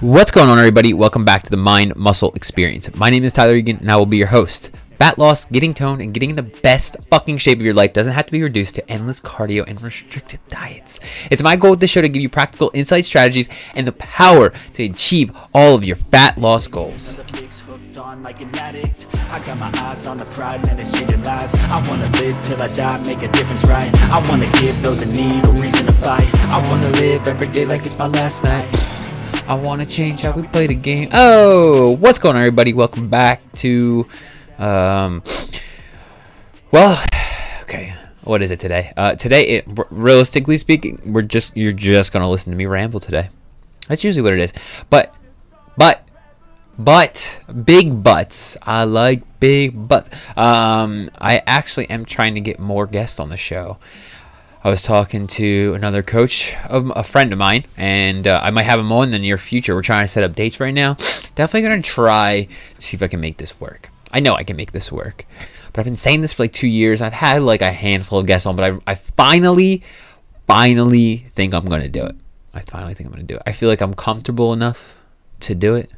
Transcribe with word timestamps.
What's 0.00 0.30
going 0.30 0.50
on, 0.50 0.58
everybody? 0.58 0.92
Welcome 0.92 1.24
back 1.24 1.42
to 1.44 1.50
the 1.50 1.56
Mind 1.56 1.96
Muscle 1.96 2.30
Experience. 2.34 2.94
My 2.96 3.08
name 3.08 3.24
is 3.24 3.32
Tyler 3.32 3.54
Egan, 3.54 3.78
and 3.78 3.90
I 3.90 3.96
will 3.96 4.04
be 4.04 4.18
your 4.18 4.26
host. 4.26 4.70
Fat 4.98 5.16
loss, 5.16 5.46
getting 5.46 5.72
toned, 5.72 6.02
and 6.02 6.12
getting 6.12 6.28
in 6.28 6.36
the 6.36 6.42
best 6.42 6.96
fucking 7.08 7.38
shape 7.38 7.60
of 7.60 7.64
your 7.64 7.72
life 7.72 7.94
doesn't 7.94 8.12
have 8.12 8.26
to 8.26 8.32
be 8.32 8.42
reduced 8.42 8.74
to 8.74 8.90
endless 8.90 9.22
cardio 9.22 9.66
and 9.66 9.80
restrictive 9.80 10.40
diets. 10.48 11.00
It's 11.30 11.42
my 11.42 11.56
goal 11.56 11.70
with 11.70 11.80
this 11.80 11.90
show 11.90 12.02
to 12.02 12.10
give 12.10 12.20
you 12.20 12.28
practical 12.28 12.70
insight, 12.74 13.06
strategies, 13.06 13.48
and 13.74 13.86
the 13.86 13.92
power 13.92 14.50
to 14.74 14.84
achieve 14.84 15.34
all 15.54 15.74
of 15.74 15.82
your 15.82 15.96
fat 15.96 16.36
loss 16.36 16.68
goals. 16.68 17.18
Like 18.22 18.42
an 18.42 18.54
addict. 18.56 19.06
I 19.30 19.42
got 19.44 19.56
my 19.58 19.72
eyes 19.80 20.04
on 20.04 20.18
the 20.18 20.26
prize 20.26 20.64
and 20.64 20.78
it's 20.78 20.92
changing 20.92 21.22
lives. 21.22 21.54
I 21.54 21.88
wanna 21.88 22.10
live 22.18 22.40
till 22.42 22.60
I 22.60 22.68
die, 22.68 23.02
make 23.06 23.22
a 23.22 23.28
difference 23.32 23.64
right. 23.64 23.90
I 24.10 24.28
wanna 24.28 24.50
give 24.60 24.80
those 24.82 25.00
in 25.00 25.16
need 25.16 25.44
a 25.44 25.52
reason 25.52 25.86
to 25.86 25.92
fight. 25.92 26.28
I 26.50 26.60
wanna 26.68 26.90
live 26.90 27.26
every 27.26 27.48
day 27.48 27.64
like 27.64 27.86
it's 27.86 27.98
my 27.98 28.08
last 28.08 28.44
night. 28.44 28.66
I 29.48 29.54
want 29.54 29.80
to 29.80 29.86
change 29.86 30.22
how 30.22 30.32
we 30.32 30.42
play 30.42 30.66
the 30.66 30.74
game. 30.74 31.08
Oh, 31.12 31.92
what's 31.92 32.18
going 32.18 32.34
on, 32.34 32.42
everybody? 32.42 32.72
Welcome 32.72 33.06
back 33.06 33.40
to, 33.58 34.04
um, 34.58 35.22
well, 36.72 37.00
okay, 37.62 37.94
what 38.24 38.42
is 38.42 38.50
it 38.50 38.58
today? 38.58 38.92
Uh, 38.96 39.14
today, 39.14 39.46
it, 39.46 39.68
realistically 39.90 40.58
speaking, 40.58 41.00
we're 41.12 41.22
just 41.22 41.56
you're 41.56 41.72
just 41.72 42.12
gonna 42.12 42.28
listen 42.28 42.50
to 42.50 42.56
me 42.56 42.66
ramble 42.66 42.98
today. 42.98 43.28
That's 43.86 44.02
usually 44.02 44.22
what 44.22 44.32
it 44.32 44.40
is. 44.40 44.52
But, 44.90 45.14
but, 45.76 46.02
but, 46.76 47.40
big 47.64 48.02
butts. 48.02 48.56
I 48.62 48.82
like 48.82 49.22
big 49.38 49.86
butts. 49.86 50.10
Um, 50.36 51.08
I 51.18 51.40
actually 51.46 51.88
am 51.88 52.04
trying 52.04 52.34
to 52.34 52.40
get 52.40 52.58
more 52.58 52.88
guests 52.88 53.20
on 53.20 53.28
the 53.28 53.36
show. 53.36 53.78
I 54.66 54.70
was 54.70 54.82
talking 54.82 55.28
to 55.28 55.74
another 55.76 56.02
coach, 56.02 56.56
a 56.68 57.04
friend 57.04 57.32
of 57.32 57.38
mine, 57.38 57.66
and 57.76 58.26
uh, 58.26 58.40
I 58.42 58.50
might 58.50 58.64
have 58.64 58.80
him 58.80 58.90
on 58.90 59.04
in 59.04 59.10
the 59.12 59.18
near 59.20 59.38
future. 59.38 59.76
We're 59.76 59.82
trying 59.82 60.02
to 60.02 60.08
set 60.08 60.24
up 60.24 60.34
dates 60.34 60.58
right 60.58 60.74
now. 60.74 60.94
Definitely 61.36 61.62
gonna 61.68 61.82
try 61.82 62.48
to 62.74 62.82
see 62.82 62.96
if 62.96 63.02
I 63.04 63.06
can 63.06 63.20
make 63.20 63.36
this 63.36 63.60
work. 63.60 63.90
I 64.10 64.18
know 64.18 64.34
I 64.34 64.42
can 64.42 64.56
make 64.56 64.72
this 64.72 64.90
work, 64.90 65.24
but 65.72 65.78
I've 65.78 65.84
been 65.84 65.94
saying 65.94 66.22
this 66.22 66.32
for 66.32 66.42
like 66.42 66.52
two 66.52 66.66
years. 66.66 67.00
I've 67.00 67.12
had 67.12 67.42
like 67.42 67.62
a 67.62 67.70
handful 67.70 68.18
of 68.18 68.26
guests 68.26 68.44
on, 68.44 68.56
but 68.56 68.72
I, 68.72 68.78
I 68.88 68.94
finally, 68.96 69.84
finally 70.48 71.26
think 71.36 71.54
I'm 71.54 71.66
gonna 71.66 71.86
do 71.86 72.04
it. 72.04 72.16
I 72.52 72.58
finally 72.62 72.94
think 72.94 73.06
I'm 73.06 73.12
gonna 73.12 73.22
do 73.22 73.36
it. 73.36 73.42
I 73.46 73.52
feel 73.52 73.68
like 73.68 73.80
I'm 73.80 73.94
comfortable 73.94 74.52
enough 74.52 75.00
to 75.42 75.54
do 75.54 75.76
it. 75.76 75.92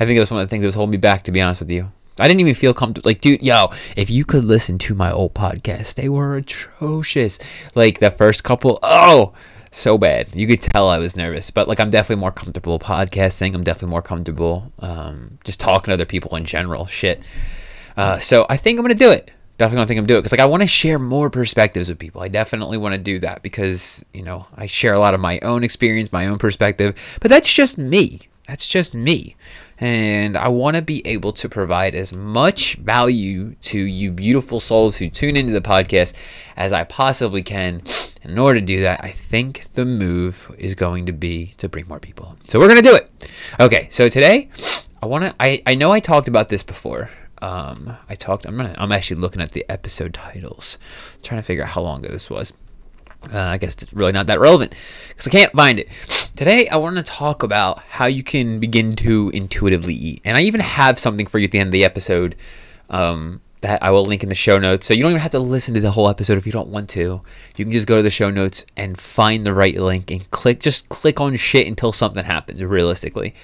I 0.00 0.06
think 0.06 0.16
it 0.16 0.20
was 0.20 0.30
one 0.30 0.40
of 0.40 0.46
the 0.46 0.48
things 0.48 0.62
that 0.62 0.68
was 0.68 0.76
holding 0.76 0.92
me 0.92 0.96
back, 0.96 1.24
to 1.24 1.30
be 1.30 1.42
honest 1.42 1.60
with 1.60 1.70
you. 1.70 1.92
I 2.20 2.28
didn't 2.28 2.40
even 2.40 2.54
feel 2.54 2.74
comfortable. 2.74 3.08
Like, 3.08 3.20
dude, 3.20 3.42
yo, 3.42 3.70
if 3.96 4.10
you 4.10 4.24
could 4.24 4.44
listen 4.44 4.78
to 4.78 4.94
my 4.94 5.10
old 5.12 5.34
podcast, 5.34 5.94
they 5.94 6.08
were 6.08 6.36
atrocious. 6.36 7.38
Like 7.74 7.98
the 7.98 8.10
first 8.10 8.44
couple, 8.44 8.78
oh, 8.82 9.32
so 9.70 9.98
bad. 9.98 10.34
You 10.34 10.46
could 10.46 10.60
tell 10.60 10.88
I 10.88 10.98
was 10.98 11.16
nervous, 11.16 11.50
but 11.50 11.68
like 11.68 11.80
I'm 11.80 11.90
definitely 11.90 12.20
more 12.20 12.32
comfortable 12.32 12.78
podcasting. 12.78 13.54
I'm 13.54 13.64
definitely 13.64 13.90
more 13.90 14.02
comfortable 14.02 14.72
um, 14.78 15.38
just 15.44 15.60
talking 15.60 15.86
to 15.86 15.94
other 15.94 16.06
people 16.06 16.36
in 16.36 16.44
general. 16.44 16.86
Shit. 16.86 17.22
Uh, 17.96 18.18
so 18.18 18.46
I 18.48 18.56
think 18.56 18.78
I'm 18.78 18.84
gonna 18.84 18.94
do 18.94 19.10
it. 19.10 19.30
Definitely 19.58 19.76
gonna 19.76 19.86
think 19.88 19.98
I'm 19.98 20.06
doing 20.06 20.18
it 20.18 20.22
because 20.22 20.32
like 20.32 20.40
I 20.40 20.46
want 20.46 20.62
to 20.62 20.68
share 20.68 20.98
more 20.98 21.30
perspectives 21.30 21.88
with 21.88 21.98
people. 21.98 22.22
I 22.22 22.28
definitely 22.28 22.78
want 22.78 22.94
to 22.94 22.98
do 22.98 23.18
that 23.20 23.42
because 23.42 24.04
you 24.12 24.22
know 24.22 24.46
I 24.56 24.66
share 24.66 24.94
a 24.94 25.00
lot 25.00 25.14
of 25.14 25.20
my 25.20 25.38
own 25.40 25.64
experience, 25.64 26.12
my 26.12 26.26
own 26.26 26.38
perspective, 26.38 26.96
but 27.20 27.28
that's 27.28 27.52
just 27.52 27.76
me. 27.76 28.20
That's 28.46 28.66
just 28.66 28.94
me. 28.94 29.36
And 29.80 30.36
I 30.36 30.48
want 30.48 30.76
to 30.76 30.82
be 30.82 31.06
able 31.06 31.32
to 31.34 31.48
provide 31.48 31.94
as 31.94 32.12
much 32.12 32.74
value 32.76 33.54
to 33.62 33.78
you 33.78 34.10
beautiful 34.10 34.58
souls 34.58 34.96
who 34.96 35.08
tune 35.08 35.36
into 35.36 35.52
the 35.52 35.60
podcast 35.60 36.14
as 36.56 36.72
I 36.72 36.84
possibly 36.84 37.42
can. 37.42 37.82
In 38.22 38.38
order 38.38 38.58
to 38.58 38.66
do 38.66 38.82
that, 38.82 39.04
I 39.04 39.10
think 39.10 39.72
the 39.72 39.84
move 39.84 40.54
is 40.58 40.74
going 40.74 41.06
to 41.06 41.12
be 41.12 41.54
to 41.58 41.68
bring 41.68 41.86
more 41.86 42.00
people. 42.00 42.36
So 42.48 42.58
we're 42.58 42.66
going 42.66 42.82
to 42.82 42.88
do 42.88 42.94
it. 42.96 43.10
Okay, 43.60 43.88
so 43.90 44.08
today 44.08 44.50
I 45.00 45.06
want 45.06 45.24
to 45.24 45.34
I 45.38 45.62
I 45.66 45.74
know 45.74 45.92
I 45.92 46.00
talked 46.00 46.28
about 46.28 46.48
this 46.48 46.62
before. 46.62 47.10
Um, 47.40 47.96
I 48.08 48.16
talked. 48.16 48.46
I'm 48.46 48.56
gonna. 48.56 48.74
I'm 48.78 48.90
actually 48.90 49.20
looking 49.20 49.40
at 49.40 49.52
the 49.52 49.64
episode 49.68 50.14
titles, 50.14 50.76
trying 51.22 51.40
to 51.40 51.44
figure 51.44 51.62
out 51.62 51.70
how 51.70 51.82
long 51.82 52.04
ago 52.04 52.12
this 52.12 52.28
was. 52.28 52.52
Uh, 53.32 53.38
I 53.38 53.58
guess 53.58 53.74
it's 53.74 53.92
really 53.92 54.12
not 54.12 54.28
that 54.28 54.40
relevant 54.40 54.74
because 55.08 55.26
I 55.26 55.30
can't 55.30 55.52
find 55.52 55.80
it. 55.80 55.88
Today, 56.36 56.68
I 56.68 56.76
want 56.76 56.96
to 56.96 57.02
talk 57.02 57.42
about 57.42 57.80
how 57.80 58.06
you 58.06 58.22
can 58.22 58.60
begin 58.60 58.94
to 58.96 59.30
intuitively 59.34 59.94
eat. 59.94 60.22
And 60.24 60.36
I 60.36 60.42
even 60.42 60.60
have 60.60 60.98
something 60.98 61.26
for 61.26 61.38
you 61.38 61.46
at 61.46 61.50
the 61.50 61.58
end 61.58 61.68
of 61.68 61.72
the 61.72 61.84
episode 61.84 62.36
um, 62.88 63.40
that 63.60 63.82
I 63.82 63.90
will 63.90 64.04
link 64.04 64.22
in 64.22 64.28
the 64.28 64.34
show 64.36 64.58
notes. 64.58 64.86
So 64.86 64.94
you 64.94 65.02
don't 65.02 65.10
even 65.10 65.20
have 65.20 65.32
to 65.32 65.40
listen 65.40 65.74
to 65.74 65.80
the 65.80 65.90
whole 65.90 66.08
episode 66.08 66.38
if 66.38 66.46
you 66.46 66.52
don't 66.52 66.68
want 66.68 66.88
to. 66.90 67.20
You 67.56 67.64
can 67.64 67.72
just 67.72 67.88
go 67.88 67.96
to 67.96 68.02
the 68.02 68.10
show 68.10 68.30
notes 68.30 68.64
and 68.76 69.00
find 69.00 69.44
the 69.44 69.52
right 69.52 69.76
link 69.76 70.10
and 70.10 70.30
click, 70.30 70.60
just 70.60 70.88
click 70.88 71.20
on 71.20 71.36
shit 71.36 71.66
until 71.66 71.92
something 71.92 72.24
happens, 72.24 72.62
realistically 72.62 73.34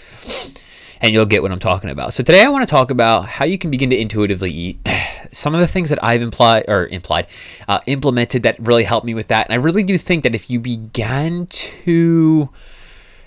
and 1.00 1.12
you'll 1.12 1.26
get 1.26 1.42
what 1.42 1.52
I'm 1.52 1.58
talking 1.58 1.90
about. 1.90 2.14
So 2.14 2.22
today 2.22 2.42
I 2.42 2.48
want 2.48 2.66
to 2.66 2.70
talk 2.70 2.90
about 2.90 3.26
how 3.26 3.44
you 3.44 3.58
can 3.58 3.70
begin 3.70 3.90
to 3.90 3.96
intuitively 3.96 4.50
eat. 4.50 4.88
Some 5.32 5.54
of 5.54 5.60
the 5.60 5.66
things 5.66 5.90
that 5.90 6.02
I've 6.02 6.22
implied 6.22 6.64
or 6.68 6.86
implied, 6.86 7.26
uh, 7.66 7.80
implemented 7.86 8.42
that 8.44 8.56
really 8.60 8.84
helped 8.84 9.06
me 9.06 9.14
with 9.14 9.28
that, 9.28 9.46
and 9.46 9.52
I 9.52 9.62
really 9.62 9.82
do 9.82 9.98
think 9.98 10.22
that 10.22 10.34
if 10.34 10.48
you 10.48 10.60
began 10.60 11.46
to 11.46 12.50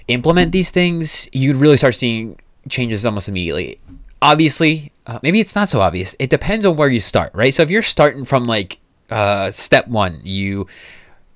implement 0.07 0.51
these 0.51 0.71
things, 0.71 1.29
you'd 1.33 1.57
really 1.57 1.77
start 1.77 1.95
seeing 1.95 2.39
changes 2.69 3.05
almost 3.05 3.27
immediately. 3.27 3.79
Obviously, 4.21 4.91
uh, 5.05 5.19
maybe 5.21 5.39
it's 5.39 5.55
not 5.55 5.69
so 5.69 5.81
obvious. 5.81 6.15
It 6.19 6.29
depends 6.29 6.65
on 6.65 6.75
where 6.75 6.89
you 6.89 6.99
start, 6.99 7.31
right? 7.33 7.53
So 7.53 7.63
if 7.63 7.69
you're 7.69 7.81
starting 7.81 8.25
from 8.25 8.45
like 8.45 8.79
uh, 9.09 9.51
step 9.51 9.87
one, 9.87 10.21
you 10.23 10.67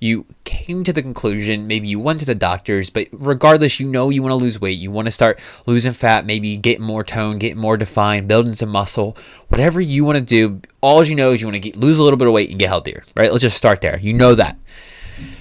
you 0.02 0.26
came 0.46 0.84
to 0.84 0.92
the 0.92 1.04
conclusion, 1.04 1.68
maybe 1.68 1.88
you 1.88 2.00
went 2.00 2.20
to 2.20 2.26
the 2.26 2.34
doctors, 2.34 2.90
but 2.90 3.08
regardless, 3.12 3.80
you 3.80 3.88
know 3.88 4.10
you 4.10 4.24
want 4.24 4.32
to 4.32 4.36
lose 4.36 4.60
weight. 4.60 4.80
You 4.80 4.90
want 4.90 5.06
to 5.06 5.12
start 5.12 5.40
losing 5.68 5.94
fat, 5.94 6.26
maybe 6.26 6.58
get 6.58 6.82
more 6.82 7.04
tone, 7.04 7.38
get 7.38 7.56
more 7.56 7.78
defined, 7.78 8.28
building 8.28 8.56
some 8.56 8.70
muscle, 8.70 9.16
whatever 9.50 9.80
you 9.80 10.04
want 10.04 10.18
to 10.18 10.22
do. 10.22 10.60
All 10.82 11.04
you 11.04 11.14
know 11.14 11.34
is 11.34 11.42
you 11.42 11.48
want 11.48 11.56
to 11.56 11.60
get, 11.60 11.78
lose 11.78 12.00
a 12.00 12.04
little 12.04 12.18
bit 12.18 12.28
of 12.28 12.34
weight 12.34 12.50
and 12.50 12.58
get 12.58 12.68
healthier, 12.68 13.04
right? 13.16 13.32
Let's 13.32 13.44
just 13.44 13.56
start 13.56 13.82
there. 13.82 14.00
You 14.00 14.14
know 14.14 14.34
that. 14.34 14.58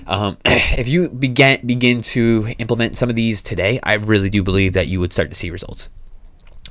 Um, 0.06 0.36
if 0.44 0.88
you 0.88 1.08
begin 1.08 1.66
begin 1.66 2.02
to 2.02 2.54
implement 2.58 2.98
some 2.98 3.08
of 3.08 3.16
these 3.16 3.40
today, 3.40 3.80
I 3.82 3.94
really 3.94 4.28
do 4.28 4.42
believe 4.42 4.74
that 4.74 4.88
you 4.88 5.00
would 5.00 5.14
start 5.14 5.30
to 5.30 5.34
see 5.34 5.50
results, 5.50 5.88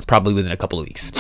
probably 0.06 0.36
within 0.36 0.52
a 0.52 0.58
couple 0.58 0.80
of 0.80 0.86
weeks. 0.86 1.12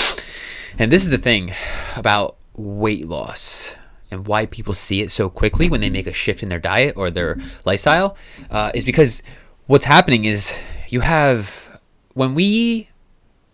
And 0.78 0.92
this 0.92 1.02
is 1.02 1.10
the 1.10 1.18
thing 1.18 1.52
about 1.96 2.38
weight 2.56 3.08
loss 3.08 3.76
and 4.12 4.28
why 4.28 4.46
people 4.46 4.74
see 4.74 5.02
it 5.02 5.12
so 5.12 5.30
quickly 5.30 5.70
when 5.70 5.82
they 5.82 5.90
make 5.90 6.08
a 6.08 6.14
shift 6.14 6.44
in 6.44 6.50
their 6.50 6.60
diet 6.60 6.96
or 6.98 7.12
their 7.12 7.38
lifestyle 7.66 8.18
uh, 8.50 8.72
is 8.74 8.86
because 8.86 9.22
what's 9.68 9.86
happening 9.86 10.26
is 10.26 10.56
you 10.90 11.02
have 11.02 11.80
when 12.14 12.34
we 12.34 12.90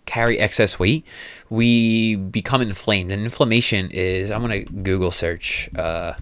carry 0.05 0.39
excess 0.39 0.77
weight 0.77 1.05
we 1.49 2.15
become 2.15 2.61
inflamed. 2.61 3.11
And 3.11 3.23
inflammation 3.23 3.89
is 3.91 4.31
i'm 4.31 4.41
going 4.45 4.65
to 4.65 4.71
google 4.71 5.11
search 5.11 5.69
uh, 5.75 6.13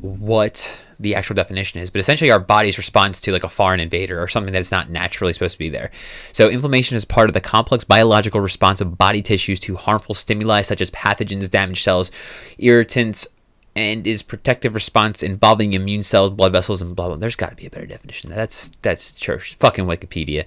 what 0.00 0.82
the 0.98 1.14
actual 1.14 1.34
definition 1.34 1.80
is 1.80 1.88
but 1.88 1.98
essentially 1.98 2.30
our 2.30 2.38
body's 2.38 2.76
response 2.76 3.20
to 3.22 3.32
like 3.32 3.42
a 3.42 3.48
foreign 3.48 3.80
invader 3.80 4.22
or 4.22 4.28
something 4.28 4.52
that's 4.52 4.70
not 4.70 4.90
naturally 4.90 5.32
supposed 5.32 5.52
to 5.54 5.58
be 5.58 5.70
there. 5.70 5.90
So 6.32 6.50
inflammation 6.50 6.96
is 6.96 7.06
part 7.06 7.30
of 7.30 7.34
the 7.34 7.40
complex 7.40 7.84
biological 7.84 8.40
response 8.40 8.82
of 8.82 8.98
body 8.98 9.22
tissues 9.22 9.58
to 9.60 9.76
harmful 9.76 10.14
stimuli 10.14 10.60
such 10.60 10.82
as 10.82 10.90
pathogens 10.90 11.50
damaged 11.50 11.82
cells 11.82 12.10
irritants 12.58 13.26
and 13.76 14.06
is 14.06 14.22
protective 14.22 14.74
response 14.74 15.22
involving 15.22 15.72
immune 15.72 16.02
cells, 16.02 16.34
blood 16.34 16.52
vessels, 16.52 16.82
and 16.82 16.96
blah 16.96 17.08
blah. 17.08 17.16
There's 17.16 17.36
got 17.36 17.50
to 17.50 17.56
be 17.56 17.66
a 17.66 17.70
better 17.70 17.86
definition. 17.86 18.30
That's 18.30 18.72
that's 18.82 19.14
church 19.14 19.54
fucking 19.54 19.86
Wikipedia. 19.86 20.46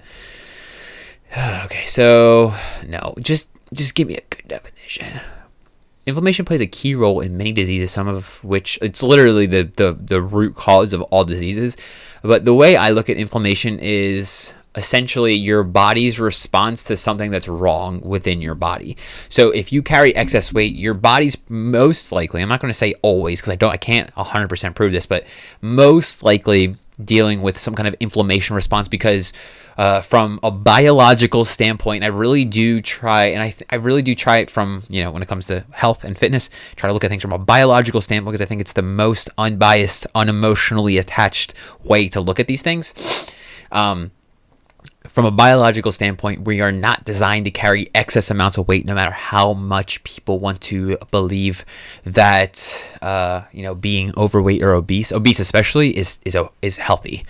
okay, 1.64 1.84
so 1.86 2.54
no, 2.86 3.14
just 3.20 3.48
just 3.72 3.94
give 3.94 4.08
me 4.08 4.16
a 4.16 4.22
good 4.30 4.48
definition. 4.48 5.20
Inflammation 6.06 6.44
plays 6.44 6.60
a 6.60 6.66
key 6.66 6.94
role 6.94 7.20
in 7.20 7.36
many 7.36 7.52
diseases, 7.52 7.90
some 7.90 8.08
of 8.08 8.42
which 8.44 8.78
it's 8.82 9.02
literally 9.02 9.46
the, 9.46 9.62
the, 9.76 9.96
the 9.98 10.20
root 10.20 10.54
cause 10.54 10.92
of 10.92 11.00
all 11.02 11.24
diseases. 11.24 11.78
But 12.22 12.44
the 12.44 12.52
way 12.52 12.76
I 12.76 12.90
look 12.90 13.08
at 13.08 13.16
inflammation 13.16 13.78
is 13.78 14.52
essentially 14.76 15.34
your 15.34 15.62
body's 15.62 16.18
response 16.18 16.84
to 16.84 16.96
something 16.96 17.30
that's 17.30 17.48
wrong 17.48 18.00
within 18.00 18.42
your 18.42 18.54
body. 18.54 18.96
So 19.28 19.50
if 19.50 19.72
you 19.72 19.82
carry 19.82 20.14
excess 20.16 20.52
weight, 20.52 20.74
your 20.74 20.94
body's 20.94 21.36
most 21.48 22.12
likely, 22.12 22.42
I'm 22.42 22.48
not 22.48 22.60
going 22.60 22.72
to 22.72 22.78
say 22.78 22.94
always 23.02 23.40
because 23.40 23.52
I 23.52 23.56
don't 23.56 23.72
I 23.72 23.76
can't 23.76 24.12
100% 24.14 24.74
prove 24.74 24.92
this, 24.92 25.06
but 25.06 25.24
most 25.60 26.22
likely 26.22 26.76
dealing 27.02 27.42
with 27.42 27.58
some 27.58 27.74
kind 27.74 27.88
of 27.88 27.94
inflammation 28.00 28.54
response 28.54 28.86
because 28.86 29.32
uh, 29.76 30.00
from 30.00 30.38
a 30.42 30.50
biological 30.50 31.44
standpoint, 31.44 32.04
I 32.04 32.08
really 32.08 32.44
do 32.44 32.80
try, 32.80 33.24
and 33.26 33.42
I, 33.42 33.50
th- 33.50 33.66
I 33.68 33.76
really 33.76 34.02
do 34.02 34.14
try 34.14 34.38
it 34.38 34.48
from, 34.48 34.84
you 34.88 35.02
know, 35.02 35.10
when 35.10 35.22
it 35.22 35.26
comes 35.26 35.46
to 35.46 35.64
health 35.72 36.04
and 36.04 36.16
fitness, 36.16 36.50
try 36.76 36.86
to 36.86 36.94
look 36.94 37.02
at 37.02 37.10
things 37.10 37.22
from 37.22 37.32
a 37.32 37.38
biological 37.38 38.00
standpoint 38.00 38.34
because 38.34 38.44
I 38.44 38.48
think 38.48 38.60
it's 38.60 38.74
the 38.74 38.82
most 38.82 39.28
unbiased, 39.36 40.06
unemotionally 40.14 41.00
attached 41.00 41.54
way 41.82 42.06
to 42.08 42.20
look 42.20 42.38
at 42.38 42.46
these 42.46 42.62
things. 42.62 42.94
Um, 43.72 44.12
from 45.08 45.26
a 45.26 45.30
biological 45.30 45.92
standpoint, 45.92 46.44
we 46.44 46.60
are 46.60 46.72
not 46.72 47.04
designed 47.04 47.44
to 47.44 47.50
carry 47.50 47.90
excess 47.94 48.30
amounts 48.30 48.58
of 48.58 48.66
weight, 48.66 48.84
no 48.84 48.94
matter 48.94 49.12
how 49.12 49.52
much 49.52 50.02
people 50.02 50.38
want 50.38 50.60
to 50.62 50.98
believe 51.10 51.64
that 52.04 52.88
uh, 53.02 53.42
you 53.52 53.62
know 53.62 53.74
being 53.74 54.12
overweight 54.16 54.62
or 54.62 54.72
obese, 54.74 55.12
obese 55.12 55.40
especially, 55.40 55.96
is 55.96 56.18
is 56.24 56.36
is 56.62 56.78
healthy. 56.78 57.24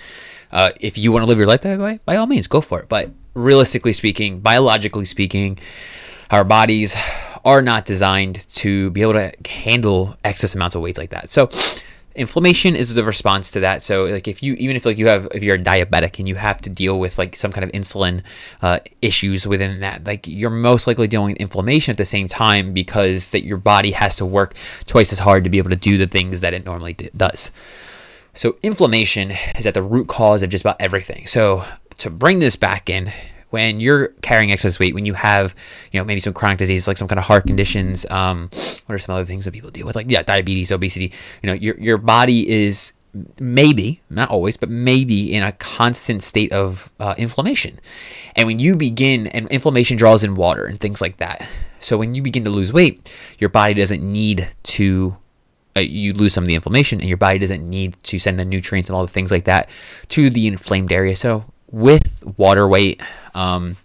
Uh, 0.53 0.71
if 0.81 0.97
you 0.97 1.11
want 1.11 1.23
to 1.23 1.27
live 1.27 1.37
your 1.37 1.49
life 1.49 1.62
that 1.62 1.79
way, 1.79 1.99
by 2.05 2.17
all 2.17 2.27
means, 2.27 2.47
go 2.47 2.61
for 2.61 2.81
it. 2.81 2.89
But 2.89 3.11
realistically 3.35 3.93
speaking, 3.93 4.39
biologically 4.39 5.05
speaking, 5.05 5.59
our 6.31 6.45
bodies 6.45 6.95
are 7.45 7.61
not 7.61 7.85
designed 7.85 8.49
to 8.49 8.91
be 8.91 9.03
able 9.03 9.12
to 9.15 9.33
handle 9.47 10.17
excess 10.25 10.55
amounts 10.55 10.75
of 10.75 10.83
weights 10.83 10.99
like 10.99 11.11
that. 11.11 11.31
So 11.31 11.50
inflammation 12.14 12.76
is 12.76 12.94
the 12.94 13.02
response 13.02 13.50
to 13.52 13.61
that. 13.61 13.82
So 13.82 14.05
like 14.05 14.28
if 14.28 14.43
you 14.43 14.55
even 14.55 14.76
if 14.76 14.87
like 14.87 14.99
you 14.99 15.08
have 15.08 15.28
if 15.32 15.43
you're 15.43 15.56
a 15.56 15.62
diabetic 15.62 16.19
and 16.19 16.28
you 16.28 16.37
have 16.37 16.61
to 16.62 16.70
deal 16.70 16.99
with 16.99 17.19
like 17.19 17.34
some 17.34 17.52
kind 17.52 17.64
of 17.64 17.72
insulin 17.72 18.22
uh, 18.62 18.81
issues 19.02 19.46
within 19.46 19.81
that 19.81 20.05
like 20.06 20.26
you're 20.26 20.50
most 20.50 20.87
likely 20.87 21.08
dealing 21.08 21.32
with 21.32 21.40
inflammation 21.40 21.93
at 21.93 21.99
the 21.99 22.05
same 22.05 22.28
time 22.28 22.72
because 22.72 23.31
that 23.31 23.44
your 23.44 23.56
body 23.56 23.90
has 23.90 24.14
to 24.16 24.26
work 24.26 24.55
twice 24.87 25.12
as 25.12 25.19
hard 25.19 25.44
to 25.44 25.50
be 25.50 25.58
able 25.58 25.70
to 25.70 25.76
do 25.76 25.99
the 25.99 26.06
things 26.06 26.40
that 26.40 26.55
it 26.55 26.64
normally 26.64 26.93
d- 26.93 27.11
does. 27.16 27.50
So 28.32 28.56
inflammation 28.62 29.32
is 29.56 29.66
at 29.66 29.75
the 29.75 29.82
root 29.82 30.08
cause 30.08 30.43
of 30.43 30.50
just 30.50 30.64
about 30.64 30.76
everything. 30.81 31.26
So 31.26 31.64
to 31.99 32.11
bring 32.11 32.38
this 32.38 32.56
back 32.56 32.90
in 32.90 33.12
when 33.55 33.79
you're 33.79 34.09
carrying 34.21 34.51
excess 34.51 34.81
weight, 34.81 34.95
when 34.95 35.06
you 35.06 35.15
have, 35.15 35.55
you 35.93 36.01
know, 36.01 36.05
maybe 36.05 36.19
some 36.19 36.33
chronic 36.33 36.59
disease, 36.59 36.89
like 36.89 36.97
some 36.97 37.06
kind 37.06 37.21
of 37.21 37.25
heart 37.25 37.47
conditions, 37.47 38.05
um, 38.11 38.51
what 38.87 38.97
are 38.97 38.99
some 38.99 39.15
other 39.15 39.25
things 39.25 39.45
that 39.45 39.53
people 39.53 39.71
deal 39.71 39.87
with? 39.87 39.95
Like, 39.95 40.11
yeah, 40.11 40.25
diabetes, 40.25 40.73
obesity, 40.73 41.12
you 41.41 41.47
know, 41.47 41.53
your, 41.53 41.79
your 41.79 41.97
body 41.97 42.51
is 42.51 42.95
maybe, 43.39 44.01
not 44.11 44.29
always, 44.29 44.56
but 44.56 44.69
maybe 44.69 45.33
in 45.33 45.45
a 45.45 45.53
constant 45.53 46.25
state 46.25 46.51
of 46.51 46.91
uh, 46.99 47.15
inflammation. 47.17 47.79
And 48.35 48.49
when 48.49 48.59
you 48.59 48.75
begin, 48.75 49.29
and 49.29 49.49
inflammation 49.51 49.97
draws 49.97 50.25
in 50.25 50.35
water 50.35 50.67
and 50.67 50.81
things 50.81 51.00
like 51.00 51.19
that. 51.19 51.47
So 51.79 51.97
when 51.97 52.17
you 52.17 52.23
begin 52.23 52.43
to 52.43 52.50
lose 52.50 52.73
weight, 52.73 53.09
your 53.39 53.50
body 53.50 53.75
doesn't 53.75 54.03
need 54.03 54.49
to 54.65 55.17
uh, 55.77 55.81
you 55.81 56.12
lose 56.12 56.33
some 56.33 56.43
of 56.43 56.49
the 56.49 56.55
inflammation 56.55 57.00
and 57.00 57.09
your 57.09 57.19
body 57.19 57.39
doesn't 57.39 57.69
need 57.69 57.97
to 58.05 58.19
send 58.19 58.39
the 58.39 58.45
nutrients 58.45 58.89
and 58.89 58.97
all 58.97 59.07
the 59.07 59.12
things 59.12 59.31
like 59.31 59.45
that 59.45 59.69
to 60.09 60.31
the 60.31 60.47
inflamed 60.47 60.93
area. 60.93 61.15
So 61.15 61.45
with 61.75 62.23
water 62.38 62.69
weight, 62.69 63.03
um, 63.35 63.76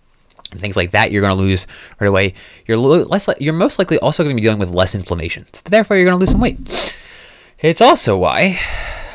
things 0.51 0.77
like 0.77 0.91
that, 0.91 1.11
you're 1.11 1.21
going 1.21 1.35
to 1.35 1.41
lose 1.41 1.67
right 1.99 2.07
away. 2.07 2.33
You're 2.65 2.77
less. 2.77 3.27
You're 3.39 3.53
most 3.53 3.79
likely 3.79 3.97
also 3.99 4.23
going 4.23 4.35
to 4.35 4.39
be 4.39 4.45
dealing 4.45 4.59
with 4.59 4.69
less 4.69 4.95
inflammation. 4.95 5.47
So 5.53 5.63
therefore, 5.65 5.97
you're 5.97 6.05
going 6.05 6.15
to 6.15 6.19
lose 6.19 6.31
some 6.31 6.39
weight. 6.39 6.57
It's 7.59 7.81
also 7.81 8.17
why 8.17 8.59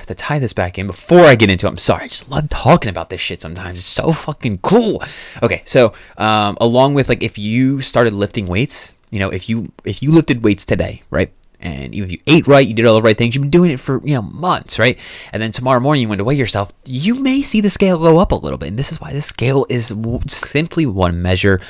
to 0.06 0.14
tie 0.14 0.38
this 0.38 0.52
back 0.52 0.78
in 0.78 0.86
before 0.86 1.24
I 1.24 1.34
get 1.34 1.50
into 1.50 1.66
it. 1.66 1.70
I'm 1.70 1.78
sorry, 1.78 2.04
I 2.04 2.08
just 2.08 2.30
love 2.30 2.50
talking 2.50 2.90
about 2.90 3.08
this 3.08 3.20
shit 3.20 3.40
sometimes. 3.40 3.78
It's 3.78 3.86
so 3.86 4.12
fucking 4.12 4.58
cool. 4.58 5.02
Okay, 5.42 5.62
so 5.64 5.94
um, 6.18 6.58
along 6.60 6.94
with 6.94 7.08
like 7.08 7.22
if 7.22 7.38
you 7.38 7.80
started 7.80 8.12
lifting 8.12 8.46
weights, 8.46 8.92
you 9.10 9.18
know, 9.18 9.30
if 9.30 9.48
you 9.48 9.72
if 9.84 10.02
you 10.02 10.12
lifted 10.12 10.42
weights 10.42 10.64
today, 10.64 11.02
right? 11.10 11.32
And 11.64 11.94
even 11.94 12.08
if 12.08 12.12
you 12.12 12.20
ate 12.26 12.46
right, 12.46 12.66
you 12.66 12.74
did 12.74 12.84
all 12.84 12.94
the 12.94 13.02
right 13.02 13.16
things, 13.16 13.34
you've 13.34 13.42
been 13.42 13.50
doing 13.50 13.70
it 13.70 13.80
for 13.80 14.00
you 14.06 14.14
know 14.14 14.22
months, 14.22 14.78
right? 14.78 14.98
And 15.32 15.42
then 15.42 15.50
tomorrow 15.50 15.80
morning 15.80 16.02
you 16.02 16.08
went 16.08 16.18
to 16.18 16.24
weigh 16.24 16.34
yourself, 16.34 16.72
you 16.84 17.14
may 17.14 17.40
see 17.40 17.60
the 17.60 17.70
scale 17.70 17.98
go 17.98 18.18
up 18.18 18.32
a 18.32 18.36
little 18.36 18.58
bit, 18.58 18.68
and 18.68 18.78
this 18.78 18.92
is 18.92 19.00
why 19.00 19.12
the 19.12 19.22
scale 19.22 19.66
is 19.68 19.94
simply 20.28 20.86
one 20.86 21.22
measure 21.22 21.60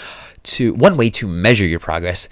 to 0.42 0.74
one 0.74 0.96
way 0.96 1.08
to 1.10 1.26
measure 1.26 1.66
your 1.66 1.80
progress. 1.80 2.28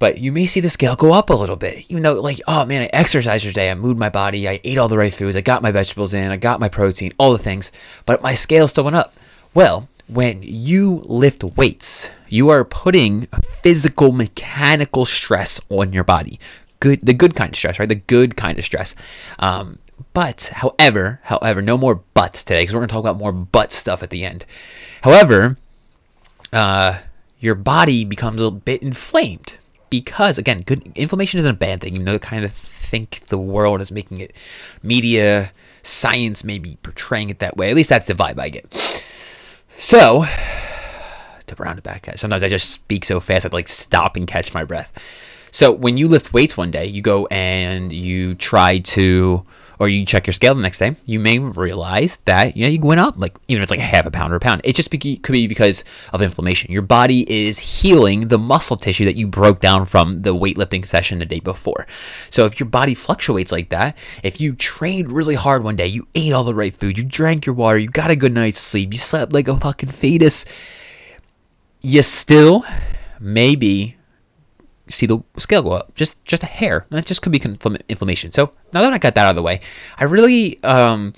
But 0.00 0.18
you 0.18 0.32
may 0.32 0.46
see 0.46 0.60
the 0.60 0.70
scale 0.70 0.96
go 0.96 1.12
up 1.12 1.30
a 1.30 1.34
little 1.34 1.56
bit, 1.56 1.84
even 1.88 2.02
though 2.02 2.14
like, 2.14 2.40
oh 2.48 2.64
man, 2.64 2.82
I 2.82 2.86
exercised 2.86 3.44
today, 3.44 3.70
I 3.70 3.74
moved 3.74 3.98
my 3.98 4.08
body, 4.08 4.48
I 4.48 4.60
ate 4.64 4.78
all 4.78 4.88
the 4.88 4.98
right 4.98 5.14
foods, 5.14 5.36
I 5.36 5.42
got 5.42 5.62
my 5.62 5.70
vegetables 5.70 6.12
in, 6.12 6.30
I 6.30 6.36
got 6.36 6.58
my 6.58 6.68
protein, 6.68 7.12
all 7.18 7.32
the 7.32 7.38
things, 7.38 7.70
but 8.06 8.22
my 8.22 8.34
scale 8.34 8.66
still 8.66 8.84
went 8.84 8.96
up. 8.96 9.14
Well, 9.54 9.88
when 10.08 10.40
you 10.42 11.02
lift 11.04 11.44
weights, 11.44 12.10
you 12.28 12.48
are 12.48 12.64
putting 12.64 13.26
physical 13.62 14.10
mechanical 14.10 15.04
stress 15.04 15.60
on 15.68 15.92
your 15.92 16.02
body 16.02 16.40
good 16.80 17.04
the 17.04 17.14
good 17.14 17.34
kind 17.34 17.50
of 17.50 17.56
stress, 17.56 17.78
right? 17.78 17.88
The 17.88 17.94
good 17.94 18.36
kind 18.36 18.58
of 18.58 18.64
stress. 18.64 18.94
Um, 19.38 19.78
but 20.12 20.50
however, 20.54 21.20
however, 21.24 21.62
no 21.62 21.76
more 21.76 21.96
buts 22.14 22.42
today 22.42 22.60
because 22.60 22.74
we're 22.74 22.80
going 22.80 22.88
to 22.88 22.92
talk 22.94 23.00
about 23.00 23.18
more 23.18 23.32
butt 23.32 23.70
stuff 23.70 24.02
at 24.02 24.10
the 24.10 24.24
end. 24.24 24.46
However, 25.02 25.56
uh, 26.52 26.98
your 27.38 27.54
body 27.54 28.04
becomes 28.04 28.40
a 28.40 28.50
bit 28.50 28.82
inflamed 28.82 29.58
because 29.90 30.38
again, 30.38 30.58
good 30.58 30.90
inflammation 30.94 31.38
isn't 31.38 31.50
a 31.50 31.58
bad 31.58 31.80
thing. 31.80 31.94
Even 31.94 32.06
though 32.06 32.18
kind 32.18 32.44
of 32.44 32.52
think 32.52 33.20
the 33.26 33.38
world 33.38 33.80
is 33.80 33.92
making 33.92 34.18
it, 34.18 34.32
media, 34.82 35.52
science 35.82 36.44
maybe 36.44 36.78
portraying 36.82 37.30
it 37.30 37.38
that 37.38 37.56
way. 37.56 37.70
At 37.70 37.76
least 37.76 37.88
that's 37.88 38.06
the 38.06 38.14
vibe 38.14 38.40
I 38.40 38.48
get. 38.48 38.72
So, 39.76 40.24
to 41.46 41.54
round 41.56 41.78
it 41.78 41.84
back, 41.84 42.02
guys, 42.02 42.20
sometimes 42.20 42.42
I 42.42 42.48
just 42.48 42.70
speak 42.70 43.04
so 43.04 43.20
fast 43.20 43.46
I'd 43.46 43.52
like 43.52 43.68
stop 43.68 44.16
and 44.16 44.26
catch 44.26 44.52
my 44.54 44.64
breath. 44.64 44.92
So 45.50 45.72
when 45.72 45.98
you 45.98 46.08
lift 46.08 46.32
weights 46.32 46.56
one 46.56 46.70
day, 46.70 46.86
you 46.86 47.02
go 47.02 47.26
and 47.26 47.92
you 47.92 48.34
try 48.34 48.78
to, 48.78 49.44
or 49.78 49.88
you 49.88 50.04
check 50.04 50.26
your 50.26 50.34
scale 50.34 50.54
the 50.54 50.60
next 50.60 50.78
day, 50.78 50.96
you 51.06 51.18
may 51.18 51.38
realize 51.38 52.18
that 52.26 52.56
you 52.56 52.64
know 52.64 52.68
you 52.68 52.80
went 52.80 53.00
up, 53.00 53.16
like 53.16 53.36
even 53.48 53.60
if 53.60 53.64
it's 53.64 53.70
like 53.70 53.80
a 53.80 53.84
half 53.84 54.06
a 54.06 54.10
pound 54.10 54.32
or 54.32 54.36
a 54.36 54.40
pound. 54.40 54.60
It 54.64 54.74
just 54.74 54.90
be, 54.90 54.98
could 54.98 55.32
be 55.32 55.46
because 55.46 55.84
of 56.12 56.22
inflammation. 56.22 56.70
Your 56.70 56.82
body 56.82 57.30
is 57.30 57.58
healing 57.58 58.28
the 58.28 58.38
muscle 58.38 58.76
tissue 58.76 59.04
that 59.06 59.16
you 59.16 59.26
broke 59.26 59.60
down 59.60 59.86
from 59.86 60.12
the 60.12 60.34
weightlifting 60.34 60.86
session 60.86 61.18
the 61.18 61.26
day 61.26 61.40
before. 61.40 61.86
So 62.30 62.44
if 62.44 62.60
your 62.60 62.68
body 62.68 62.94
fluctuates 62.94 63.52
like 63.52 63.70
that, 63.70 63.96
if 64.22 64.40
you 64.40 64.54
trained 64.54 65.10
really 65.10 65.34
hard 65.34 65.64
one 65.64 65.76
day, 65.76 65.86
you 65.86 66.06
ate 66.14 66.32
all 66.32 66.44
the 66.44 66.54
right 66.54 66.76
food, 66.76 66.98
you 66.98 67.04
drank 67.04 67.46
your 67.46 67.54
water, 67.54 67.78
you 67.78 67.88
got 67.88 68.10
a 68.10 68.16
good 68.16 68.32
night's 68.32 68.60
sleep, 68.60 68.92
you 68.92 68.98
slept 68.98 69.32
like 69.32 69.48
a 69.48 69.58
fucking 69.58 69.90
fetus, 69.90 70.44
you 71.80 72.02
still 72.02 72.64
maybe 73.18 73.96
see 74.90 75.06
the 75.06 75.20
scale 75.38 75.62
go 75.62 75.72
up. 75.72 75.94
Just 75.94 76.22
just 76.24 76.42
a 76.42 76.46
hair. 76.46 76.86
That 76.90 77.06
just 77.06 77.22
could 77.22 77.32
be 77.32 77.40
inflammation. 77.88 78.32
So 78.32 78.52
now 78.72 78.82
that 78.82 78.92
i 78.92 78.98
got 78.98 79.14
that 79.14 79.26
out 79.26 79.30
of 79.30 79.36
the 79.36 79.42
way 79.42 79.60
i 79.98 80.04
really 80.04 80.62
um 80.64 81.14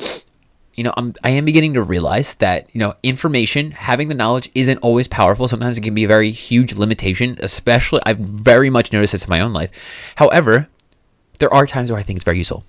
you 0.74 0.84
know 0.84 0.92
i'm 0.96 1.14
i 1.22 1.30
am 1.30 1.44
beginning 1.44 1.74
to 1.74 1.82
realize 1.82 2.34
that 2.36 2.69
you 2.74 2.78
know 2.78 2.94
information 3.02 3.72
having 3.72 4.08
the 4.08 4.14
knowledge 4.14 4.50
isn't 4.54 4.78
always 4.78 5.08
powerful. 5.08 5.48
Sometimes 5.48 5.78
it 5.78 5.82
can 5.82 5.94
be 5.94 6.04
a 6.04 6.08
very 6.08 6.30
huge 6.30 6.74
limitation 6.74 7.36
especially 7.40 8.00
i've 8.06 8.19
very 8.19 8.70
much 8.70 8.92
noticed 8.92 9.12
this 9.12 9.24
in 9.24 9.30
my 9.30 9.40
own 9.40 9.52
life. 9.52 9.70
However 10.16 10.69
there 11.38 11.52
are 11.52 11.66
times 11.66 11.90
where 11.90 11.98
i 11.98 12.02
think 12.02 12.16
it's 12.16 12.24
very 12.24 12.38
useful. 12.38 12.64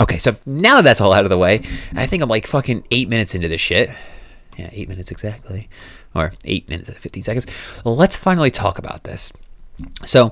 Okay 0.00 0.18
so 0.18 0.36
now 0.46 0.76
that 0.76 0.82
that's 0.82 1.00
all 1.00 1.12
out 1.12 1.24
of 1.24 1.30
the 1.30 1.38
way 1.38 1.62
i 1.94 2.06
think 2.06 2.22
i'm 2.22 2.28
like 2.28 2.46
fucking 2.46 2.84
eight 2.90 3.08
minutes 3.08 3.34
into 3.34 3.48
this 3.48 3.60
shit. 3.60 3.90
Yeah 4.56 4.70
eight 4.72 4.88
minutes 4.88 5.10
exactly. 5.10 5.68
Or 6.12 6.32
eight 6.44 6.68
minutes 6.68 6.88
and 6.88 6.98
15 6.98 7.22
seconds. 7.22 7.46
Let's 7.84 8.16
finally 8.16 8.50
talk 8.50 8.80
about 8.80 9.04
this 9.04 9.32
so 10.04 10.30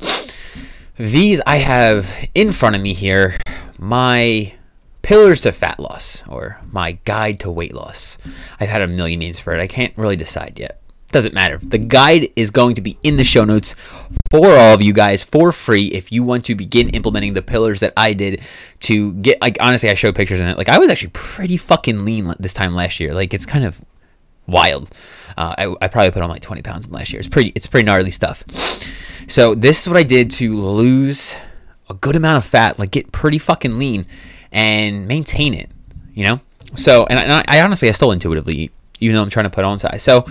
these 0.96 1.40
I 1.46 1.56
have 1.56 2.28
in 2.34 2.52
front 2.52 2.76
of 2.76 2.82
me 2.82 2.92
here 2.92 3.38
my 3.78 4.52
pillars 5.02 5.40
to 5.42 5.52
fat 5.52 5.80
loss 5.80 6.22
or 6.28 6.60
my 6.70 6.92
guide 7.04 7.40
to 7.40 7.50
weight 7.50 7.72
loss. 7.72 8.18
I've 8.60 8.68
had 8.68 8.82
a 8.82 8.86
million 8.86 9.20
names 9.20 9.40
for 9.40 9.54
it. 9.56 9.60
I 9.60 9.66
can't 9.66 9.96
really 9.96 10.16
decide 10.16 10.58
yet. 10.58 10.82
Doesn't 11.10 11.32
matter. 11.32 11.58
The 11.62 11.78
guide 11.78 12.28
is 12.36 12.50
going 12.50 12.74
to 12.74 12.82
be 12.82 12.98
in 13.02 13.16
the 13.16 13.24
show 13.24 13.44
notes 13.44 13.74
for 14.30 14.48
all 14.48 14.74
of 14.74 14.82
you 14.82 14.92
guys 14.92 15.24
for 15.24 15.52
free 15.52 15.86
if 15.86 16.12
you 16.12 16.22
want 16.22 16.44
to 16.44 16.54
begin 16.54 16.90
implementing 16.90 17.32
the 17.32 17.40
pillars 17.40 17.80
that 17.80 17.94
I 17.96 18.12
did 18.12 18.42
to 18.80 19.14
get 19.14 19.40
like 19.40 19.56
honestly 19.60 19.88
I 19.88 19.94
showed 19.94 20.14
pictures 20.14 20.40
in 20.40 20.46
it. 20.46 20.58
Like 20.58 20.68
I 20.68 20.78
was 20.78 20.90
actually 20.90 21.12
pretty 21.14 21.56
fucking 21.56 22.04
lean 22.04 22.34
this 22.38 22.52
time 22.52 22.74
last 22.74 23.00
year. 23.00 23.14
Like 23.14 23.32
it's 23.32 23.46
kind 23.46 23.64
of 23.64 23.80
wild. 24.46 24.90
Uh, 25.38 25.54
I, 25.56 25.74
I 25.80 25.88
probably 25.88 26.10
put 26.10 26.22
on 26.22 26.28
like 26.28 26.42
20 26.42 26.60
pounds 26.60 26.88
in 26.88 26.92
last 26.92 27.12
year. 27.12 27.20
It's 27.20 27.28
pretty 27.28 27.52
it's 27.54 27.66
pretty 27.66 27.86
gnarly 27.86 28.10
stuff. 28.10 28.44
So 29.28 29.54
this 29.54 29.82
is 29.82 29.88
what 29.88 29.98
I 29.98 30.04
did 30.04 30.30
to 30.32 30.56
lose 30.56 31.34
a 31.90 31.94
good 31.94 32.16
amount 32.16 32.38
of 32.38 32.44
fat, 32.48 32.78
like 32.78 32.90
get 32.90 33.12
pretty 33.12 33.38
fucking 33.38 33.78
lean 33.78 34.06
and 34.50 35.06
maintain 35.06 35.52
it, 35.52 35.70
you 36.14 36.24
know? 36.24 36.40
So, 36.74 37.06
and 37.06 37.18
I, 37.18 37.22
and 37.22 37.44
I 37.46 37.60
honestly, 37.60 37.88
I 37.88 37.92
still 37.92 38.10
intuitively 38.10 38.54
eat, 38.54 38.72
even 39.00 39.14
though 39.14 39.22
I'm 39.22 39.30
trying 39.30 39.44
to 39.44 39.50
put 39.50 39.64
on 39.64 39.78
size. 39.78 40.02
So, 40.02 40.22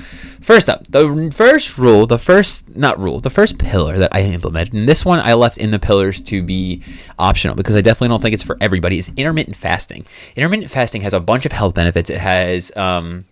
first 0.42 0.68
up, 0.68 0.88
the 0.88 1.32
first 1.34 1.78
rule, 1.78 2.08
the 2.08 2.18
first, 2.18 2.76
not 2.76 3.00
rule, 3.00 3.20
the 3.20 3.30
first 3.30 3.60
pillar 3.60 4.00
that 4.00 4.16
I 4.16 4.22
implemented, 4.22 4.74
and 4.74 4.90
this 4.90 5.06
one 5.06 5.20
I 5.20 5.34
left 5.34 5.60
in 5.60 5.70
the 5.70 5.80
pillars 5.80 6.20
to 6.22 6.42
be 6.42 6.84
optional 7.20 7.56
because 7.56 7.76
I 7.76 7.82
definitely 7.82 8.10
don't 8.10 8.22
think 8.22 8.34
it's 8.34 8.44
for 8.44 8.58
everybody, 8.62 8.98
is 8.98 9.12
intermittent 9.16 9.56
fasting. 9.56 10.06
Intermittent 10.36 10.72
fasting 10.72 11.02
has 11.02 11.14
a 11.14 11.20
bunch 11.20 11.46
of 11.46 11.52
health 11.52 11.76
benefits. 11.76 12.10
It 12.10 12.20
has, 12.20 12.76
um, 12.76 13.26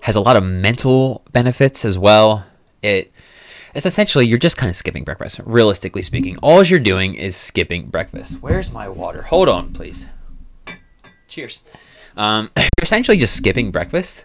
has 0.00 0.16
a 0.16 0.20
lot 0.20 0.36
of 0.36 0.42
mental 0.42 1.22
benefits 1.32 1.84
as 1.84 1.96
well. 1.96 2.46
It 2.82 3.12
it's 3.76 3.84
essentially 3.84 4.26
you're 4.26 4.38
just 4.38 4.56
kind 4.56 4.70
of 4.70 4.76
skipping 4.76 5.04
breakfast. 5.04 5.38
Realistically 5.44 6.00
speaking, 6.00 6.38
all 6.38 6.64
you're 6.64 6.80
doing 6.80 7.14
is 7.14 7.36
skipping 7.36 7.88
breakfast. 7.88 8.40
Where's 8.40 8.72
my 8.72 8.88
water? 8.88 9.22
Hold 9.22 9.50
on, 9.50 9.74
please. 9.74 10.06
Cheers. 11.28 11.62
Um, 12.16 12.50
you're 12.56 12.68
essentially 12.82 13.18
just 13.18 13.36
skipping 13.36 13.70
breakfast, 13.70 14.24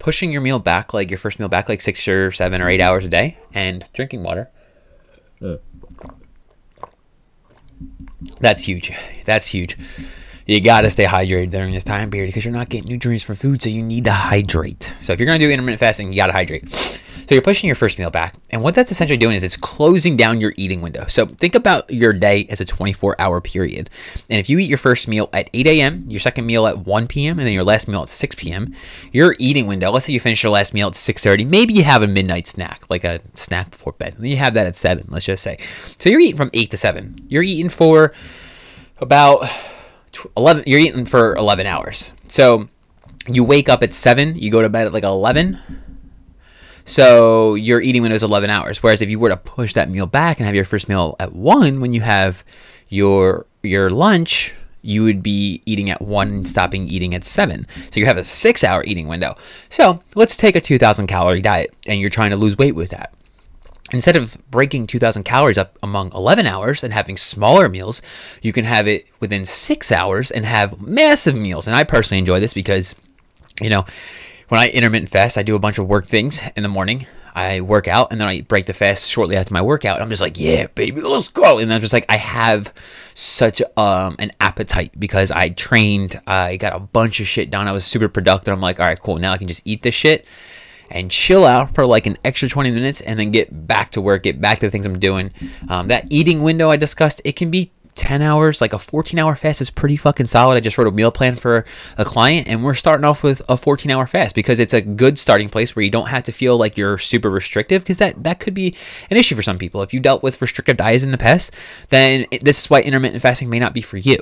pushing 0.00 0.32
your 0.32 0.40
meal 0.40 0.58
back, 0.58 0.92
like 0.92 1.10
your 1.10 1.18
first 1.18 1.38
meal 1.38 1.48
back, 1.48 1.68
like 1.68 1.80
six 1.80 2.08
or 2.08 2.32
seven 2.32 2.60
or 2.60 2.68
eight 2.68 2.80
hours 2.80 3.04
a 3.04 3.08
day, 3.08 3.38
and 3.54 3.84
drinking 3.92 4.24
water. 4.24 4.50
That's 8.40 8.62
huge. 8.62 8.92
That's 9.24 9.46
huge. 9.46 9.78
You 10.44 10.60
gotta 10.60 10.90
stay 10.90 11.04
hydrated 11.04 11.50
during 11.50 11.72
this 11.72 11.84
time 11.84 12.10
period 12.10 12.28
because 12.28 12.44
you're 12.44 12.54
not 12.54 12.68
getting 12.68 12.88
nutrients 12.88 13.22
from 13.22 13.36
food, 13.36 13.62
so 13.62 13.68
you 13.68 13.82
need 13.82 14.04
to 14.06 14.12
hydrate. 14.12 14.92
So 15.00 15.12
if 15.12 15.20
you're 15.20 15.26
gonna 15.26 15.38
do 15.38 15.48
intermittent 15.48 15.78
fasting, 15.78 16.12
you 16.12 16.16
gotta 16.16 16.32
hydrate. 16.32 16.64
So 17.28 17.34
you're 17.34 17.42
pushing 17.42 17.66
your 17.66 17.76
first 17.76 17.98
meal 17.98 18.08
back. 18.08 18.36
And 18.48 18.62
what 18.62 18.74
that's 18.74 18.90
essentially 18.90 19.18
doing 19.18 19.34
is 19.34 19.44
it's 19.44 19.54
closing 19.54 20.16
down 20.16 20.40
your 20.40 20.54
eating 20.56 20.80
window. 20.80 21.04
So 21.08 21.26
think 21.26 21.54
about 21.54 21.90
your 21.90 22.14
day 22.14 22.46
as 22.48 22.62
a 22.62 22.64
24 22.64 23.20
hour 23.20 23.42
period. 23.42 23.90
And 24.30 24.40
if 24.40 24.48
you 24.48 24.56
eat 24.58 24.66
your 24.66 24.78
first 24.78 25.06
meal 25.06 25.28
at 25.34 25.50
8 25.52 25.66
a.m., 25.66 26.04
your 26.08 26.20
second 26.20 26.46
meal 26.46 26.66
at 26.66 26.78
1 26.78 27.06
p.m., 27.06 27.38
and 27.38 27.46
then 27.46 27.52
your 27.52 27.64
last 27.64 27.86
meal 27.86 28.00
at 28.00 28.08
6 28.08 28.34
p.m., 28.36 28.72
your 29.12 29.36
eating 29.38 29.66
window, 29.66 29.90
let's 29.90 30.06
say 30.06 30.14
you 30.14 30.20
finish 30.20 30.42
your 30.42 30.52
last 30.52 30.72
meal 30.72 30.86
at 30.86 30.94
6.30, 30.94 31.46
maybe 31.46 31.74
you 31.74 31.84
have 31.84 32.02
a 32.02 32.06
midnight 32.06 32.46
snack, 32.46 32.88
like 32.88 33.04
a 33.04 33.20
snack 33.34 33.72
before 33.72 33.92
bed. 33.92 34.14
And 34.14 34.24
then 34.24 34.30
you 34.30 34.38
have 34.38 34.54
that 34.54 34.66
at 34.66 34.74
7, 34.74 35.08
let's 35.10 35.26
just 35.26 35.42
say. 35.42 35.58
So 35.98 36.08
you're 36.08 36.20
eating 36.20 36.38
from 36.38 36.48
8 36.54 36.70
to 36.70 36.78
7. 36.78 37.26
You're 37.28 37.42
eating 37.42 37.68
for 37.68 38.14
about 39.02 39.46
11, 40.34 40.64
you're 40.66 40.80
eating 40.80 41.04
for 41.04 41.36
11 41.36 41.66
hours. 41.66 42.10
So 42.26 42.70
you 43.30 43.44
wake 43.44 43.68
up 43.68 43.82
at 43.82 43.92
7, 43.92 44.36
you 44.36 44.50
go 44.50 44.62
to 44.62 44.70
bed 44.70 44.86
at 44.86 44.94
like 44.94 45.04
11 45.04 45.60
so 46.88 47.54
you're 47.54 47.82
eating 47.82 48.00
window 48.00 48.14
is 48.14 48.22
11 48.22 48.48
hours. 48.48 48.82
Whereas 48.82 49.02
if 49.02 49.10
you 49.10 49.18
were 49.18 49.28
to 49.28 49.36
push 49.36 49.74
that 49.74 49.90
meal 49.90 50.06
back 50.06 50.38
and 50.38 50.46
have 50.46 50.54
your 50.54 50.64
first 50.64 50.88
meal 50.88 51.16
at 51.20 51.34
1 51.34 51.80
when 51.80 51.92
you 51.92 52.00
have 52.00 52.42
your 52.88 53.46
your 53.62 53.90
lunch, 53.90 54.54
you 54.80 55.04
would 55.04 55.22
be 55.22 55.60
eating 55.66 55.90
at 55.90 56.00
1 56.00 56.28
and 56.28 56.48
stopping 56.48 56.88
eating 56.88 57.14
at 57.14 57.24
7. 57.24 57.66
So 57.92 58.00
you 58.00 58.06
have 58.06 58.16
a 58.16 58.24
6 58.24 58.64
hour 58.64 58.82
eating 58.84 59.06
window. 59.06 59.36
So 59.68 60.02
let's 60.14 60.36
take 60.36 60.56
a 60.56 60.62
2000 60.62 61.06
calorie 61.06 61.42
diet 61.42 61.74
and 61.86 62.00
you're 62.00 62.08
trying 62.08 62.30
to 62.30 62.36
lose 62.36 62.56
weight 62.56 62.74
with 62.74 62.88
that. 62.90 63.12
Instead 63.92 64.16
of 64.16 64.36
breaking 64.50 64.86
2000 64.86 65.24
calories 65.24 65.58
up 65.58 65.78
among 65.82 66.12
11 66.12 66.46
hours 66.46 66.82
and 66.82 66.92
having 66.92 67.16
smaller 67.18 67.68
meals, 67.68 68.00
you 68.40 68.52
can 68.52 68.64
have 68.64 68.86
it 68.86 69.06
within 69.20 69.44
6 69.44 69.92
hours 69.92 70.30
and 70.30 70.46
have 70.46 70.80
massive 70.80 71.34
meals. 71.34 71.66
And 71.66 71.76
I 71.76 71.84
personally 71.84 72.18
enjoy 72.18 72.40
this 72.40 72.54
because 72.54 72.94
you 73.60 73.70
know, 73.70 73.84
when 74.48 74.60
I 74.60 74.68
intermittent 74.68 75.10
fast, 75.10 75.38
I 75.38 75.42
do 75.42 75.54
a 75.54 75.58
bunch 75.58 75.78
of 75.78 75.86
work 75.86 76.06
things 76.06 76.42
in 76.56 76.62
the 76.62 76.68
morning. 76.68 77.06
I 77.34 77.60
work 77.60 77.86
out 77.86 78.10
and 78.10 78.20
then 78.20 78.26
I 78.26 78.40
break 78.40 78.66
the 78.66 78.72
fast 78.72 79.08
shortly 79.08 79.36
after 79.36 79.54
my 79.54 79.62
workout. 79.62 80.02
I'm 80.02 80.08
just 80.08 80.22
like, 80.22 80.38
yeah, 80.40 80.66
baby, 80.66 81.00
let's 81.00 81.28
go. 81.28 81.58
And 81.58 81.72
I'm 81.72 81.80
just 81.80 81.92
like, 81.92 82.06
I 82.08 82.16
have 82.16 82.74
such 83.14 83.62
um, 83.76 84.16
an 84.18 84.32
appetite 84.40 84.98
because 84.98 85.30
I 85.30 85.50
trained, 85.50 86.20
I 86.26 86.56
got 86.56 86.74
a 86.74 86.80
bunch 86.80 87.20
of 87.20 87.28
shit 87.28 87.50
done. 87.50 87.68
I 87.68 87.72
was 87.72 87.84
super 87.84 88.08
productive. 88.08 88.52
I'm 88.52 88.60
like, 88.60 88.80
all 88.80 88.86
right, 88.86 88.98
cool. 88.98 89.18
Now 89.18 89.32
I 89.32 89.38
can 89.38 89.46
just 89.46 89.62
eat 89.64 89.82
this 89.82 89.94
shit 89.94 90.26
and 90.90 91.10
chill 91.10 91.44
out 91.44 91.74
for 91.74 91.86
like 91.86 92.06
an 92.06 92.16
extra 92.24 92.48
20 92.48 92.70
minutes 92.70 93.00
and 93.02 93.18
then 93.18 93.30
get 93.30 93.66
back 93.66 93.90
to 93.90 94.00
work, 94.00 94.22
get 94.22 94.40
back 94.40 94.58
to 94.58 94.66
the 94.66 94.70
things 94.70 94.86
I'm 94.86 94.98
doing. 94.98 95.32
Um, 95.68 95.88
that 95.88 96.06
eating 96.10 96.42
window 96.42 96.70
I 96.70 96.76
discussed, 96.76 97.20
it 97.24 97.36
can 97.36 97.50
be 97.50 97.70
10 97.98 98.22
hours, 98.22 98.60
like 98.60 98.72
a 98.72 98.78
14 98.78 99.18
hour 99.18 99.34
fast 99.34 99.60
is 99.60 99.70
pretty 99.70 99.96
fucking 99.96 100.26
solid. 100.26 100.56
I 100.56 100.60
just 100.60 100.78
wrote 100.78 100.86
a 100.86 100.92
meal 100.92 101.10
plan 101.10 101.34
for 101.34 101.64
a 101.98 102.04
client 102.04 102.46
and 102.46 102.62
we're 102.62 102.74
starting 102.74 103.04
off 103.04 103.24
with 103.24 103.42
a 103.48 103.56
14 103.56 103.90
hour 103.90 104.06
fast 104.06 104.36
because 104.36 104.60
it's 104.60 104.72
a 104.72 104.80
good 104.80 105.18
starting 105.18 105.48
place 105.48 105.74
where 105.74 105.82
you 105.82 105.90
don't 105.90 106.06
have 106.06 106.22
to 106.22 106.32
feel 106.32 106.56
like 106.56 106.78
you're 106.78 106.96
super 106.96 107.28
restrictive 107.28 107.82
because 107.82 107.98
that, 107.98 108.22
that 108.22 108.38
could 108.38 108.54
be 108.54 108.76
an 109.10 109.16
issue 109.16 109.34
for 109.34 109.42
some 109.42 109.58
people. 109.58 109.82
If 109.82 109.92
you 109.92 109.98
dealt 109.98 110.22
with 110.22 110.40
restrictive 110.40 110.76
diets 110.76 111.02
in 111.02 111.10
the 111.10 111.18
past, 111.18 111.52
then 111.90 112.26
it, 112.30 112.44
this 112.44 112.60
is 112.60 112.70
why 112.70 112.82
intermittent 112.82 113.20
fasting 113.20 113.50
may 113.50 113.58
not 113.58 113.74
be 113.74 113.82
for 113.82 113.96
you. 113.96 114.18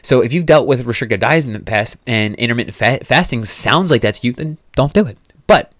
So 0.00 0.22
if 0.22 0.32
you've 0.32 0.46
dealt 0.46 0.66
with 0.66 0.86
restrictive 0.86 1.20
diets 1.20 1.44
in 1.44 1.52
the 1.52 1.60
past 1.60 1.98
and 2.06 2.34
intermittent 2.36 2.74
fa- 2.74 3.04
fasting 3.04 3.44
sounds 3.44 3.90
like 3.90 4.00
that 4.00 4.14
to 4.16 4.26
you, 4.26 4.32
then 4.32 4.56
don't 4.74 4.94
do 4.94 5.04
it. 5.04 5.18
But 5.46 5.72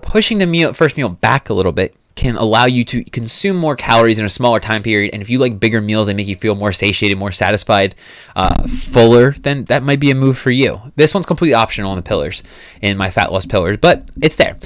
pushing 0.00 0.38
the 0.38 0.46
meal 0.46 0.72
first 0.74 0.96
meal 0.96 1.08
back 1.08 1.48
a 1.48 1.54
little 1.54 1.72
bit 1.72 1.96
can 2.14 2.36
allow 2.36 2.66
you 2.66 2.84
to 2.84 3.04
consume 3.04 3.56
more 3.56 3.76
calories 3.76 4.18
in 4.18 4.24
a 4.24 4.28
smaller 4.28 4.60
time 4.60 4.82
period. 4.82 5.12
And 5.12 5.22
if 5.22 5.30
you 5.30 5.38
like 5.38 5.58
bigger 5.58 5.80
meals, 5.80 6.06
they 6.06 6.14
make 6.14 6.26
you 6.26 6.36
feel 6.36 6.54
more 6.54 6.72
satiated, 6.72 7.18
more 7.18 7.32
satisfied, 7.32 7.94
uh, 8.36 8.66
fuller, 8.68 9.32
then 9.32 9.64
that 9.66 9.82
might 9.82 10.00
be 10.00 10.10
a 10.10 10.14
move 10.14 10.38
for 10.38 10.50
you. 10.50 10.80
This 10.96 11.14
one's 11.14 11.26
completely 11.26 11.54
optional 11.54 11.90
on 11.90 11.96
the 11.96 12.02
pillars 12.02 12.42
in 12.80 12.96
my 12.96 13.10
fat 13.10 13.32
loss 13.32 13.46
pillars, 13.46 13.78
but 13.78 14.10
it's 14.20 14.36
there. 14.36 14.58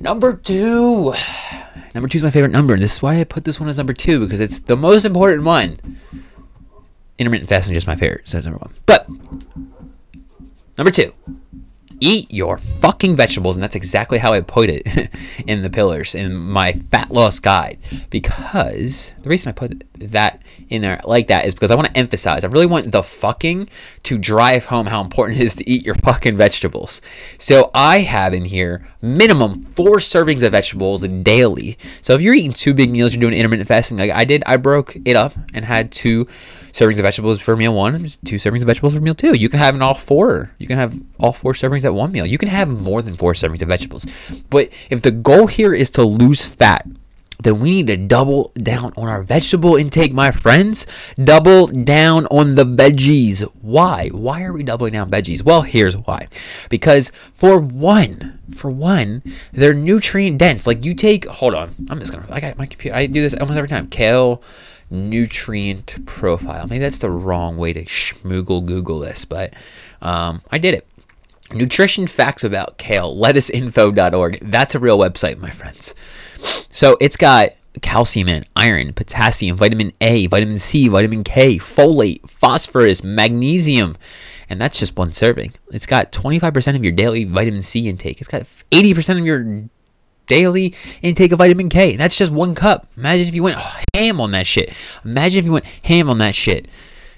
Number 0.00 0.34
two. 0.34 1.14
Number 1.94 2.08
two 2.08 2.16
is 2.16 2.22
my 2.22 2.30
favorite 2.30 2.52
number, 2.52 2.74
and 2.74 2.82
this 2.82 2.94
is 2.94 3.02
why 3.02 3.20
I 3.20 3.24
put 3.24 3.44
this 3.44 3.60
one 3.60 3.68
as 3.68 3.76
number 3.76 3.92
two 3.92 4.20
because 4.20 4.40
it's 4.40 4.60
the 4.60 4.76
most 4.76 5.04
important 5.04 5.44
one. 5.44 6.00
Intermittent 7.18 7.48
fasting 7.48 7.72
is 7.72 7.76
just 7.76 7.86
my 7.86 7.96
favorite, 7.96 8.26
so 8.26 8.38
it's 8.38 8.46
number 8.46 8.58
one. 8.58 8.74
But 8.86 9.06
number 10.78 10.90
two, 10.90 11.12
eat 12.02 12.32
your 12.32 12.58
fucking 12.58 13.14
vegetables 13.14 13.54
and 13.54 13.62
that's 13.62 13.76
exactly 13.76 14.18
how 14.18 14.32
i 14.32 14.40
put 14.40 14.68
it 14.68 14.84
in 15.46 15.62
the 15.62 15.70
pillars 15.70 16.16
in 16.16 16.34
my 16.34 16.72
fat 16.72 17.12
loss 17.12 17.38
guide. 17.38 17.78
Because 18.10 19.14
the 19.22 19.28
reason 19.28 19.48
i 19.48 19.52
put 19.52 19.84
that 19.94 20.42
in 20.68 20.82
there 20.82 21.00
like 21.04 21.28
that 21.28 21.46
is 21.46 21.54
because 21.54 21.70
i 21.70 21.76
want 21.76 21.86
to 21.86 21.96
emphasize 21.96 22.42
i 22.42 22.48
really 22.48 22.66
want 22.66 22.90
the 22.90 23.02
fucking 23.02 23.68
to 24.02 24.18
drive 24.18 24.64
home 24.64 24.86
how 24.86 25.00
important 25.00 25.40
it 25.40 25.44
is 25.44 25.54
to 25.54 25.70
eat 25.70 25.84
your 25.86 25.94
fucking 25.94 26.36
vegetables. 26.36 27.00
So 27.38 27.70
i 27.72 28.00
have 28.00 28.34
in 28.34 28.46
here 28.46 28.88
minimum 29.00 29.64
four 29.76 29.96
servings 29.98 30.42
of 30.42 30.52
vegetables 30.52 31.06
daily. 31.06 31.78
So 32.00 32.14
if 32.14 32.20
you're 32.20 32.34
eating 32.34 32.52
two 32.52 32.74
big 32.74 32.90
meals 32.90 33.14
you're 33.14 33.20
doing 33.20 33.34
intermittent 33.34 33.68
fasting 33.68 33.98
like 33.98 34.10
i 34.10 34.24
did 34.24 34.42
i 34.46 34.56
broke 34.56 34.96
it 35.04 35.14
up 35.14 35.34
and 35.54 35.64
had 35.64 35.92
two 35.92 36.26
servings 36.72 36.98
of 36.98 37.04
vegetables 37.04 37.40
for 37.40 37.56
meal 37.56 37.74
one, 37.74 38.08
two 38.24 38.36
servings 38.36 38.60
of 38.60 38.66
vegetables 38.66 38.94
for 38.94 39.00
meal 39.00 39.14
two. 39.14 39.36
You 39.36 39.48
can 39.48 39.58
have 39.58 39.74
an 39.74 39.82
all 39.82 39.94
four. 39.94 40.50
You 40.58 40.66
can 40.66 40.78
have 40.78 40.98
all 41.20 41.32
four 41.32 41.52
servings 41.52 41.84
at 41.84 41.94
one 41.94 42.12
meal. 42.12 42.26
You 42.26 42.38
can 42.38 42.48
have 42.48 42.68
more 42.68 43.02
than 43.02 43.14
four 43.14 43.34
servings 43.34 43.62
of 43.62 43.68
vegetables. 43.68 44.06
But 44.50 44.70
if 44.90 45.02
the 45.02 45.10
goal 45.10 45.46
here 45.46 45.74
is 45.74 45.90
to 45.90 46.02
lose 46.02 46.44
fat, 46.44 46.86
then 47.42 47.58
we 47.58 47.70
need 47.70 47.86
to 47.88 47.96
double 47.96 48.52
down 48.54 48.92
on 48.96 49.08
our 49.08 49.22
vegetable 49.22 49.76
intake, 49.76 50.12
my 50.12 50.30
friends. 50.30 50.86
Double 51.16 51.66
down 51.66 52.26
on 52.26 52.54
the 52.54 52.64
veggies. 52.64 53.42
Why? 53.60 54.08
Why 54.08 54.44
are 54.44 54.52
we 54.52 54.62
doubling 54.62 54.92
down 54.92 55.10
veggies? 55.10 55.42
Well, 55.42 55.62
here's 55.62 55.96
why. 55.96 56.28
Because 56.68 57.10
for 57.34 57.58
one, 57.58 58.38
for 58.54 58.70
one, 58.70 59.22
they're 59.52 59.74
nutrient 59.74 60.38
dense. 60.38 60.66
Like 60.66 60.84
you 60.84 60.94
take, 60.94 61.24
hold 61.26 61.54
on, 61.54 61.74
I'm 61.90 61.98
just 61.98 62.12
gonna, 62.12 62.26
I 62.30 62.40
got 62.40 62.58
my 62.58 62.66
computer, 62.66 62.96
I 62.96 63.06
do 63.06 63.22
this 63.22 63.34
almost 63.34 63.56
every 63.56 63.68
time. 63.68 63.88
Kale, 63.88 64.42
nutrient 64.92 66.06
profile. 66.06 66.66
Maybe 66.66 66.80
that's 66.80 66.98
the 66.98 67.10
wrong 67.10 67.56
way 67.56 67.72
to 67.72 67.84
schmoogle 67.84 68.64
Google 68.64 69.00
this, 69.00 69.24
but 69.24 69.54
um, 70.00 70.42
I 70.50 70.58
did 70.58 70.74
it. 70.74 70.86
Nutrition 71.52 72.06
facts 72.06 72.44
about 72.44 72.78
kale, 72.78 73.14
lettuceinfo.org. 73.16 74.38
That's 74.42 74.74
a 74.74 74.78
real 74.78 74.98
website, 74.98 75.38
my 75.38 75.50
friends. 75.50 75.94
So 76.70 76.96
it's 77.00 77.16
got 77.16 77.50
calcium 77.80 78.28
and 78.28 78.46
iron, 78.54 78.92
potassium, 78.92 79.56
vitamin 79.56 79.92
A, 80.00 80.26
vitamin 80.26 80.58
C, 80.58 80.88
vitamin 80.88 81.24
K, 81.24 81.56
folate, 81.56 82.28
phosphorus, 82.28 83.02
magnesium. 83.02 83.96
And 84.48 84.60
that's 84.60 84.78
just 84.78 84.96
one 84.96 85.12
serving. 85.12 85.54
It's 85.70 85.86
got 85.86 86.12
25% 86.12 86.74
of 86.74 86.84
your 86.84 86.92
daily 86.92 87.24
vitamin 87.24 87.62
C 87.62 87.88
intake. 87.88 88.20
It's 88.20 88.28
got 88.28 88.42
80% 88.70 89.18
of 89.18 89.24
your 89.24 89.68
daily 90.26 90.74
intake 91.02 91.32
of 91.32 91.38
vitamin 91.38 91.68
K. 91.68 91.96
That's 91.96 92.16
just 92.16 92.32
one 92.32 92.54
cup. 92.54 92.86
Imagine 92.96 93.28
if 93.28 93.34
you 93.34 93.42
went 93.42 93.58
ham 93.94 94.20
on 94.20 94.30
that 94.32 94.46
shit. 94.46 94.74
Imagine 95.04 95.40
if 95.40 95.44
you 95.44 95.52
went 95.52 95.64
ham 95.64 96.08
on 96.10 96.18
that 96.18 96.34
shit. 96.34 96.68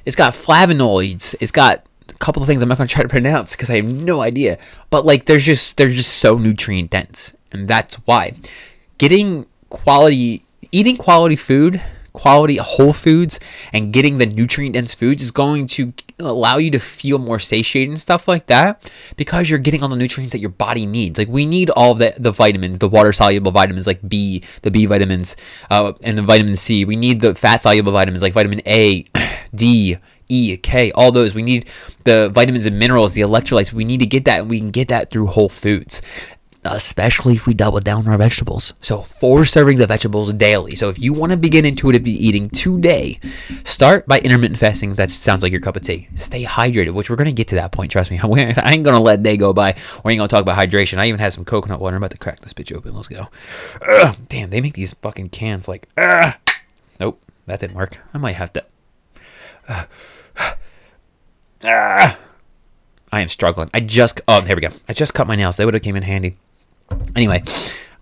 It's 0.05 0.17
got 0.17 0.33
flavonoids. 0.35 1.35
It's 1.41 1.53
got 1.53 1.85
a 2.09 2.15
couple 2.15 2.43
of 2.43 2.49
things 2.49 2.63
I'm 2.63 2.69
not 2.69 2.79
going 2.79 2.89
to 2.89 2.95
try 2.95 3.03
to 3.03 3.09
pronounce 3.09 3.53
because 3.53 3.71
I 3.71 3.77
have 3.77 3.87
no 3.87 4.21
idea. 4.21 4.59
But 4.91 5.05
like, 5.05 5.27
there's 5.27 5.45
just 5.45 5.77
they're 5.77 5.91
just 5.91 6.15
so 6.15 6.37
nutrient 6.37 6.91
dense, 6.91 7.35
and 7.53 7.69
that's 7.69 7.97
why 8.07 8.35
getting 8.99 9.47
quality, 9.71 10.45
eating 10.73 10.97
quality 10.97 11.37
food 11.37 11.83
quality 12.15 12.57
whole 12.57 12.93
foods 12.93 13.39
and 13.73 13.93
getting 13.93 14.19
the 14.19 14.25
nutrient 14.25 14.73
dense 14.73 14.95
foods 14.95 15.21
is 15.21 15.31
going 15.31 15.67
to 15.67 15.93
allow 16.21 16.57
you 16.57 16.71
to 16.71 16.79
feel 16.79 17.19
more 17.19 17.41
satiated 17.41 17.91
and 17.91 18.01
stuff 18.01 18.27
like 18.27 18.47
that 18.47 18.91
because 19.17 19.51
you're 19.51 19.59
getting 19.59 19.83
all 19.83 19.89
the 19.89 19.97
nutrients 19.97 20.33
that 20.33 20.39
your 20.39 20.51
body 20.51 20.87
needs. 20.87 21.19
Like 21.19 21.29
we 21.29 21.45
need 21.45 21.71
all 21.71 21.95
the 21.95 22.15
the 22.17 22.31
vitamins, 22.31 22.79
the 22.79 22.89
water 22.89 23.13
soluble 23.13 23.51
vitamins 23.53 23.87
like 23.87 24.09
B, 24.09 24.43
the 24.63 24.71
B 24.71 24.87
vitamins, 24.87 25.37
uh, 25.71 25.93
and 26.03 26.17
the 26.17 26.23
vitamin 26.23 26.57
C. 26.57 26.85
We 26.85 26.97
need 26.97 27.21
the 27.21 27.35
fat 27.35 27.63
soluble 27.63 27.93
vitamins 27.93 28.23
like 28.23 28.33
vitamin 28.33 28.63
A, 28.65 29.03
D, 29.55 29.99
E, 30.29 30.57
K, 30.57 30.93
all 30.93 31.11
those. 31.11 31.35
We 31.35 31.43
need 31.43 31.67
the 32.05 32.31
vitamins 32.31 32.65
and 32.65 32.79
minerals, 32.79 33.15
the 33.15 33.23
electrolytes. 33.23 33.73
We 33.73 33.85
need 33.85 33.99
to 33.99 34.07
get 34.07 34.25
that, 34.27 34.41
and 34.41 34.51
we 34.51 34.61
can 34.61 34.71
get 34.71 34.89
that 34.89 35.11
through 35.11 35.27
whole 35.27 35.49
foods 35.49 36.01
especially 36.65 37.35
if 37.35 37.47
we 37.47 37.55
double 37.55 37.81
down 37.81 38.01
on 38.01 38.09
our 38.09 38.19
vegetables. 38.19 38.75
So, 38.81 39.01
four 39.01 39.41
servings 39.41 39.81
of 39.81 39.89
vegetables 39.89 40.33
daily. 40.33 40.75
So, 40.75 40.89
if 40.89 40.99
you 40.99 41.13
want 41.13 41.33
to 41.33 41.39
begin 41.39 41.65
intuitive 41.65 42.07
eating 42.07 42.51
today, 42.51 43.21
start 43.65 44.07
by 44.07 44.19
intermittent 44.21 44.59
fasting. 44.59 44.95
That 44.95 45.11
sounds 45.11 45.43
like 45.43 45.53
your 45.53 45.61
cup 45.61 45.77
of 45.77 45.83
tea. 45.83 46.09
Stay 46.15 46.45
hydrated, 46.45 46.93
which 46.93 47.11
we're 47.11 47.17
going 47.17 47.27
to 47.27 47.33
get 47.33 47.49
to 47.49 47.55
that 47.57 47.73
point. 47.73 47.93
Trust 47.93 48.11
me. 48.11 48.19
I 48.23 48.27
ain't 48.27 48.85
going 48.85 48.97
to 48.97 49.01
let 49.01 49.23
day 49.23 49.37
go 49.37 49.53
by. 49.53 49.77
We 50.05 50.13
ain't 50.13 50.19
going 50.19 50.29
to 50.29 50.35
talk 50.35 50.43
about 50.43 50.59
hydration. 50.59 50.99
I 50.99 51.07
even 51.07 51.21
had 51.21 51.33
some 51.33 51.45
coconut 51.45 51.81
water. 51.81 51.97
I'm 51.97 52.03
about 52.03 52.13
to 52.13 52.19
crack 52.19 52.41
this 52.41 52.53
bitch 52.53 52.75
open. 52.75 52.95
Let's 52.95 53.09
go. 53.09 53.29
Ugh, 53.89 54.17
damn, 54.29 54.51
they 54.51 54.61
make 54.61 54.75
these 54.75 54.95
fucking 54.95 55.31
cans 55.31 55.69
like. 55.69 55.89
Ugh. 55.97 56.35
Nope, 57.01 57.21
that 57.47 57.61
didn't 57.61 57.77
work. 57.77 57.99
I 58.13 58.19
might 58.19 58.37
have 58.37 58.53
to. 58.55 58.65
Uh, 59.69 59.85
uh, 60.37 60.55
I 63.13 63.21
am 63.21 63.29
struggling. 63.29 63.71
I 63.73 63.81
just. 63.81 64.21
Oh, 64.27 64.41
here 64.41 64.57
we 64.57 64.63
go. 64.63 64.71
I 64.89 64.93
just 64.93 65.15
cut 65.15 65.27
my 65.27 65.37
nails. 65.37 65.57
They 65.57 65.65
would 65.65 65.75
have 65.75 65.83
came 65.83 65.97
in 65.97 66.03
handy. 66.03 66.37
Anyway, 67.17 67.43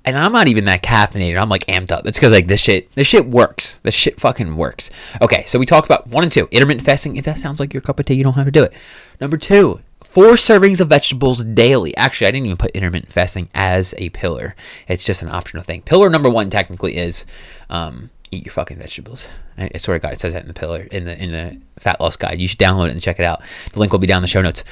and 0.04 0.16
I'm 0.18 0.32
not 0.32 0.48
even 0.48 0.64
that 0.64 0.82
caffeinated. 0.82 1.40
I'm 1.40 1.48
like 1.48 1.66
amped 1.66 1.92
up. 1.92 2.06
It's 2.06 2.18
because 2.18 2.32
like 2.32 2.48
this 2.48 2.60
shit, 2.60 2.92
this 2.94 3.06
shit 3.06 3.26
works. 3.26 3.80
This 3.82 3.94
shit 3.94 4.20
fucking 4.20 4.56
works. 4.56 4.90
Okay, 5.20 5.44
so 5.46 5.58
we 5.58 5.66
talked 5.66 5.86
about 5.86 6.08
one 6.08 6.24
and 6.24 6.32
two, 6.32 6.48
intermittent 6.50 6.84
fasting. 6.84 7.16
If 7.16 7.24
that 7.24 7.38
sounds 7.38 7.60
like 7.60 7.72
your 7.72 7.82
cup 7.82 8.00
of 8.00 8.06
tea, 8.06 8.14
you 8.14 8.24
don't 8.24 8.34
have 8.34 8.46
to 8.46 8.50
do 8.50 8.64
it. 8.64 8.72
Number 9.20 9.36
two, 9.36 9.80
four 10.02 10.32
servings 10.32 10.80
of 10.80 10.88
vegetables 10.88 11.44
daily. 11.44 11.96
Actually, 11.96 12.28
I 12.28 12.30
didn't 12.32 12.46
even 12.46 12.56
put 12.56 12.72
intermittent 12.72 13.12
fasting 13.12 13.48
as 13.54 13.94
a 13.98 14.10
pillar. 14.10 14.56
It's 14.88 15.04
just 15.04 15.22
an 15.22 15.28
optional 15.28 15.62
thing. 15.62 15.82
Pillar 15.82 16.10
number 16.10 16.28
one 16.28 16.50
technically 16.50 16.96
is 16.96 17.24
um, 17.70 18.10
eat 18.32 18.44
your 18.44 18.52
fucking 18.52 18.78
vegetables. 18.78 19.28
I, 19.56 19.70
I 19.72 19.78
swear 19.78 19.98
to 19.98 20.02
God, 20.02 20.14
it 20.14 20.20
says 20.20 20.32
that 20.32 20.42
in 20.42 20.48
the 20.48 20.54
pillar 20.54 20.80
in 20.90 21.04
the 21.04 21.22
in 21.22 21.30
the 21.30 21.60
fat 21.78 22.00
loss 22.00 22.16
guide. 22.16 22.40
You 22.40 22.48
should 22.48 22.58
download 22.58 22.88
it 22.88 22.92
and 22.92 23.00
check 23.00 23.20
it 23.20 23.24
out. 23.24 23.42
The 23.72 23.78
link 23.78 23.92
will 23.92 24.00
be 24.00 24.06
down 24.06 24.18
in 24.18 24.22
the 24.22 24.28
show 24.28 24.42
notes. 24.42 24.64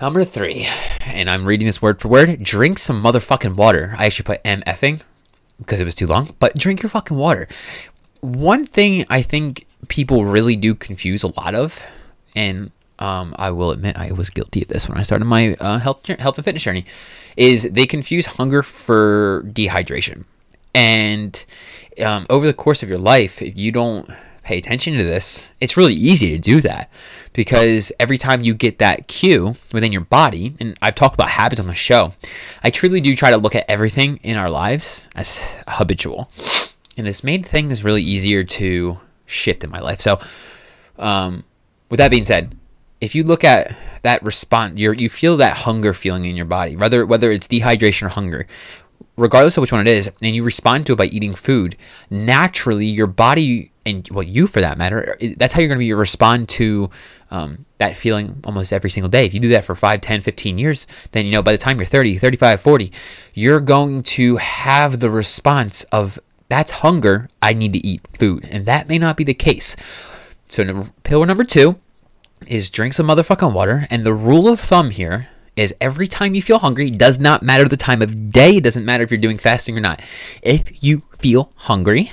Number 0.00 0.24
three, 0.24 0.68
and 1.00 1.28
I'm 1.28 1.44
reading 1.44 1.66
this 1.66 1.82
word 1.82 2.00
for 2.00 2.06
word. 2.06 2.40
Drink 2.40 2.78
some 2.78 3.02
motherfucking 3.02 3.56
water. 3.56 3.96
I 3.98 4.06
actually 4.06 4.26
put 4.26 4.44
MFing 4.44 5.02
because 5.58 5.80
it 5.80 5.84
was 5.84 5.96
too 5.96 6.06
long, 6.06 6.36
but 6.38 6.54
drink 6.54 6.82
your 6.82 6.90
fucking 6.90 7.16
water. 7.16 7.48
One 8.20 8.64
thing 8.64 9.04
I 9.10 9.22
think 9.22 9.66
people 9.88 10.24
really 10.24 10.54
do 10.54 10.76
confuse 10.76 11.24
a 11.24 11.40
lot 11.40 11.56
of, 11.56 11.82
and 12.36 12.70
um, 13.00 13.34
I 13.40 13.50
will 13.50 13.72
admit 13.72 13.96
I 13.96 14.12
was 14.12 14.30
guilty 14.30 14.62
of 14.62 14.68
this 14.68 14.88
when 14.88 14.98
I 14.98 15.02
started 15.02 15.24
my 15.24 15.54
uh, 15.54 15.78
health 15.80 16.06
health 16.06 16.38
and 16.38 16.44
fitness 16.44 16.62
journey, 16.62 16.86
is 17.36 17.64
they 17.64 17.84
confuse 17.86 18.26
hunger 18.26 18.62
for 18.62 19.42
dehydration, 19.46 20.26
and 20.76 21.44
um, 22.00 22.24
over 22.30 22.46
the 22.46 22.54
course 22.54 22.84
of 22.84 22.88
your 22.88 22.98
life, 22.98 23.42
if 23.42 23.58
you 23.58 23.72
don't 23.72 24.08
pay 24.48 24.56
attention 24.56 24.96
to 24.96 25.04
this, 25.04 25.50
it's 25.60 25.76
really 25.76 25.92
easy 25.92 26.30
to 26.30 26.38
do 26.38 26.62
that 26.62 26.90
because 27.34 27.92
every 28.00 28.16
time 28.16 28.40
you 28.40 28.54
get 28.54 28.78
that 28.78 29.06
cue 29.06 29.54
within 29.74 29.92
your 29.92 30.00
body, 30.00 30.54
and 30.58 30.74
I've 30.80 30.94
talked 30.94 31.14
about 31.14 31.28
habits 31.28 31.60
on 31.60 31.66
the 31.66 31.74
show, 31.74 32.14
I 32.64 32.70
truly 32.70 33.02
do 33.02 33.14
try 33.14 33.30
to 33.30 33.36
look 33.36 33.54
at 33.54 33.68
everything 33.68 34.18
in 34.22 34.38
our 34.38 34.48
lives 34.48 35.06
as 35.14 35.46
habitual, 35.68 36.30
and 36.96 37.06
it's 37.06 37.22
made 37.22 37.44
things 37.44 37.84
really 37.84 38.02
easier 38.02 38.42
to 38.42 38.98
shift 39.26 39.64
in 39.64 39.70
my 39.70 39.80
life. 39.80 40.00
So, 40.00 40.18
um, 40.98 41.44
with 41.90 41.98
that 41.98 42.10
being 42.10 42.24
said, 42.24 42.56
if 43.02 43.14
you 43.14 43.24
look 43.24 43.44
at 43.44 43.76
that 44.02 44.22
response, 44.22 44.78
you 44.78 44.92
you 44.92 45.10
feel 45.10 45.36
that 45.36 45.58
hunger 45.58 45.92
feeling 45.92 46.24
in 46.24 46.36
your 46.36 46.46
body, 46.46 46.74
whether 46.74 47.04
whether 47.04 47.30
it's 47.30 47.46
dehydration 47.46 48.06
or 48.06 48.08
hunger, 48.08 48.46
regardless 49.18 49.56
of 49.56 49.60
which 49.60 49.72
one 49.72 49.80
it 49.80 49.90
is, 49.90 50.10
and 50.22 50.34
you 50.34 50.42
respond 50.42 50.86
to 50.86 50.92
it 50.92 50.96
by 50.96 51.06
eating 51.06 51.34
food, 51.34 51.76
naturally 52.10 52.86
your 52.86 53.06
body 53.06 53.72
and 53.84 54.08
well 54.10 54.22
you 54.22 54.46
for 54.46 54.60
that 54.60 54.78
matter, 54.78 55.16
that's 55.36 55.54
how 55.54 55.60
you're 55.60 55.68
going 55.68 55.78
to 55.78 55.84
be 55.84 55.92
respond 55.92 56.48
to 56.48 56.90
um, 57.30 57.64
that 57.78 57.96
feeling 57.96 58.40
almost 58.44 58.72
every 58.72 58.90
single 58.90 59.08
day. 59.08 59.24
If 59.24 59.34
you 59.34 59.40
do 59.40 59.48
that 59.50 59.64
for 59.64 59.74
5, 59.74 60.00
10, 60.00 60.20
15 60.20 60.58
years, 60.58 60.86
then 61.12 61.26
you 61.26 61.32
know 61.32 61.42
by 61.42 61.52
the 61.52 61.58
time 61.58 61.78
you're 61.78 61.86
30, 61.86 62.18
35, 62.18 62.60
40, 62.60 62.92
you're 63.34 63.60
going 63.60 64.02
to 64.02 64.36
have 64.36 65.00
the 65.00 65.10
response 65.10 65.84
of 65.84 66.18
that's 66.48 66.70
hunger, 66.70 67.28
I 67.42 67.52
need 67.52 67.72
to 67.74 67.86
eat 67.86 68.06
food. 68.18 68.48
And 68.50 68.64
that 68.66 68.88
may 68.88 68.98
not 68.98 69.16
be 69.16 69.24
the 69.24 69.34
case. 69.34 69.76
So 70.46 70.84
pillar 71.02 71.26
number 71.26 71.44
2 71.44 71.78
is 72.46 72.70
drink 72.70 72.94
some 72.94 73.08
motherfucking 73.08 73.52
water. 73.52 73.86
And 73.90 74.04
the 74.04 74.14
rule 74.14 74.48
of 74.48 74.60
thumb 74.60 74.90
here 74.90 75.28
is 75.58 75.74
every 75.80 76.06
time 76.06 76.34
you 76.34 76.42
feel 76.42 76.58
hungry, 76.58 76.90
does 76.90 77.18
not 77.18 77.42
matter 77.42 77.66
the 77.66 77.76
time 77.76 78.00
of 78.00 78.30
day, 78.30 78.56
it 78.56 78.64
doesn't 78.64 78.84
matter 78.84 79.02
if 79.02 79.10
you're 79.10 79.18
doing 79.18 79.38
fasting 79.38 79.76
or 79.76 79.80
not. 79.80 80.00
If 80.42 80.82
you 80.82 81.02
feel 81.18 81.52
hungry, 81.56 82.12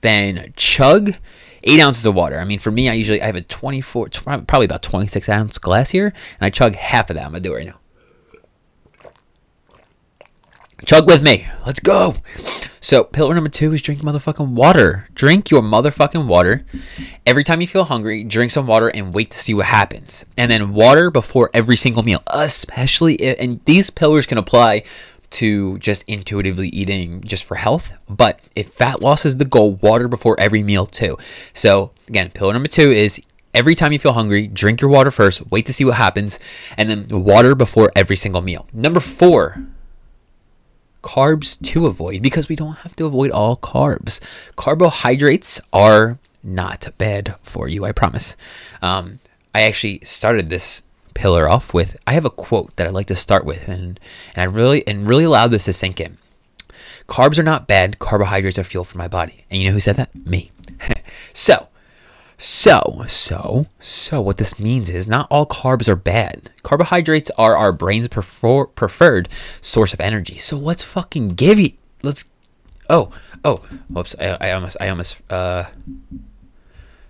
then 0.00 0.52
chug 0.56 1.14
eight 1.62 1.80
ounces 1.80 2.04
of 2.04 2.14
water. 2.14 2.38
I 2.40 2.44
mean, 2.44 2.58
for 2.58 2.70
me, 2.70 2.88
I 2.88 2.94
usually 2.94 3.22
I 3.22 3.26
have 3.26 3.36
a 3.36 3.42
24, 3.42 4.08
probably 4.46 4.64
about 4.64 4.82
26 4.82 5.28
ounce 5.28 5.58
glass 5.58 5.90
here, 5.90 6.06
and 6.06 6.40
I 6.40 6.50
chug 6.50 6.74
half 6.74 7.10
of 7.10 7.16
that. 7.16 7.24
I'm 7.24 7.32
gonna 7.32 7.40
do 7.40 7.52
it 7.52 7.56
right 7.56 7.66
now. 7.66 7.78
Chug 10.84 11.06
with 11.06 11.22
me. 11.22 11.46
Let's 11.66 11.80
go. 11.80 12.16
So, 12.80 13.04
pillar 13.04 13.34
number 13.34 13.50
two 13.50 13.72
is 13.74 13.82
drink 13.82 14.00
motherfucking 14.00 14.48
water. 14.48 15.06
Drink 15.14 15.50
your 15.50 15.60
motherfucking 15.60 16.26
water. 16.26 16.64
Every 17.26 17.44
time 17.44 17.60
you 17.60 17.66
feel 17.66 17.84
hungry, 17.84 18.24
drink 18.24 18.50
some 18.50 18.66
water 18.66 18.88
and 18.88 19.12
wait 19.12 19.32
to 19.32 19.38
see 19.38 19.52
what 19.52 19.66
happens. 19.66 20.24
And 20.38 20.50
then 20.50 20.72
water 20.72 21.10
before 21.10 21.50
every 21.52 21.76
single 21.76 22.02
meal, 22.02 22.22
especially, 22.28 23.16
if, 23.16 23.38
and 23.38 23.60
these 23.66 23.90
pillars 23.90 24.24
can 24.24 24.38
apply 24.38 24.84
to 25.30 25.78
just 25.78 26.04
intuitively 26.08 26.68
eating 26.68 27.22
just 27.22 27.44
for 27.44 27.56
health. 27.56 27.92
But 28.08 28.40
if 28.56 28.68
fat 28.72 29.02
loss 29.02 29.26
is 29.26 29.36
the 29.36 29.44
goal, 29.44 29.72
water 29.74 30.08
before 30.08 30.38
every 30.40 30.62
meal 30.62 30.86
too. 30.86 31.18
So, 31.52 31.92
again, 32.08 32.30
pillar 32.30 32.52
number 32.54 32.68
two 32.68 32.90
is 32.90 33.20
Every 33.52 33.74
time 33.74 33.92
you 33.92 33.98
feel 33.98 34.12
hungry, 34.12 34.46
drink 34.46 34.80
your 34.80 34.90
water 34.90 35.10
first, 35.10 35.50
wait 35.50 35.66
to 35.66 35.72
see 35.72 35.84
what 35.84 35.96
happens, 35.96 36.38
and 36.76 36.88
then 36.88 37.24
water 37.24 37.56
before 37.56 37.90
every 37.96 38.14
single 38.14 38.40
meal. 38.40 38.68
Number 38.72 39.00
four, 39.00 39.66
carbs 41.02 41.60
to 41.72 41.86
avoid 41.86 42.22
because 42.22 42.48
we 42.48 42.56
don't 42.56 42.78
have 42.78 42.96
to 42.96 43.06
avoid 43.06 43.30
all 43.30 43.56
carbs. 43.56 44.20
Carbohydrates 44.56 45.60
are 45.72 46.18
not 46.42 46.88
bad 46.98 47.34
for 47.42 47.68
you, 47.68 47.84
I 47.84 47.92
promise. 47.92 48.36
Um, 48.82 49.20
I 49.54 49.62
actually 49.62 50.00
started 50.04 50.48
this 50.48 50.82
pillar 51.14 51.48
off 51.48 51.74
with 51.74 51.96
I 52.06 52.12
have 52.12 52.24
a 52.24 52.30
quote 52.30 52.74
that 52.76 52.86
I 52.86 52.90
like 52.90 53.08
to 53.08 53.16
start 53.16 53.44
with 53.44 53.68
and 53.68 53.98
and 54.34 54.38
I 54.38 54.44
really 54.44 54.86
and 54.86 55.08
really 55.08 55.24
allowed 55.24 55.48
this 55.48 55.64
to 55.64 55.72
sink 55.72 56.00
in. 56.00 56.18
Carbs 57.08 57.38
are 57.38 57.42
not 57.42 57.66
bad, 57.66 57.98
carbohydrates 57.98 58.58
are 58.58 58.64
fuel 58.64 58.84
for 58.84 58.96
my 58.96 59.08
body. 59.08 59.44
And 59.50 59.60
you 59.60 59.68
know 59.68 59.74
who 59.74 59.80
said 59.80 59.96
that? 59.96 60.14
Me. 60.24 60.52
so, 61.32 61.66
so, 62.40 63.04
so, 63.06 63.66
so, 63.78 64.22
what 64.22 64.38
this 64.38 64.58
means 64.58 64.88
is 64.88 65.06
not 65.06 65.26
all 65.30 65.44
carbs 65.44 65.88
are 65.88 65.94
bad. 65.94 66.50
Carbohydrates 66.62 67.30
are 67.36 67.54
our 67.54 67.70
brain's 67.70 68.08
prefer- 68.08 68.64
preferred 68.64 69.28
source 69.60 69.92
of 69.92 70.00
energy. 70.00 70.38
So 70.38 70.56
let's 70.56 70.82
fucking 70.82 71.34
give 71.34 71.58
it. 71.58 71.74
Let's. 72.02 72.24
Oh, 72.88 73.12
oh, 73.44 73.56
whoops! 73.90 74.16
I, 74.18 74.38
I 74.40 74.52
almost, 74.52 74.78
I 74.80 74.88
almost. 74.88 75.20
Uh, 75.30 75.64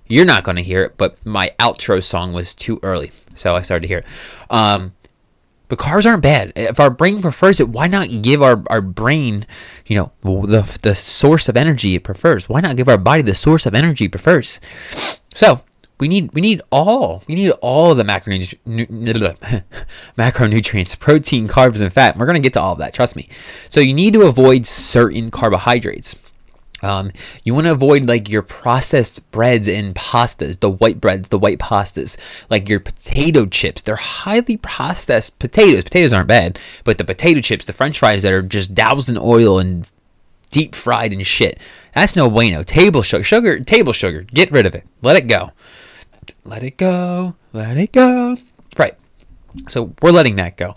you're 0.09 0.25
not 0.25 0.43
gonna 0.43 0.63
hear 0.63 0.83
it, 0.83 0.97
but 0.97 1.25
my 1.25 1.53
outro 1.61 2.03
song 2.03 2.33
was 2.33 2.53
too 2.53 2.81
early, 2.83 3.13
so 3.37 3.55
I 3.55 3.63
started 3.63 3.83
to 3.83 3.87
hear 3.87 3.99
it. 3.99 4.07
Um, 4.51 4.95
but 5.71 5.79
carbs 5.79 6.05
aren't 6.05 6.23
bad. 6.23 6.53
If 6.57 6.81
our 6.81 6.91
brain 6.91 7.23
prefers 7.23 7.61
it, 7.61 7.69
why 7.69 7.87
not 7.87 8.09
give 8.23 8.43
our, 8.43 8.61
our 8.67 8.81
brain, 8.81 9.47
you 9.87 9.97
know, 9.97 10.13
the, 10.23 10.79
the 10.83 10.97
source 10.97 11.49
of 11.49 11.57
energy 11.57 11.95
it 11.95 12.03
prefers? 12.03 12.49
Why 12.49 12.61
not 12.61 12.77
give 12.77 12.89
our 12.89 12.99
body 12.99 13.23
the 13.23 13.37
source 13.37 13.67
of 13.67 13.75
energy 13.75 14.07
it 14.07 14.11
prefers? 14.11 14.59
So 15.33 15.63
we 16.01 16.09
need 16.09 16.33
we 16.35 16.41
need 16.41 16.61
all 16.73 17.23
we 17.29 17.37
need 17.37 17.53
all 17.63 17.95
the 17.95 18.03
macronutrients, 18.03 18.57
macronutrients, 20.19 20.99
protein, 20.99 21.47
carbs, 21.47 21.81
and 21.81 21.93
fat. 21.93 22.17
We're 22.19 22.27
gonna 22.27 22.41
get 22.41 22.55
to 22.55 22.61
all 22.61 22.73
of 22.73 22.79
that. 22.81 22.93
Trust 22.93 23.15
me. 23.15 23.29
So 23.69 23.79
you 23.79 23.95
need 23.95 24.15
to 24.15 24.23
avoid 24.23 24.67
certain 24.67 25.31
carbohydrates. 25.31 26.17
Um, 26.83 27.11
you 27.45 27.55
want 27.55 27.67
to 27.67 27.73
avoid 27.73 28.07
like 28.07 28.29
your 28.29 28.43
processed 28.43 29.31
breads 29.31 29.69
and 29.69 29.95
pastas, 29.95 30.61
the 30.61 30.71
white 30.71 31.01
breads, 31.01 31.29
the 31.29 31.39
white 31.39 31.59
pastas, 31.59 32.17
like 32.49 32.69
your 32.69 32.81
potato 32.81 33.47
chips. 33.47 33.83
They're 33.83 33.97
highly 33.97 34.57
processed 34.57 35.39
potatoes. 35.39 35.85
Potatoes 35.85 36.13
aren't 36.13 36.29
bad, 36.29 36.59
but 36.85 36.99
the 36.99 37.05
potato 37.05 37.41
chips, 37.41 37.65
the 37.65 37.73
french 37.73 37.99
fries 37.99 38.23
that 38.23 38.33
are 38.33 38.43
just 38.43 38.75
doused 38.75 39.09
in 39.09 39.19
oil 39.19 39.59
and 39.59 39.89
deep 40.51 40.75
fried 40.75 41.13
and 41.13 41.27
shit. 41.27 41.59
That's 41.95 42.17
no 42.17 42.29
bueno. 42.31 42.63
Table 42.63 43.03
sugar, 43.03 43.25
sugar, 43.25 43.61
table 43.61 43.93
sugar. 43.93 44.23
Get 44.23 44.51
rid 44.51 44.67
of 44.67 44.75
it. 44.75 44.87
Let 45.03 45.17
it 45.17 45.27
go. 45.27 45.53
Let 46.45 46.63
it 46.63 46.77
go. 46.77 47.35
Let 47.53 47.79
it 47.79 47.93
go. 47.93 48.37
Right. 48.77 48.97
So 49.69 49.95
we're 50.01 50.11
letting 50.11 50.37
that 50.37 50.57
go. 50.57 50.75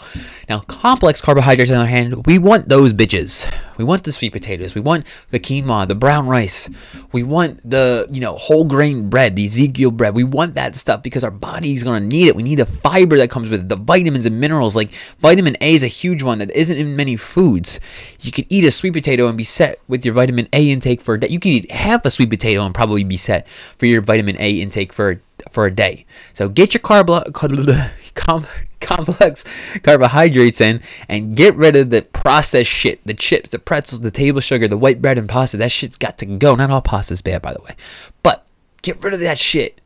Now, 0.49 0.59
complex 0.59 1.21
carbohydrates, 1.21 1.69
on 1.69 1.75
the 1.75 1.81
other 1.81 1.89
hand, 1.89 2.25
we 2.25 2.39
want 2.39 2.69
those 2.69 2.93
bitches. 2.93 3.51
We 3.77 3.83
want 3.83 4.03
the 4.03 4.11
sweet 4.11 4.31
potatoes. 4.31 4.75
We 4.75 4.81
want 4.81 5.05
the 5.29 5.39
quinoa, 5.39 5.87
the 5.87 5.95
brown 5.95 6.27
rice. 6.27 6.69
We 7.11 7.23
want 7.23 7.67
the, 7.69 8.07
you 8.11 8.21
know, 8.21 8.35
whole 8.35 8.65
grain 8.65 9.09
bread, 9.09 9.35
the 9.35 9.45
Ezekiel 9.45 9.91
bread. 9.91 10.15
We 10.15 10.23
want 10.23 10.55
that 10.55 10.75
stuff 10.75 11.03
because 11.03 11.23
our 11.23 11.31
body's 11.31 11.83
going 11.83 12.01
to 12.01 12.07
need 12.07 12.27
it. 12.27 12.35
We 12.35 12.43
need 12.43 12.59
the 12.59 12.65
fiber 12.65 13.17
that 13.17 13.29
comes 13.29 13.49
with 13.49 13.61
it, 13.61 13.69
the 13.69 13.75
vitamins 13.75 14.25
and 14.25 14.39
minerals. 14.39 14.75
Like 14.75 14.91
vitamin 15.19 15.57
A 15.61 15.75
is 15.75 15.83
a 15.83 15.87
huge 15.87 16.23
one 16.23 16.39
that 16.39 16.51
isn't 16.51 16.77
in 16.77 16.95
many 16.95 17.15
foods. 17.15 17.79
You 18.21 18.31
could 18.31 18.45
eat 18.49 18.63
a 18.63 18.71
sweet 18.71 18.93
potato 18.93 19.27
and 19.27 19.37
be 19.37 19.43
set 19.43 19.79
with 19.87 20.05
your 20.05 20.13
vitamin 20.13 20.47
A 20.53 20.71
intake 20.71 21.01
for 21.01 21.15
a 21.15 21.19
day. 21.19 21.27
You 21.27 21.39
could 21.39 21.51
eat 21.51 21.71
half 21.71 22.05
a 22.05 22.11
sweet 22.11 22.29
potato 22.29 22.65
and 22.65 22.73
probably 22.75 23.03
be 23.03 23.17
set 23.17 23.47
for 23.77 23.85
your 23.85 24.01
vitamin 24.01 24.35
A 24.39 24.61
intake 24.61 24.93
for 24.93 25.21
for 25.51 25.65
a 25.65 25.71
day. 25.71 26.05
So 26.33 26.49
get 26.49 26.73
your 26.73 26.81
carb 26.81 27.09
com- 28.15 28.47
complex 28.79 29.43
carbohydrates 29.81 30.59
in 30.59 30.81
and 31.07 31.35
get 31.35 31.55
rid 31.55 31.75
of 31.75 31.89
the 31.89 32.01
processed 32.01 32.69
shit, 32.69 33.05
the 33.05 33.13
chips, 33.13 33.49
the 33.49 33.59
pretzels, 33.59 34.01
the 34.01 34.11
table 34.11 34.41
sugar, 34.41 34.67
the 34.67 34.77
white 34.77 35.01
bread 35.01 35.17
and 35.17 35.29
pasta. 35.29 35.57
That 35.57 35.71
shit's 35.71 35.97
got 35.97 36.17
to 36.19 36.25
go. 36.25 36.55
Not 36.55 36.69
all 36.69 36.81
pasta's 36.81 37.21
bad, 37.21 37.41
by 37.41 37.53
the 37.53 37.61
way, 37.61 37.75
but 38.21 38.45
get 38.81 39.01
rid 39.03 39.13
of 39.13 39.19
that 39.21 39.37
shit. 39.37 39.79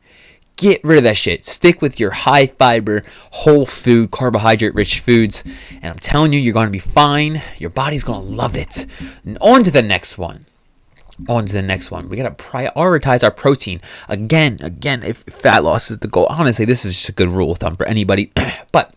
Get 0.56 0.82
rid 0.82 0.98
of 0.98 1.04
that 1.04 1.16
shit. 1.16 1.46
Stick 1.46 1.80
with 1.80 2.00
your 2.00 2.10
high 2.10 2.48
fiber, 2.48 3.04
whole 3.30 3.64
food, 3.64 4.10
carbohydrate 4.10 4.74
rich 4.74 4.98
foods. 4.98 5.44
And 5.80 5.84
I'm 5.84 6.00
telling 6.00 6.32
you, 6.32 6.40
you're 6.40 6.52
going 6.52 6.66
to 6.66 6.72
be 6.72 6.80
fine. 6.80 7.40
Your 7.58 7.70
body's 7.70 8.02
going 8.02 8.22
to 8.22 8.28
love 8.28 8.56
it. 8.56 8.84
And 9.24 9.38
on 9.40 9.62
to 9.62 9.70
the 9.70 9.82
next 9.82 10.18
one 10.18 10.46
on 11.28 11.46
to 11.46 11.52
the 11.52 11.62
next 11.62 11.90
one. 11.90 12.08
We 12.08 12.16
got 12.16 12.36
to 12.36 12.44
prioritize 12.44 13.24
our 13.24 13.30
protein. 13.30 13.80
Again, 14.08 14.58
again, 14.60 15.02
if 15.02 15.18
fat 15.22 15.64
loss 15.64 15.90
is 15.90 15.98
the 15.98 16.08
goal, 16.08 16.26
honestly, 16.30 16.64
this 16.64 16.84
is 16.84 16.94
just 16.94 17.08
a 17.08 17.12
good 17.12 17.28
rule 17.28 17.52
of 17.52 17.58
thumb 17.58 17.76
for 17.76 17.86
anybody. 17.86 18.32
but 18.72 18.94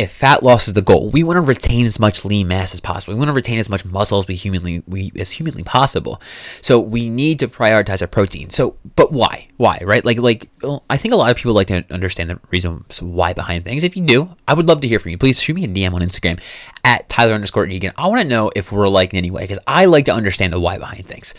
if 0.00 0.10
fat 0.10 0.42
loss 0.42 0.66
is 0.66 0.72
the 0.72 0.80
goal, 0.80 1.10
we 1.10 1.22
want 1.22 1.36
to 1.36 1.42
retain 1.42 1.84
as 1.84 2.00
much 2.00 2.24
lean 2.24 2.48
mass 2.48 2.72
as 2.72 2.80
possible. 2.80 3.12
We 3.12 3.18
want 3.18 3.28
to 3.28 3.34
retain 3.34 3.58
as 3.58 3.68
much 3.68 3.84
muscle 3.84 4.18
as 4.18 4.26
we 4.26 4.34
humanly 4.34 4.82
we 4.86 5.12
as 5.16 5.32
humanly 5.32 5.62
possible. 5.62 6.22
So 6.62 6.80
we 6.80 7.10
need 7.10 7.38
to 7.40 7.48
prioritize 7.48 8.00
our 8.00 8.08
protein. 8.08 8.48
So, 8.48 8.76
but 8.96 9.12
why? 9.12 9.48
Why? 9.58 9.78
Right? 9.84 10.02
Like, 10.02 10.18
like 10.18 10.48
well, 10.62 10.84
I 10.88 10.96
think 10.96 11.12
a 11.12 11.18
lot 11.18 11.30
of 11.30 11.36
people 11.36 11.52
like 11.52 11.66
to 11.66 11.84
understand 11.90 12.30
the 12.30 12.40
reasons 12.50 13.02
why 13.02 13.34
behind 13.34 13.66
things. 13.66 13.84
If 13.84 13.94
you 13.94 14.06
do, 14.06 14.34
I 14.48 14.54
would 14.54 14.66
love 14.66 14.80
to 14.80 14.88
hear 14.88 14.98
from 14.98 15.10
you. 15.10 15.18
Please 15.18 15.38
shoot 15.38 15.52
me 15.52 15.64
a 15.64 15.68
DM 15.68 15.92
on 15.92 16.00
Instagram 16.00 16.40
at 16.82 17.06
Tyler 17.10 17.34
underscore 17.34 17.66
Egan. 17.66 17.92
I 17.98 18.08
want 18.08 18.22
to 18.22 18.26
know 18.26 18.50
if 18.56 18.72
we're 18.72 18.84
alike 18.84 19.12
in 19.12 19.18
any 19.18 19.30
way 19.30 19.42
because 19.42 19.58
I 19.66 19.84
like 19.84 20.06
to 20.06 20.14
understand 20.14 20.54
the 20.54 20.60
why 20.60 20.78
behind 20.78 21.06
things. 21.06 21.34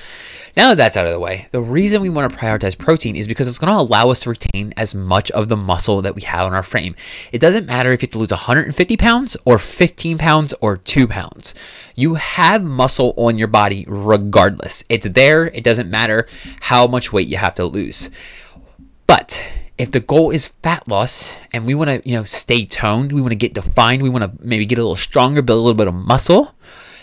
Now 0.55 0.69
that 0.69 0.75
that's 0.75 0.97
out 0.97 1.05
of 1.05 1.13
the 1.13 1.19
way, 1.19 1.47
the 1.51 1.61
reason 1.61 2.01
we 2.01 2.09
want 2.09 2.31
to 2.31 2.37
prioritize 2.37 2.77
protein 2.77 3.15
is 3.15 3.27
because 3.27 3.47
it's 3.47 3.57
going 3.57 3.73
to 3.73 3.79
allow 3.79 4.09
us 4.09 4.19
to 4.21 4.29
retain 4.29 4.73
as 4.75 4.93
much 4.93 5.31
of 5.31 5.47
the 5.47 5.55
muscle 5.55 6.01
that 6.01 6.13
we 6.13 6.21
have 6.23 6.45
in 6.47 6.53
our 6.53 6.63
frame. 6.63 6.95
It 7.31 7.39
doesn't 7.39 7.65
matter 7.65 7.91
if 7.91 8.01
you 8.01 8.07
have 8.07 8.11
to 8.11 8.19
lose 8.19 8.31
150 8.51 8.97
pounds 8.97 9.37
or 9.45 9.57
15 9.57 10.17
pounds 10.17 10.53
or 10.59 10.75
2 10.75 11.07
pounds. 11.07 11.55
You 11.95 12.15
have 12.15 12.61
muscle 12.61 13.13
on 13.15 13.37
your 13.37 13.47
body 13.47 13.85
regardless. 13.87 14.83
It's 14.89 15.07
there. 15.07 15.45
It 15.45 15.63
doesn't 15.63 15.89
matter 15.89 16.27
how 16.59 16.85
much 16.85 17.13
weight 17.13 17.29
you 17.29 17.37
have 17.37 17.55
to 17.55 17.65
lose. 17.65 18.09
But 19.07 19.41
if 19.77 19.91
the 19.91 20.01
goal 20.01 20.31
is 20.31 20.47
fat 20.47 20.85
loss 20.85 21.33
and 21.53 21.65
we 21.65 21.73
want 21.73 21.89
to, 21.91 22.09
you 22.09 22.13
know, 22.13 22.25
stay 22.25 22.65
toned, 22.65 23.13
we 23.13 23.21
want 23.21 23.31
to 23.31 23.37
get 23.37 23.53
defined, 23.53 24.01
we 24.01 24.09
want 24.09 24.25
to 24.25 24.45
maybe 24.45 24.65
get 24.65 24.77
a 24.77 24.81
little 24.81 24.97
stronger, 24.97 25.41
build 25.41 25.59
a 25.59 25.61
little 25.61 25.77
bit 25.77 25.87
of 25.87 25.93
muscle, 25.93 26.53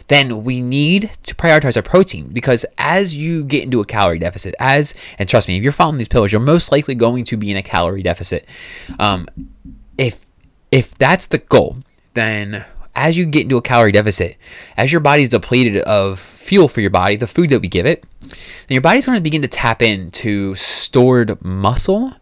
then 0.09 0.45
we 0.45 0.61
need 0.61 1.11
to 1.23 1.35
prioritize 1.35 1.77
our 1.77 1.83
protein 1.83 2.29
because 2.29 2.67
as 2.77 3.17
you 3.17 3.43
get 3.43 3.65
into 3.65 3.81
a 3.81 3.87
calorie 3.87 4.19
deficit, 4.19 4.55
as 4.59 4.95
and 5.19 5.31
trust 5.31 5.49
me, 5.49 5.57
if 5.57 5.63
you're 5.63 5.73
following 5.73 5.97
these 5.97 6.09
pillars, 6.09 6.31
you're 6.31 6.43
most 6.43 6.71
likely 6.71 6.95
going 6.95 7.25
to 7.25 7.39
be 7.39 7.51
in 7.51 7.57
a 7.57 7.63
calorie 7.63 8.03
deficit. 8.03 8.47
Um, 8.99 9.27
if 9.97 10.28
if 10.71 10.95
that's 10.95 11.27
the 11.27 11.39
goal, 11.39 11.79
then 12.15 12.65
as 12.95 13.17
you 13.17 13.27
get 13.27 13.43
into 13.43 13.57
a 13.57 13.63
calorie 13.63 13.93
deficit, 13.93 14.37
as 14.77 14.91
your 14.91 15.01
body's 15.01 15.29
depleted 15.29 15.83
of 15.83 16.19
fuel 16.19 16.69
for 16.69 16.81
your 16.81 16.91
body, 16.91 17.17
the 17.17 17.27
food 17.27 17.51
that 17.51 17.61
we 17.61 17.69
give 17.69 17.87
it, 17.87 18.05
then 18.21 18.37
your 18.69 18.81
body's 18.81 19.07
going 19.07 19.17
to 19.17 19.23
begin 19.23 19.43
to 19.43 19.49
tap 19.49 19.83
into 19.83 20.55
stored 20.55 21.43
muscle 21.45 22.13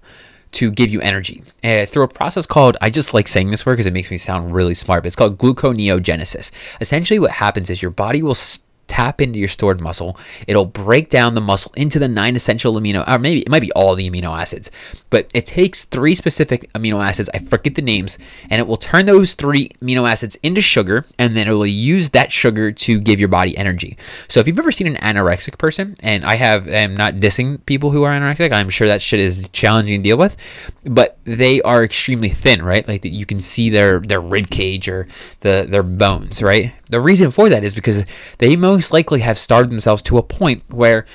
to 0.53 0.71
give 0.71 0.91
you 0.91 1.01
energy 1.01 1.43
uh, 1.65 1.85
through 1.87 2.05
a 2.05 2.09
process 2.09 2.47
called 2.47 2.77
I 2.81 2.89
just 2.89 3.13
like 3.13 3.29
saying 3.29 3.51
this 3.51 3.67
word 3.67 3.75
because 3.75 3.87
it 3.87 3.93
makes 3.93 4.11
me 4.11 4.17
sound 4.17 4.55
really 4.55 4.75
smart, 4.75 5.03
but 5.03 5.09
it's 5.09 5.17
called 5.17 5.39
gluconeogenesis. 5.39 6.51
Essentially, 6.81 7.19
what 7.19 7.33
happens 7.33 7.69
is 7.69 7.83
your 7.83 7.91
body 7.91 8.23
will 8.23 8.35
st- 8.35 8.65
tap 8.88 9.20
into 9.20 9.38
your 9.38 9.49
stored 9.49 9.81
muscle. 9.81 10.18
It'll 10.46 10.66
break 10.66 11.11
down 11.11 11.35
the 11.35 11.40
muscle 11.40 11.72
into 11.77 11.99
the 11.99 12.09
nine 12.09 12.37
essential 12.37 12.75
amino, 12.75 13.07
or 13.09 13.18
maybe 13.18 13.40
it 13.40 13.49
might 13.49 13.61
be 13.61 13.72
all 13.72 13.94
the 13.94 14.09
amino 14.09 14.37
acids, 14.37 14.70
but 15.11 15.29
it 15.35 15.46
takes 15.46 15.85
three 15.85 16.14
specific 16.14 16.72
amino 16.72 17.05
acids. 17.05 17.31
I 17.35 17.38
forget 17.38 17.75
the 17.75 17.83
names, 17.83 18.18
and 18.51 18.61
it 18.61 18.66
will 18.66 18.77
turn 18.77 19.07
those 19.07 19.35
three 19.35 19.70
amino 19.83 20.09
acids 20.09 20.37
into 20.42 20.61
sugar, 20.61 21.05
and 21.18 21.37
then 21.37 21.49
it 21.49 21.55
will 21.55 21.66
use 21.66 22.11
that 22.11 22.33
sugar 22.33 22.72
to 22.72 23.01
give 23.01 23.18
your 23.20 23.29
body 23.29 23.57
energy. 23.57 23.96
So 24.29 24.40
if 24.40 24.46
you've 24.46 24.59
ever 24.59 24.72
seen 24.72 24.87
an 24.87 24.96
anorexic 24.96 25.59
person, 25.59 25.96
and 26.01 26.25
I 26.25 26.37
have, 26.37 26.68
am 26.68 26.96
not 26.96 27.14
dissing 27.14 27.64
people 27.66 27.90
who 27.90 28.03
are 28.03 28.11
anorexic. 28.11 28.53
I'm 28.53 28.70
sure 28.70 28.88
that 28.88 29.03
shit 29.03 29.20
is 29.20 29.46
challenging 29.53 30.01
to 30.01 30.09
deal 30.09 30.18
with, 30.18 30.37
but 30.85 31.18
they 31.25 31.61
are 31.62 31.83
extremely 31.83 32.29
thin, 32.29 32.62
right? 32.62 32.87
Like 32.87 33.05
you 33.05 33.27
can 33.27 33.40
see 33.40 33.70
their 33.70 34.01
their 34.01 34.20
rib 34.20 34.49
cage 34.51 34.88
or 34.88 35.09
the 35.40 35.66
their 35.68 35.83
bones, 35.83 36.42
right? 36.42 36.72
The 36.88 37.01
reason 37.01 37.31
for 37.31 37.49
that 37.49 37.64
is 37.64 37.75
because 37.75 38.05
they 38.38 38.55
most 38.55 38.76
likely 38.93 39.21
have 39.21 39.39
starved 39.39 39.71
themselves 39.71 40.03
to 40.05 40.19
a 40.19 40.23
point 40.23 40.62
where 40.69 41.07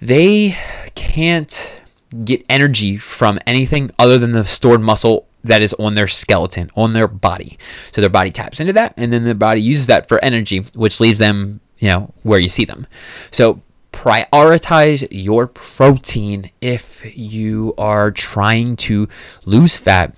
they 0.00 0.56
can't 0.94 1.80
get 2.24 2.44
energy 2.48 2.98
from 2.98 3.38
anything 3.46 3.90
other 3.98 4.18
than 4.18 4.32
the 4.32 4.44
stored 4.44 4.80
muscle 4.80 5.26
that 5.44 5.62
is 5.62 5.74
on 5.74 5.94
their 5.94 6.06
skeleton, 6.08 6.70
on 6.76 6.92
their 6.92 7.08
body. 7.08 7.58
So 7.92 8.00
their 8.00 8.10
body 8.10 8.30
taps 8.30 8.60
into 8.60 8.72
that, 8.74 8.94
and 8.96 9.12
then 9.12 9.24
their 9.24 9.34
body 9.34 9.60
uses 9.60 9.86
that 9.86 10.08
for 10.08 10.22
energy, 10.24 10.60
which 10.74 11.00
leaves 11.00 11.18
them, 11.18 11.60
you 11.78 11.88
know, 11.88 12.12
where 12.22 12.38
you 12.38 12.48
see 12.48 12.64
them. 12.64 12.86
So 13.30 13.60
prioritize 13.92 15.06
your 15.10 15.46
protein 15.46 16.50
if 16.60 17.02
you 17.16 17.74
are 17.78 18.10
trying 18.10 18.76
to 18.76 19.08
lose 19.44 19.76
fat 19.76 20.16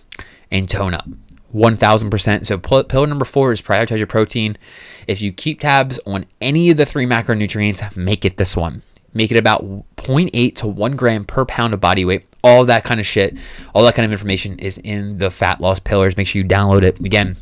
and 0.51 0.69
tone 0.69 0.95
up. 0.95 1.09
1000%. 1.55 2.47
So, 2.47 2.59
pillar 2.59 3.07
number 3.07 3.25
four 3.25 3.53
is 3.53 3.63
prioritize 3.63 3.99
your 3.99 4.09
protein. 4.09 4.57
If 5.07 5.23
you 5.23 5.33
keep 5.33 5.61
tabs 5.61 5.99
on 6.07 6.27
any 6.41 6.71
of 6.71 6.77
the 6.77 6.87
three 6.87 7.07
macronutrients, 7.07 7.97
make 7.97 8.25
it 8.25 8.37
this 8.37 8.57
one. 8.57 8.83
Make 9.13 9.31
it 9.31 9.39
about 9.39 9.63
0.8 9.97 10.55
to 10.57 10.67
1 10.67 10.97
gram 10.97 11.25
per 11.25 11.45
pound 11.45 11.73
of 11.73 11.81
body 11.81 12.05
weight. 12.05 12.27
All 12.43 12.65
that 12.67 12.85
kind 12.85 13.01
of 13.01 13.07
shit, 13.07 13.39
all 13.75 13.85
that 13.85 13.95
kind 13.95 14.05
of 14.05 14.13
information 14.13 14.59
is 14.59 14.77
in 14.79 15.19
the 15.19 15.31
fat 15.31 15.61
loss 15.61 15.79
pillars. 15.79 16.17
Make 16.17 16.27
sure 16.27 16.43
you 16.43 16.49
download 16.49 16.83
it. 16.83 16.99
Again, 17.01 17.37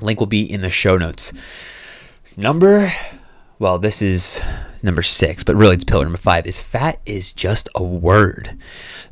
link 0.00 0.20
will 0.20 0.26
be 0.26 0.50
in 0.50 0.60
the 0.60 0.70
show 0.70 0.96
notes. 0.96 1.32
Number, 2.36 2.92
well, 3.58 3.78
this 3.78 4.02
is 4.02 4.42
number 4.82 5.02
six, 5.02 5.42
but 5.42 5.56
really 5.56 5.74
it's 5.74 5.84
pillar 5.84 6.04
number 6.04 6.18
five, 6.18 6.46
is 6.46 6.60
fat 6.60 7.00
is 7.06 7.32
just 7.32 7.68
a 7.74 7.82
word. 7.82 8.56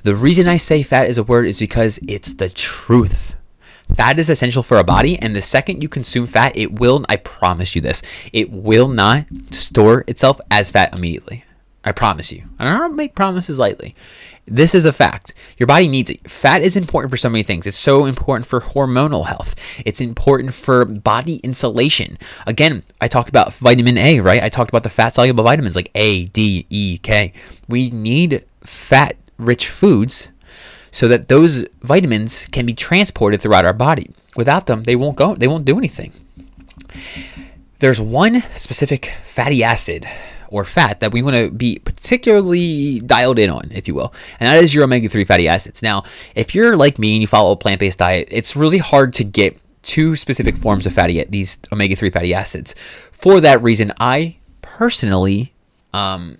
The 0.02 0.14
reason 0.14 0.46
I 0.46 0.58
say 0.58 0.82
fat 0.82 1.08
is 1.08 1.18
a 1.18 1.22
word 1.22 1.46
is 1.46 1.58
because 1.58 1.98
it's 2.06 2.34
the 2.34 2.50
truth. 2.50 3.34
Fat 3.94 4.18
is 4.18 4.30
essential 4.30 4.62
for 4.62 4.78
a 4.78 4.84
body, 4.84 5.18
and 5.18 5.36
the 5.36 5.42
second 5.42 5.82
you 5.82 5.88
consume 5.88 6.26
fat, 6.26 6.56
it 6.56 6.72
will, 6.72 7.04
I 7.08 7.16
promise 7.16 7.74
you 7.74 7.80
this, 7.80 8.02
it 8.32 8.50
will 8.50 8.88
not 8.88 9.26
store 9.50 10.04
itself 10.06 10.40
as 10.50 10.70
fat 10.70 10.98
immediately. 10.98 11.44
I 11.84 11.92
promise 11.92 12.30
you. 12.30 12.44
I 12.58 12.64
don't 12.64 12.96
make 12.96 13.14
promises 13.14 13.58
lightly. 13.58 13.94
This 14.46 14.74
is 14.74 14.84
a 14.84 14.92
fact. 14.92 15.34
Your 15.58 15.66
body 15.66 15.88
needs 15.88 16.10
it. 16.10 16.28
Fat 16.28 16.62
is 16.62 16.76
important 16.76 17.10
for 17.10 17.16
so 17.16 17.28
many 17.28 17.42
things. 17.42 17.66
It's 17.66 17.76
so 17.76 18.06
important 18.06 18.46
for 18.46 18.60
hormonal 18.60 19.26
health. 19.26 19.54
It's 19.84 20.00
important 20.00 20.54
for 20.54 20.84
body 20.84 21.36
insulation. 21.36 22.18
Again, 22.46 22.82
I 23.00 23.08
talked 23.08 23.28
about 23.28 23.54
vitamin 23.54 23.98
A, 23.98 24.20
right? 24.20 24.42
I 24.42 24.48
talked 24.48 24.70
about 24.70 24.82
the 24.82 24.90
fat 24.90 25.14
soluble 25.14 25.44
vitamins 25.44 25.76
like 25.76 25.90
A, 25.94 26.24
D, 26.26 26.66
E, 26.70 26.98
K. 26.98 27.32
We 27.68 27.90
need 27.90 28.44
fat 28.64 29.16
rich 29.38 29.68
foods 29.68 30.30
so 30.92 31.08
that 31.08 31.28
those 31.28 31.66
vitamins 31.80 32.46
can 32.52 32.64
be 32.64 32.74
transported 32.74 33.40
throughout 33.40 33.64
our 33.64 33.72
body. 33.72 34.10
Without 34.36 34.66
them, 34.66 34.84
they 34.84 34.94
won't 34.94 35.16
go, 35.16 35.34
they 35.34 35.48
won't 35.48 35.64
do 35.64 35.78
anything. 35.78 36.12
There's 37.80 38.00
one 38.00 38.42
specific 38.52 39.14
fatty 39.24 39.64
acid 39.64 40.06
or 40.48 40.64
fat 40.64 41.00
that 41.00 41.12
we 41.12 41.22
want 41.22 41.34
to 41.34 41.50
be 41.50 41.78
particularly 41.78 43.00
dialed 43.00 43.38
in 43.38 43.50
on, 43.50 43.72
if 43.72 43.88
you 43.88 43.94
will, 43.94 44.14
and 44.38 44.46
that 44.46 44.62
is 44.62 44.74
your 44.74 44.84
omega 44.84 45.08
3 45.08 45.24
fatty 45.24 45.48
acids. 45.48 45.82
Now, 45.82 46.04
if 46.34 46.54
you're 46.54 46.76
like 46.76 46.98
me 46.98 47.14
and 47.14 47.22
you 47.22 47.26
follow 47.26 47.52
a 47.52 47.56
plant 47.56 47.80
based 47.80 47.98
diet, 47.98 48.28
it's 48.30 48.54
really 48.54 48.78
hard 48.78 49.14
to 49.14 49.24
get 49.24 49.58
two 49.82 50.14
specific 50.14 50.56
forms 50.56 50.86
of 50.86 50.92
fatty 50.92 51.20
at 51.20 51.30
these 51.30 51.58
omega 51.72 51.96
3 51.96 52.10
fatty 52.10 52.34
acids. 52.34 52.74
For 53.10 53.40
that 53.40 53.62
reason, 53.62 53.92
I 53.98 54.36
personally 54.60 55.54
um, 55.92 56.38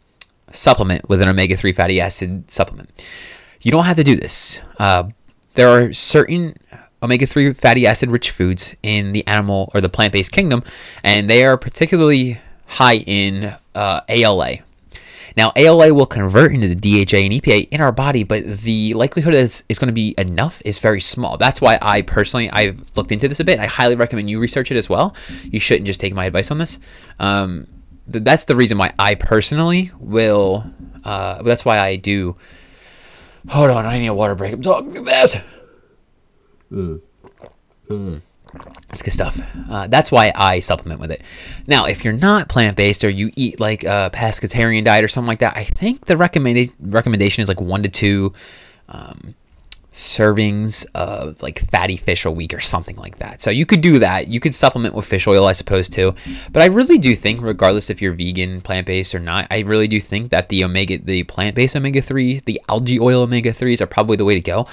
supplement 0.53 1.09
with 1.09 1.23
an 1.23 1.29
omega 1.29 1.57
3 1.57 1.73
fatty 1.73 2.01
acid 2.01 2.51
supplement. 2.51 2.91
You 3.63 3.71
don't 3.71 3.85
have 3.85 3.97
to 3.97 4.05
do 4.05 4.17
this. 4.17 4.61
Uh, 4.79 5.05
there 5.55 5.69
are 5.69 5.93
certain 5.93 6.57
omega 7.03 7.27
3 7.27 7.53
fatty 7.53 7.87
acid 7.87 8.11
rich 8.11 8.31
foods 8.31 8.77
in 8.83 9.13
the 9.13 9.27
animal 9.27 9.71
or 9.75 9.81
the 9.81 9.89
plant 9.89 10.13
based 10.13 10.33
kingdom, 10.33 10.65
and 11.05 11.31
they 11.31 11.45
are 11.45 11.57
particularly 11.57 12.41
high 12.67 12.97
in 12.97 13.55
uh, 13.75 14.01
ALA. 14.09 14.59
Now, 15.37 15.53
ALA 15.57 15.95
will 15.95 16.07
convert 16.07 16.53
into 16.53 16.69
the 16.69 16.75
DHA 16.75 17.17
and 17.17 17.33
EPA 17.33 17.69
in 17.71 17.81
our 17.81 17.93
body, 17.93 18.23
but 18.23 18.45
the 18.45 18.93
likelihood 18.95 19.33
is 19.33 19.65
it's 19.69 19.79
going 19.79 19.89
to 19.89 19.93
be 19.93 20.15
enough 20.19 20.61
is 20.65 20.79
very 20.79 21.01
small. 21.01 21.39
That's 21.39 21.61
why 21.61 21.79
I 21.81 22.03
personally 22.03 22.51
I've 22.51 22.83
looked 22.97 23.13
into 23.13 23.29
this 23.29 23.41
a 23.41 23.45
bit. 23.45 23.59
I 23.59 23.67
highly 23.67 23.95
recommend 23.95 24.29
you 24.29 24.41
research 24.41 24.71
it 24.71 24.77
as 24.77 24.91
well. 24.91 25.15
You 25.45 25.61
shouldn't 25.61 25.87
just 25.87 26.01
take 26.01 26.13
my 26.13 26.27
advice 26.27 26.51
on 26.51 26.59
this. 26.59 26.79
Um, 27.19 27.67
th- 28.11 28.25
that's 28.25 28.45
the 28.45 28.57
reason 28.57 28.77
why 28.77 28.93
I 28.99 29.15
personally 29.15 29.91
will. 29.99 30.65
Uh, 31.05 31.43
that's 31.43 31.65
why 31.65 31.79
I 31.79 31.97
do 31.97 32.37
Hold 33.49 33.71
on, 33.71 33.87
I 33.87 33.99
need 33.99 34.07
a 34.07 34.15
water 34.15 34.35
break. 34.35 34.53
I'm 34.53 34.63
talking 34.63 34.95
too 34.95 35.05
fast. 35.05 35.43
Mm. 36.71 37.01
Mm. 37.89 38.23
That's 38.89 39.03
good 39.03 39.13
stuff. 39.13 39.41
Uh, 39.71 39.87
that's 39.87 40.13
why 40.13 40.33
I 40.35 40.61
supplement 40.61 41.01
with 41.01 41.11
it. 41.11 41.23
Now, 41.67 41.87
if 41.87 42.05
you're 42.05 42.13
not 42.13 42.49
plant 42.49 42.77
based 42.77 43.05
or 43.05 43.09
you 43.09 43.31
eat 43.37 43.59
like 43.59 43.85
a 43.85 44.11
pescatarian 44.13 44.85
diet 44.85 45.05
or 45.05 45.09
something 45.09 45.29
like 45.29 45.39
that, 45.39 45.57
I 45.57 45.65
think 45.65 46.05
the 46.05 46.17
recommended 46.17 46.71
recommendation 46.81 47.43
is 47.43 47.49
like 47.49 47.61
one 47.61 47.83
to 47.83 47.89
two 47.89 48.33
um, 48.89 49.35
servings 49.93 50.87
of 50.95 51.43
like 51.43 51.59
fatty 51.71 51.97
fish 51.97 52.25
a 52.25 52.31
week 52.31 52.55
or 52.55 52.61
something 52.61 52.97
like 52.97 53.19
that. 53.19 53.43
So 53.43 53.51
you 53.51 53.67
could 53.67 53.83
do 53.83 53.99
that. 53.99 54.29
You 54.29 54.41
could 54.41 54.55
supplement 54.55 54.95
with 54.95 55.05
fish 55.05 55.27
oil, 55.27 55.47
I 55.47 55.53
suppose, 55.53 55.89
too. 55.89 56.15
But 56.51 56.63
I 56.63 56.67
really 56.67 56.99
do 56.99 57.15
think, 57.15 57.43
regardless 57.43 57.91
if 57.91 58.01
you're 58.01 58.15
vegan, 58.15 58.63
plant 58.63 58.87
based, 58.87 59.15
or 59.15 59.21
not, 59.21 59.47
I 59.51 59.61
really 59.61 59.89
do 59.89 60.01
think 60.01 60.31
that 60.31 60.49
the 60.49 60.65
omega, 60.65 60.99
the 60.99 61.25
plant 61.25 61.55
based 61.55 61.77
omega 61.77 62.01
3, 62.01 62.41
the 62.47 62.61
algae 62.69 62.99
oil 62.99 63.23
omega 63.23 63.51
3s 63.51 63.81
are 63.81 63.87
probably 63.87 64.17
the 64.17 64.25
way 64.25 64.35
to 64.35 64.41
go 64.41 64.67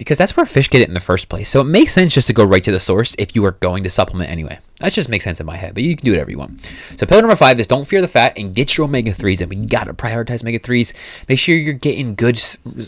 because 0.00 0.16
that's 0.16 0.34
where 0.34 0.46
fish 0.46 0.70
get 0.70 0.80
it 0.80 0.88
in 0.88 0.94
the 0.94 0.98
first 1.00 1.28
place. 1.28 1.50
So 1.50 1.60
it 1.60 1.64
makes 1.64 1.92
sense 1.92 2.14
just 2.14 2.26
to 2.28 2.32
go 2.32 2.42
right 2.42 2.64
to 2.64 2.72
the 2.72 2.80
source 2.80 3.14
if 3.18 3.36
you 3.36 3.44
are 3.44 3.52
going 3.52 3.82
to 3.84 3.90
supplement 3.90 4.30
anyway. 4.30 4.58
That 4.78 4.94
just 4.94 5.10
makes 5.10 5.24
sense 5.24 5.40
in 5.40 5.46
my 5.46 5.56
head, 5.56 5.74
but 5.74 5.82
you 5.82 5.94
can 5.94 6.06
do 6.06 6.12
whatever 6.12 6.30
you 6.30 6.38
want. 6.38 6.64
So 6.96 7.04
pillar 7.04 7.20
number 7.20 7.36
five 7.36 7.60
is 7.60 7.66
don't 7.66 7.84
fear 7.84 8.00
the 8.00 8.08
fat 8.08 8.32
and 8.38 8.54
get 8.54 8.78
your 8.78 8.86
omega 8.86 9.12
threes 9.12 9.42
And 9.42 9.50
We 9.50 9.56
gotta 9.56 9.92
prioritize 9.92 10.40
omega 10.42 10.58
threes. 10.58 10.94
Make 11.28 11.38
sure 11.38 11.54
you're 11.54 11.74
getting 11.74 12.14
good 12.14 12.42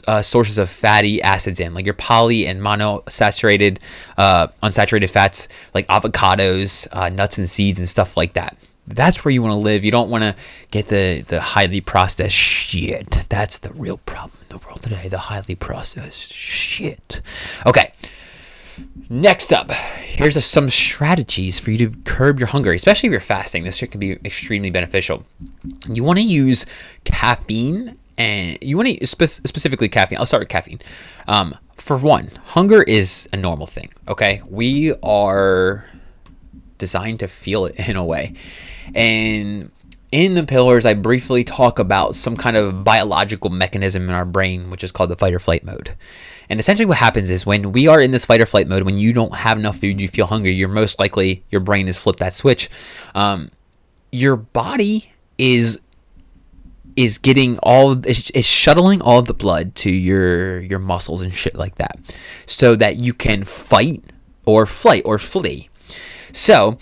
uh, 0.09 0.23
sources 0.23 0.57
of 0.57 0.71
fatty 0.71 1.21
acids 1.21 1.61
in, 1.61 1.75
like 1.75 1.85
your 1.85 1.93
poly 1.93 2.47
and 2.47 2.63
monosaturated, 2.63 3.83
uh, 4.17 4.47
unsaturated 4.63 5.11
fats, 5.11 5.49
like 5.75 5.87
avocados, 5.89 6.89
uh, 6.93 7.11
nuts 7.11 7.37
and 7.37 7.49
seeds, 7.49 7.79
and 7.79 7.87
stuff 7.87 8.17
like 8.17 8.33
that. 8.33 8.57
That's 8.87 9.23
where 9.23 9.33
you 9.33 9.43
want 9.43 9.53
to 9.53 9.61
live. 9.61 9.85
You 9.85 9.91
don't 9.91 10.09
want 10.09 10.23
to 10.23 10.35
get 10.71 10.89
the 10.89 11.27
the 11.29 11.43
highly 11.43 11.83
processed 11.83 12.35
shit. 12.35 13.27
That's 13.29 13.59
the 13.59 13.71
real 13.75 13.99
problem 13.99 14.42
the 14.53 14.59
world 14.67 14.83
today. 14.83 15.09
The 15.09 15.19
highly 15.19 15.55
processed 15.55 16.33
shit. 16.33 17.21
Okay. 17.67 17.93
Next 19.11 19.53
up, 19.53 19.71
here's 19.71 20.37
a, 20.37 20.41
some 20.41 20.71
strategies 20.71 21.59
for 21.59 21.71
you 21.71 21.79
to 21.79 21.91
curb 22.05 22.39
your 22.39 22.47
hunger, 22.49 22.73
especially 22.73 23.09
if 23.09 23.11
you're 23.11 23.21
fasting. 23.21 23.65
This 23.65 23.77
shit 23.77 23.91
can 23.91 24.01
be 24.01 24.13
extremely 24.25 24.71
beneficial. 24.71 25.25
You 25.89 26.05
want 26.05 26.19
to 26.19 26.25
use 26.25 26.65
caffeine, 27.05 27.99
and 28.17 28.59
you 28.63 28.77
want 28.77 28.89
to 28.89 29.07
spe- 29.07 29.45
specifically 29.47 29.89
caffeine. 29.89 30.19
I'll 30.19 30.27
start 30.27 30.41
with 30.41 30.49
caffeine. 30.49 30.81
Um, 31.29 31.55
for 31.77 31.99
one, 31.99 32.31
hunger 32.47 32.83
is 32.83 33.29
a 33.33 33.37
normal 33.37 33.67
thing. 33.67 33.91
Okay, 34.09 34.41
we 34.49 34.95
are 35.03 35.85
designed 36.79 37.21
to 37.21 37.29
feel 37.29 37.67
it 37.67 37.77
in 37.89 37.97
a 37.97 38.05
way, 38.05 38.35
and 38.95 39.71
in 40.13 40.35
the 40.35 40.45
pillars, 40.45 40.85
I 40.85 40.93
briefly 40.93 41.43
talk 41.43 41.79
about 41.79 42.15
some 42.15 42.37
kind 42.37 42.57
of 42.57 42.85
biological 42.85 43.49
mechanism 43.49 44.05
in 44.05 44.11
our 44.11 44.27
brain, 44.27 44.71
which 44.71 44.85
is 44.85 44.93
called 44.93 45.11
the 45.11 45.17
fight 45.17 45.33
or 45.33 45.39
flight 45.39 45.65
mode. 45.65 45.95
And 46.51 46.61
essentially, 46.61 46.85
what 46.85 46.99
happens 46.99 47.31
is 47.31 47.47
when 47.47 47.73
we 47.73 47.89
are 47.89 48.01
in 48.01 48.11
this 48.11 48.27
fight 48.27 48.43
or 48.43 48.47
flight 48.47 48.69
mode, 48.69 48.83
when 48.83 48.99
you 48.99 49.15
don't 49.15 49.35
have 49.35 49.59
enough 49.59 49.79
food, 49.79 50.01
you 50.01 50.09
feel 50.09 50.27
hungry, 50.27 50.53
you're 50.53 50.69
most 50.69 51.01
likely, 51.01 51.45
your 51.49 51.63
brain 51.63 51.87
has 51.87 51.97
flipped 51.97 52.19
that 52.19 52.35
switch. 52.35 52.69
Um, 53.15 53.51
your 54.13 54.37
body 54.37 55.13
is 55.39 55.81
is 56.95 57.17
getting 57.17 57.59
all 57.61 58.07
is, 58.07 58.31
is 58.33 58.45
shuttling 58.45 59.01
all 59.01 59.23
the 59.23 59.33
blood 59.33 59.75
to 59.75 59.91
your 59.91 60.61
your 60.61 60.79
muscles 60.79 61.23
and 61.23 61.33
shit 61.33 61.57
like 61.57 61.77
that 61.77 61.97
so 62.45 62.77
that 62.77 62.97
you 62.97 63.15
can 63.15 63.45
fight 63.45 64.05
or 64.45 64.67
flight 64.67 65.03
or 65.07 65.19
flee 65.19 65.71
so 66.33 66.77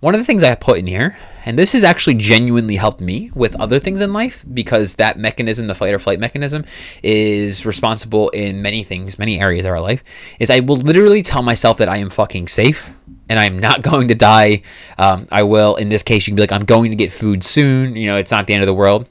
one 0.00 0.14
of 0.14 0.20
the 0.20 0.26
things 0.26 0.44
i 0.44 0.54
put 0.54 0.78
in 0.78 0.86
here 0.86 1.16
and 1.50 1.58
this 1.58 1.72
has 1.72 1.82
actually 1.82 2.14
genuinely 2.14 2.76
helped 2.76 3.00
me 3.00 3.32
with 3.34 3.60
other 3.60 3.80
things 3.80 4.00
in 4.00 4.12
life 4.12 4.44
because 4.54 4.94
that 4.94 5.18
mechanism, 5.18 5.66
the 5.66 5.74
fight 5.74 5.92
or 5.92 5.98
flight 5.98 6.20
mechanism, 6.20 6.64
is 7.02 7.66
responsible 7.66 8.28
in 8.28 8.62
many 8.62 8.84
things, 8.84 9.18
many 9.18 9.40
areas 9.40 9.64
of 9.64 9.72
our 9.72 9.80
life. 9.80 10.04
Is 10.38 10.48
I 10.48 10.60
will 10.60 10.76
literally 10.76 11.24
tell 11.24 11.42
myself 11.42 11.78
that 11.78 11.88
I 11.88 11.96
am 11.96 12.08
fucking 12.08 12.46
safe 12.46 12.92
and 13.28 13.36
I'm 13.36 13.58
not 13.58 13.82
going 13.90 14.06
to 14.06 14.14
die. 14.14 14.62
Um, 14.96 15.26
I 15.32 15.42
will, 15.42 15.74
in 15.74 15.88
this 15.88 16.04
case, 16.04 16.24
you 16.24 16.30
can 16.30 16.36
be 16.36 16.42
like, 16.42 16.52
I'm 16.52 16.64
going 16.64 16.92
to 16.92 16.96
get 16.96 17.10
food 17.10 17.42
soon. 17.42 17.96
You 17.96 18.06
know, 18.06 18.16
it's 18.16 18.30
not 18.30 18.46
the 18.46 18.54
end 18.54 18.62
of 18.62 18.68
the 18.68 18.72
world. 18.74 19.08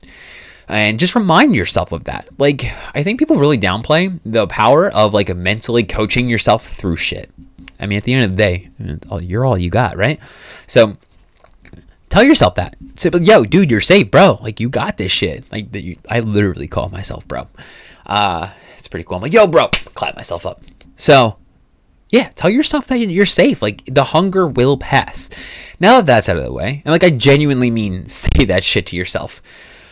And 0.70 0.98
just 0.98 1.16
remind 1.16 1.54
yourself 1.54 1.92
of 1.92 2.06
that. 2.06 2.30
Like, 2.38 2.74
I 2.96 3.04
think 3.04 3.20
people 3.20 3.36
really 3.36 3.58
downplay 3.58 4.18
the 4.24 4.48
power 4.48 4.90
of 4.90 5.14
like 5.14 5.36
mentally 5.36 5.84
coaching 5.84 6.30
yourself 6.30 6.68
through 6.68 6.96
shit. 6.96 7.32
I 7.82 7.86
mean, 7.86 7.98
at 7.98 8.06
the 8.06 8.14
end 8.14 8.24
of 8.24 8.32
the 8.32 8.38
day, 8.38 8.70
you're 9.20 9.46
all 9.46 9.58
you 9.58 9.70
got, 9.70 9.98
right? 9.98 10.22
So, 10.68 10.96
Tell 12.10 12.24
yourself 12.24 12.56
that. 12.56 12.76
Say, 12.96 13.12
yo, 13.22 13.44
dude, 13.44 13.70
you're 13.70 13.82
safe, 13.82 14.10
bro. 14.10 14.40
Like, 14.42 14.60
you 14.60 14.70
got 14.70 14.98
this 14.98 15.12
shit. 15.12 15.50
Like, 15.52 15.74
you, 15.76 15.98
I 16.10 16.20
literally 16.20 16.68
call 16.68 16.90
myself 16.90 17.28
bro. 17.28 17.48
Uh, 18.06 18.50
it's 18.78 18.88
pretty 18.88 19.04
cool. 19.04 19.18
I'm 19.18 19.22
like, 19.22 19.34
yo, 19.34 19.48
bro, 19.48 19.68
clap 19.94 20.16
myself 20.16 20.46
up. 20.46 20.64
So, 20.96 21.38
yeah, 22.10 22.30
tell 22.36 22.50
yourself 22.50 22.88
that 22.88 22.98
you're 22.98 23.26
safe. 23.28 23.62
Like, 23.62 23.84
the 23.86 24.06
hunger 24.06 24.48
will 24.48 24.78
pass. 24.78 25.30
Now 25.80 25.98
that 25.98 26.08
that's 26.08 26.30
out 26.30 26.38
of 26.38 26.44
the 26.44 26.52
way, 26.52 26.82
and 26.84 26.92
like, 26.92 27.04
I 27.04 27.12
genuinely 27.12 27.70
mean 27.70 28.06
say 28.08 28.46
that 28.46 28.64
shit 28.64 28.88
to 28.88 28.96
yourself. 28.96 29.42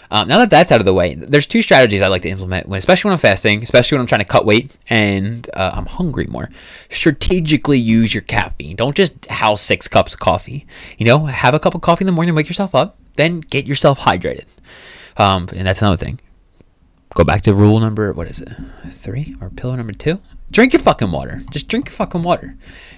Um, 0.10 0.28
now 0.28 0.38
that 0.38 0.50
that's 0.50 0.72
out 0.72 0.80
of 0.80 0.86
the 0.86 0.94
way, 0.94 1.16
there's 1.16 1.48
two 1.48 1.62
strategies 1.62 2.02
I 2.02 2.08
like 2.08 2.22
to 2.22 2.30
implement, 2.30 2.68
when, 2.68 2.78
especially 2.78 3.10
when 3.10 3.14
I'm 3.14 3.20
fasting, 3.20 3.62
especially 3.62 3.98
when 3.98 4.02
I'm 4.02 4.08
trying 4.08 4.22
to 4.22 4.26
cut 4.26 4.46
weight 4.46 4.72
and 4.90 5.50
uh, 5.54 5.72
I'm 5.74 5.86
hungry 5.86 6.28
more. 6.28 6.50
Strategically 6.90 7.80
use 7.80 8.14
your 8.14 8.22
caffeine. 8.22 8.76
Don't 8.76 8.96
just 8.96 9.26
house 9.28 9.62
six 9.62 9.88
cups 9.88 10.14
of 10.14 10.20
coffee. 10.20 10.66
You 10.98 11.06
know, 11.06 11.26
have 11.26 11.54
a 11.54 11.60
cup 11.60 11.76
of 11.76 11.82
coffee 11.82 12.04
in 12.04 12.08
the 12.08 12.14
morning, 12.14 12.36
wake 12.36 12.48
yourself 12.48 12.74
up, 12.74 12.98
then 13.16 13.42
get 13.42 13.68
yourself 13.68 14.00
hydrated. 14.00 14.46
Um, 15.18 15.50
and 15.54 15.68
that's 15.68 15.82
another 15.82 15.98
thing. 15.98 16.20
Go 17.14 17.24
back 17.24 17.42
to 17.44 17.56
rule 17.56 17.80
number, 17.80 18.14
what 18.14 18.28
is 18.28 18.40
it, 18.42 18.50
three 18.92 19.36
or 19.42 19.50
pillar 19.50 19.76
number 19.76 19.94
two? 19.94 20.20
Drink 20.52 20.74
your 20.74 20.82
fucking 20.82 21.12
water. 21.12 21.42
Just 21.50 21.68
drink 21.68 21.88
your 21.88 21.94
fucking 21.94 22.22
water. 22.22 22.56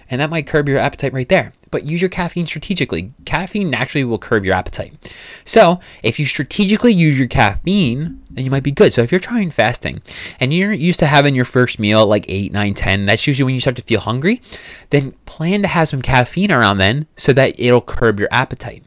And 0.10 0.20
that 0.20 0.30
might 0.30 0.46
curb 0.46 0.68
your 0.68 0.78
appetite 0.78 1.14
right 1.14 1.30
there 1.30 1.54
but 1.72 1.86
use 1.86 2.02
your 2.02 2.10
caffeine 2.10 2.46
strategically. 2.46 3.14
Caffeine 3.26 3.70
naturally 3.70 4.04
will 4.04 4.18
curb 4.18 4.46
your 4.46 4.54
appetite. 4.54 5.16
So, 5.46 5.80
if 6.04 6.20
you 6.20 6.26
strategically 6.26 6.94
use 6.94 7.18
your 7.18 7.28
caffeine, 7.28 8.22
then 8.30 8.46
you 8.46 8.52
might 8.52 8.64
be 8.64 8.72
good. 8.72 8.94
So, 8.94 9.02
if 9.02 9.12
you're 9.12 9.20
trying 9.20 9.52
fasting 9.52 10.02
and 10.40 10.54
you're 10.54 10.74
used 10.74 11.00
to 11.00 11.08
having 11.08 11.36
your 11.36 11.46
first 11.46 11.80
meal 11.80 12.06
like 12.06 12.26
8, 12.28 12.52
9, 12.52 12.74
10, 12.74 13.06
that's 13.06 13.28
usually 13.28 13.46
when 13.46 13.54
you 13.54 13.62
start 13.62 13.76
to 13.78 13.82
feel 13.82 14.02
hungry, 14.02 14.42
then 14.90 15.12
plan 15.26 15.62
to 15.62 15.68
have 15.68 15.88
some 15.88 16.02
caffeine 16.02 16.52
around 16.52 16.78
then 16.78 17.08
so 17.16 17.34
that 17.34 17.60
it'll 17.60 17.82
curb 17.82 18.20
your 18.20 18.30
appetite. 18.32 18.84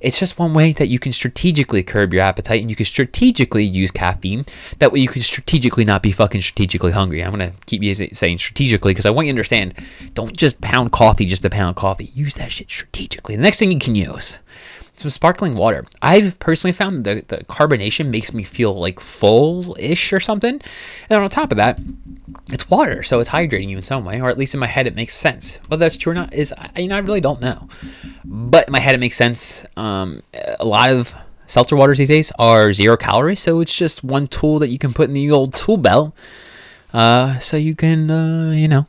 It's 0.00 0.18
just 0.18 0.38
one 0.38 0.54
way 0.54 0.72
that 0.72 0.88
you 0.88 0.98
can 0.98 1.12
strategically 1.12 1.82
curb 1.82 2.14
your 2.14 2.22
appetite 2.22 2.60
and 2.60 2.70
you 2.70 2.76
can 2.76 2.86
strategically 2.86 3.64
use 3.64 3.90
caffeine. 3.90 4.46
That 4.78 4.92
way 4.92 5.00
you 5.00 5.08
can 5.08 5.22
strategically 5.22 5.84
not 5.84 6.02
be 6.02 6.12
fucking 6.12 6.40
strategically 6.40 6.92
hungry. 6.92 7.22
I'm 7.22 7.32
going 7.32 7.52
to 7.52 7.56
keep 7.66 7.82
saying 8.16 8.38
strategically 8.38 8.92
because 8.92 9.06
I 9.06 9.10
want 9.10 9.26
you 9.26 9.32
to 9.32 9.36
understand 9.36 9.74
don't 10.14 10.36
just 10.36 10.60
pound 10.60 10.92
coffee 10.92 11.26
just 11.26 11.42
to 11.42 11.50
pound 11.50 11.76
coffee. 11.76 12.10
Use 12.14 12.34
that 12.34 12.50
shit 12.50 12.70
strategically. 12.70 13.36
The 13.36 13.42
next 13.42 13.58
thing 13.58 13.70
you 13.70 13.78
can 13.78 13.94
use 13.94 14.38
some 14.94 15.10
sparkling 15.10 15.54
water. 15.54 15.86
I've 16.02 16.38
personally 16.38 16.72
found 16.72 17.04
the, 17.04 17.22
the 17.26 17.38
carbonation 17.44 18.10
makes 18.10 18.34
me 18.34 18.42
feel 18.42 18.72
like 18.74 19.00
full 19.00 19.76
ish 19.78 20.12
or 20.12 20.20
something. 20.20 20.60
And 21.08 21.20
on 21.20 21.28
top 21.30 21.50
of 21.50 21.56
that, 21.56 21.80
it's 22.52 22.68
water, 22.68 23.02
so 23.02 23.20
it's 23.20 23.30
hydrating 23.30 23.68
you 23.68 23.76
in 23.76 23.82
some 23.82 24.04
way, 24.04 24.20
or 24.20 24.28
at 24.28 24.38
least 24.38 24.54
in 24.54 24.60
my 24.60 24.66
head, 24.66 24.86
it 24.86 24.94
makes 24.94 25.14
sense. 25.16 25.58
Whether 25.68 25.86
that's 25.86 25.96
true 25.96 26.12
or 26.12 26.14
not 26.14 26.34
is, 26.34 26.52
I, 26.52 26.80
you 26.80 26.88
know, 26.88 26.96
I 26.96 27.00
really 27.00 27.20
don't 27.20 27.40
know. 27.40 27.68
But 28.24 28.68
in 28.68 28.72
my 28.72 28.80
head, 28.80 28.94
it 28.94 28.98
makes 28.98 29.16
sense. 29.16 29.64
Um, 29.76 30.22
a 30.34 30.64
lot 30.64 30.90
of 30.90 31.14
seltzer 31.46 31.76
waters 31.76 31.98
these 31.98 32.08
days 32.08 32.32
are 32.38 32.72
zero 32.72 32.96
calories, 32.96 33.40
so 33.40 33.60
it's 33.60 33.74
just 33.74 34.04
one 34.04 34.26
tool 34.26 34.58
that 34.58 34.68
you 34.68 34.78
can 34.78 34.92
put 34.92 35.08
in 35.08 35.14
the 35.14 35.30
old 35.30 35.54
tool 35.54 35.76
belt, 35.76 36.14
uh, 36.92 37.38
so 37.38 37.56
you 37.56 37.74
can, 37.74 38.10
uh, 38.10 38.52
you 38.52 38.68
know, 38.68 38.86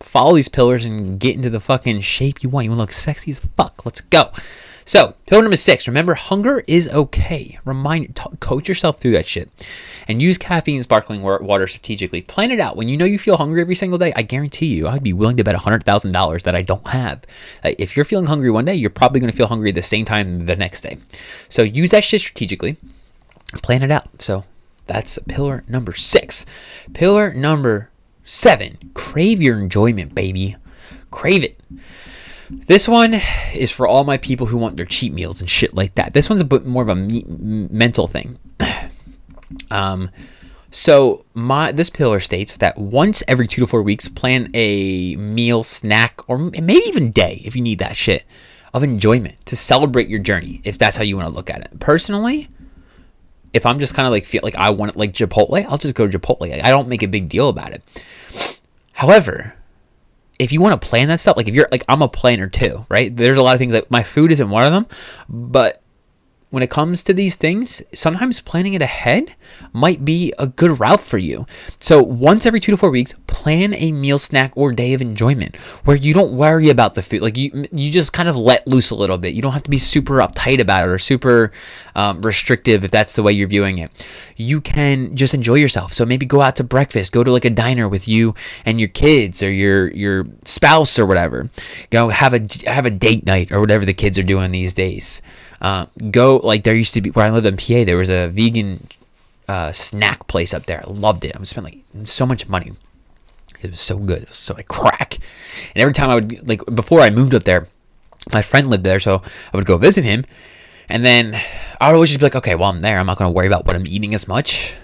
follow 0.00 0.34
these 0.36 0.48
pillars 0.48 0.84
and 0.84 1.18
get 1.18 1.34
into 1.34 1.48
the 1.48 1.60
fucking 1.60 2.00
shape 2.00 2.42
you 2.42 2.48
want. 2.48 2.64
You 2.64 2.70
want 2.70 2.78
to 2.78 2.82
look 2.82 2.92
sexy 2.92 3.30
as 3.30 3.40
fuck. 3.40 3.84
Let's 3.84 4.00
go. 4.02 4.30
So, 4.84 5.14
pillar 5.26 5.42
number 5.42 5.56
six 5.56 5.86
remember, 5.88 6.14
hunger 6.14 6.62
is 6.66 6.88
okay. 6.88 7.58
Remind, 7.64 8.16
t- 8.16 8.24
coach 8.40 8.68
yourself 8.68 8.98
through 9.00 9.12
that 9.12 9.26
shit. 9.26 9.50
And 10.06 10.20
use 10.20 10.36
caffeine 10.36 10.76
and 10.76 10.82
sparkling 10.82 11.22
water 11.22 11.66
strategically. 11.66 12.20
Plan 12.20 12.50
it 12.50 12.60
out. 12.60 12.76
When 12.76 12.88
you 12.88 12.96
know 12.96 13.06
you 13.06 13.18
feel 13.18 13.38
hungry 13.38 13.62
every 13.62 13.74
single 13.74 13.98
day, 13.98 14.12
I 14.14 14.22
guarantee 14.22 14.66
you, 14.66 14.86
I'd 14.86 15.02
be 15.02 15.14
willing 15.14 15.38
to 15.38 15.44
bet 15.44 15.56
$100,000 15.56 16.42
that 16.42 16.54
I 16.54 16.62
don't 16.62 16.86
have. 16.88 17.22
Uh, 17.64 17.72
if 17.78 17.96
you're 17.96 18.04
feeling 18.04 18.26
hungry 18.26 18.50
one 18.50 18.66
day, 18.66 18.74
you're 18.74 18.90
probably 18.90 19.20
going 19.20 19.30
to 19.30 19.36
feel 19.36 19.46
hungry 19.46 19.72
the 19.72 19.82
same 19.82 20.04
time 20.04 20.44
the 20.46 20.56
next 20.56 20.82
day. 20.82 20.98
So, 21.48 21.62
use 21.62 21.90
that 21.92 22.04
shit 22.04 22.20
strategically. 22.20 22.76
Plan 23.62 23.82
it 23.82 23.90
out. 23.90 24.22
So, 24.22 24.44
that's 24.86 25.18
pillar 25.26 25.64
number 25.66 25.94
six. 25.94 26.44
Pillar 26.92 27.32
number 27.32 27.90
seven 28.24 28.78
crave 28.94 29.40
your 29.40 29.58
enjoyment, 29.58 30.14
baby. 30.14 30.56
Crave 31.10 31.44
it. 31.44 31.60
This 32.50 32.88
one 32.88 33.14
is 33.54 33.70
for 33.70 33.86
all 33.86 34.04
my 34.04 34.18
people 34.18 34.46
who 34.46 34.56
want 34.56 34.76
their 34.76 34.86
cheat 34.86 35.12
meals 35.12 35.40
and 35.40 35.48
shit 35.48 35.74
like 35.74 35.94
that. 35.94 36.12
This 36.14 36.28
one's 36.28 36.40
a 36.40 36.44
bit 36.44 36.66
more 36.66 36.82
of 36.82 36.88
a 36.88 36.94
me- 36.94 37.24
mental 37.26 38.06
thing. 38.06 38.38
um, 39.70 40.10
so 40.70 41.24
my 41.34 41.72
this 41.72 41.88
pillar 41.88 42.20
states 42.20 42.56
that 42.56 42.76
once 42.76 43.22
every 43.28 43.46
two 43.46 43.60
to 43.60 43.66
four 43.66 43.82
weeks, 43.82 44.08
plan 44.08 44.50
a 44.54 45.16
meal, 45.16 45.62
snack, 45.62 46.20
or 46.28 46.36
maybe 46.36 46.82
even 46.86 47.12
day 47.12 47.40
if 47.44 47.54
you 47.54 47.62
need 47.62 47.78
that 47.78 47.96
shit 47.96 48.24
of 48.72 48.82
enjoyment 48.82 49.36
to 49.46 49.56
celebrate 49.56 50.08
your 50.08 50.18
journey. 50.18 50.60
If 50.64 50.78
that's 50.78 50.96
how 50.96 51.04
you 51.04 51.16
want 51.16 51.28
to 51.28 51.34
look 51.34 51.48
at 51.48 51.60
it. 51.60 51.78
Personally, 51.78 52.48
if 53.52 53.64
I'm 53.64 53.78
just 53.78 53.94
kind 53.94 54.06
of 54.06 54.10
like 54.10 54.26
feel 54.26 54.40
like 54.42 54.56
I 54.56 54.70
want 54.70 54.90
it 54.90 54.96
like 54.98 55.12
Chipotle, 55.12 55.64
I'll 55.66 55.78
just 55.78 55.94
go 55.94 56.08
to 56.08 56.18
Chipotle. 56.18 56.62
I 56.62 56.70
don't 56.70 56.88
make 56.88 57.04
a 57.04 57.08
big 57.08 57.28
deal 57.28 57.48
about 57.48 57.72
it. 57.72 57.82
However, 58.94 59.54
if 60.38 60.52
you 60.52 60.60
want 60.60 60.80
to 60.80 60.88
plan 60.88 61.08
that 61.08 61.20
stuff, 61.20 61.36
like 61.36 61.48
if 61.48 61.54
you're 61.54 61.68
like 61.70 61.84
I'm 61.88 62.02
a 62.02 62.08
planner 62.08 62.48
too, 62.48 62.84
right? 62.88 63.14
There's 63.14 63.38
a 63.38 63.42
lot 63.42 63.54
of 63.54 63.58
things 63.58 63.74
like 63.74 63.90
my 63.90 64.02
food 64.02 64.32
isn't 64.32 64.50
one 64.50 64.66
of 64.66 64.72
them, 64.72 64.86
but 65.28 65.83
when 66.54 66.62
it 66.62 66.70
comes 66.70 67.02
to 67.02 67.12
these 67.12 67.34
things, 67.34 67.82
sometimes 67.92 68.40
planning 68.40 68.74
it 68.74 68.80
ahead 68.80 69.34
might 69.72 70.04
be 70.04 70.32
a 70.38 70.46
good 70.46 70.78
route 70.78 71.00
for 71.00 71.18
you. 71.18 71.46
So 71.80 72.00
once 72.00 72.46
every 72.46 72.60
two 72.60 72.70
to 72.70 72.76
four 72.76 72.90
weeks, 72.90 73.12
plan 73.26 73.74
a 73.74 73.90
meal 73.90 74.20
snack 74.20 74.52
or 74.54 74.72
day 74.72 74.94
of 74.94 75.02
enjoyment 75.02 75.56
where 75.84 75.96
you 75.96 76.14
don't 76.14 76.32
worry 76.32 76.68
about 76.68 76.94
the 76.94 77.02
food. 77.02 77.22
Like 77.22 77.36
you 77.36 77.66
you 77.72 77.90
just 77.90 78.12
kind 78.12 78.28
of 78.28 78.36
let 78.36 78.68
loose 78.68 78.90
a 78.90 78.94
little 78.94 79.18
bit. 79.18 79.34
You 79.34 79.42
don't 79.42 79.50
have 79.50 79.64
to 79.64 79.70
be 79.70 79.78
super 79.78 80.18
uptight 80.18 80.60
about 80.60 80.86
it 80.86 80.92
or 80.92 80.98
super 80.98 81.50
um, 81.96 82.22
restrictive 82.22 82.84
if 82.84 82.92
that's 82.92 83.14
the 83.14 83.24
way 83.24 83.32
you're 83.32 83.48
viewing 83.48 83.78
it. 83.78 83.90
You 84.36 84.60
can 84.60 85.16
just 85.16 85.34
enjoy 85.34 85.56
yourself. 85.56 85.92
So 85.92 86.06
maybe 86.06 86.24
go 86.24 86.40
out 86.40 86.54
to 86.56 86.64
breakfast. 86.64 87.10
Go 87.12 87.24
to 87.24 87.32
like 87.32 87.44
a 87.44 87.50
diner 87.50 87.88
with 87.88 88.06
you 88.06 88.36
and 88.64 88.78
your 88.78 88.90
kids 88.90 89.42
or 89.42 89.50
your 89.50 89.88
your 89.88 90.28
spouse 90.44 91.00
or 91.00 91.06
whatever. 91.06 91.50
Go 91.90 92.10
have 92.10 92.32
a 92.32 92.46
have 92.70 92.86
a 92.86 92.90
date 92.90 93.26
night 93.26 93.50
or 93.50 93.58
whatever 93.58 93.84
the 93.84 93.92
kids 93.92 94.20
are 94.20 94.22
doing 94.22 94.52
these 94.52 94.72
days 94.72 95.20
uh, 95.60 95.86
go 96.10 96.36
like 96.36 96.64
there 96.64 96.74
used 96.74 96.94
to 96.94 97.00
be 97.00 97.10
where 97.10 97.26
I 97.26 97.30
lived 97.30 97.46
in 97.46 97.56
PA 97.56 97.84
there 97.84 97.96
was 97.96 98.10
a 98.10 98.28
vegan 98.28 98.88
uh, 99.48 99.72
snack 99.72 100.26
place 100.26 100.54
up 100.54 100.66
there. 100.66 100.82
I 100.84 100.90
loved 100.90 101.24
it. 101.24 101.34
I 101.34 101.38
would 101.38 101.48
spend 101.48 101.64
like 101.64 101.78
so 102.04 102.26
much 102.26 102.48
money. 102.48 102.72
It 103.60 103.70
was 103.70 103.80
so 103.80 103.96
good. 103.96 104.22
It 104.22 104.28
was 104.28 104.36
so 104.36 104.54
like 104.54 104.68
crack. 104.68 105.14
And 105.74 105.82
every 105.82 105.94
time 105.94 106.10
I 106.10 106.14
would 106.16 106.48
like 106.48 106.64
before 106.74 107.00
I 107.00 107.10
moved 107.10 107.34
up 107.34 107.44
there, 107.44 107.66
my 108.32 108.42
friend 108.42 108.68
lived 108.68 108.84
there, 108.84 109.00
so 109.00 109.22
I 109.52 109.56
would 109.56 109.66
go 109.66 109.76
visit 109.76 110.04
him. 110.04 110.24
And 110.88 111.04
then 111.04 111.40
I 111.80 111.88
would 111.88 111.94
always 111.94 112.10
just 112.10 112.20
be 112.20 112.26
like, 112.26 112.36
okay, 112.36 112.54
well 112.54 112.70
I'm 112.70 112.80
there. 112.80 112.98
I'm 112.98 113.06
not 113.06 113.18
gonna 113.18 113.30
worry 113.30 113.46
about 113.46 113.66
what 113.66 113.76
I'm 113.76 113.86
eating 113.86 114.14
as 114.14 114.28
much. 114.28 114.74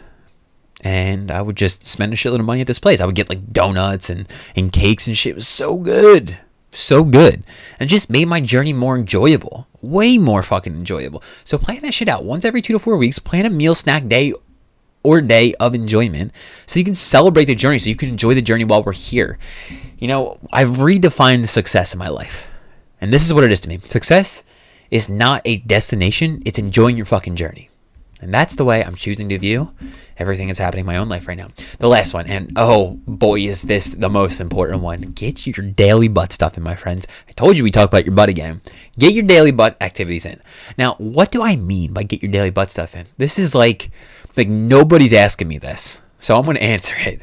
And 0.83 1.31
I 1.31 1.43
would 1.43 1.57
just 1.57 1.85
spend 1.85 2.13
a 2.13 2.17
shitload 2.17 2.41
of 2.41 2.47
money 2.47 2.63
at 2.63 2.67
this 2.67 2.79
place. 2.79 3.03
I 3.03 3.07
would 3.07 3.15
get 3.15 3.29
like 3.29 3.53
donuts 3.53 4.09
and, 4.09 4.27
and 4.57 4.73
cakes 4.73 5.07
and 5.07 5.17
shit. 5.17 5.33
It 5.33 5.37
was 5.37 5.49
so 5.49 5.77
good. 5.77 6.39
So 6.73 7.05
good. 7.05 7.45
And 7.79 7.91
just 7.91 8.11
made 8.11 8.29
my 8.29 8.41
journey 8.41 8.73
more 8.73 8.97
enjoyable. 8.97 9.67
Way 9.83 10.19
more 10.19 10.43
fucking 10.43 10.75
enjoyable. 10.75 11.23
So 11.45 11.59
plan 11.59 11.83
that 11.83 11.95
shit 11.95 12.09
out. 12.09 12.25
Once 12.25 12.45
every 12.45 12.63
two 12.63 12.75
to 12.75 12.79
four 12.79 12.97
weeks, 12.97 13.19
plan 13.19 13.47
a 13.47 13.51
meal 13.51 13.75
snack 13.75 14.07
day 14.07 14.35
or 15.03 15.21
day 15.21 15.55
of 15.55 15.75
enjoyment 15.75 16.33
so 16.67 16.79
you 16.79 16.85
can 16.85 16.95
celebrate 16.95 17.47
the 17.47 17.55
journey 17.55 17.79
so 17.79 17.89
you 17.89 17.97
can 17.97 18.09
enjoy 18.09 18.35
the 18.35 18.43
journey 18.43 18.65
while 18.65 18.83
we're 18.83 18.93
here 18.93 19.39
you 19.99 20.07
know 20.07 20.39
i've 20.53 20.69
redefined 20.69 21.49
success 21.49 21.93
in 21.95 21.99
my 21.99 22.09
life 22.09 22.47
and 23.01 23.13
this 23.13 23.25
is 23.25 23.33
what 23.33 23.45
it 23.45 23.51
is 23.51 23.61
to 23.61 23.69
me 23.69 23.79
success 23.89 24.43
is 24.91 25.09
not 25.09 25.41
a 25.45 25.57
destination 25.59 26.43
it's 26.45 26.59
enjoying 26.59 26.97
your 26.97 27.07
fucking 27.07 27.35
journey 27.35 27.71
and 28.21 28.33
that's 28.33 28.55
the 28.57 28.65
way 28.65 28.85
i'm 28.85 28.95
choosing 28.95 29.29
to 29.29 29.39
view 29.39 29.73
everything 30.19 30.49
that's 30.49 30.59
happening 30.59 30.81
in 30.81 30.87
my 30.87 30.97
own 30.97 31.09
life 31.09 31.27
right 31.27 31.39
now 31.39 31.49
the 31.79 31.89
last 31.89 32.13
one 32.13 32.27
and 32.27 32.53
oh 32.57 32.99
boy 33.07 33.41
is 33.41 33.63
this 33.63 33.93
the 33.93 34.11
most 34.11 34.41
important 34.41 34.83
one 34.83 35.01
get 35.01 35.47
your 35.47 35.67
daily 35.67 36.09
butt 36.09 36.33
stuff 36.33 36.57
in 36.57 36.63
my 36.63 36.75
friends 36.75 37.07
i 37.29 37.33
told 37.33 37.57
you 37.57 37.65
we 37.65 37.71
talk 37.71 37.89
about 37.89 38.05
your 38.05 38.15
butt 38.15 38.29
again 38.29 38.61
get 38.99 39.13
your 39.13 39.25
daily 39.25 39.51
butt 39.51 39.77
activities 39.81 40.27
in 40.27 40.41
now 40.77 40.95
what 40.99 41.31
do 41.31 41.43
i 41.43 41.57
mean 41.57 41.93
by 41.93 42.03
get 42.03 42.23
your 42.23 42.31
daily 42.31 42.51
butt 42.51 42.71
stuff 42.71 42.95
in 42.95 43.07
this 43.17 43.39
is 43.39 43.55
like 43.55 43.91
like 44.37 44.49
nobody's 44.49 45.13
asking 45.13 45.49
me 45.49 45.59
this, 45.59 46.01
so 46.19 46.37
I'm 46.37 46.45
gonna 46.45 46.59
answer 46.61 46.95
it. 46.99 47.23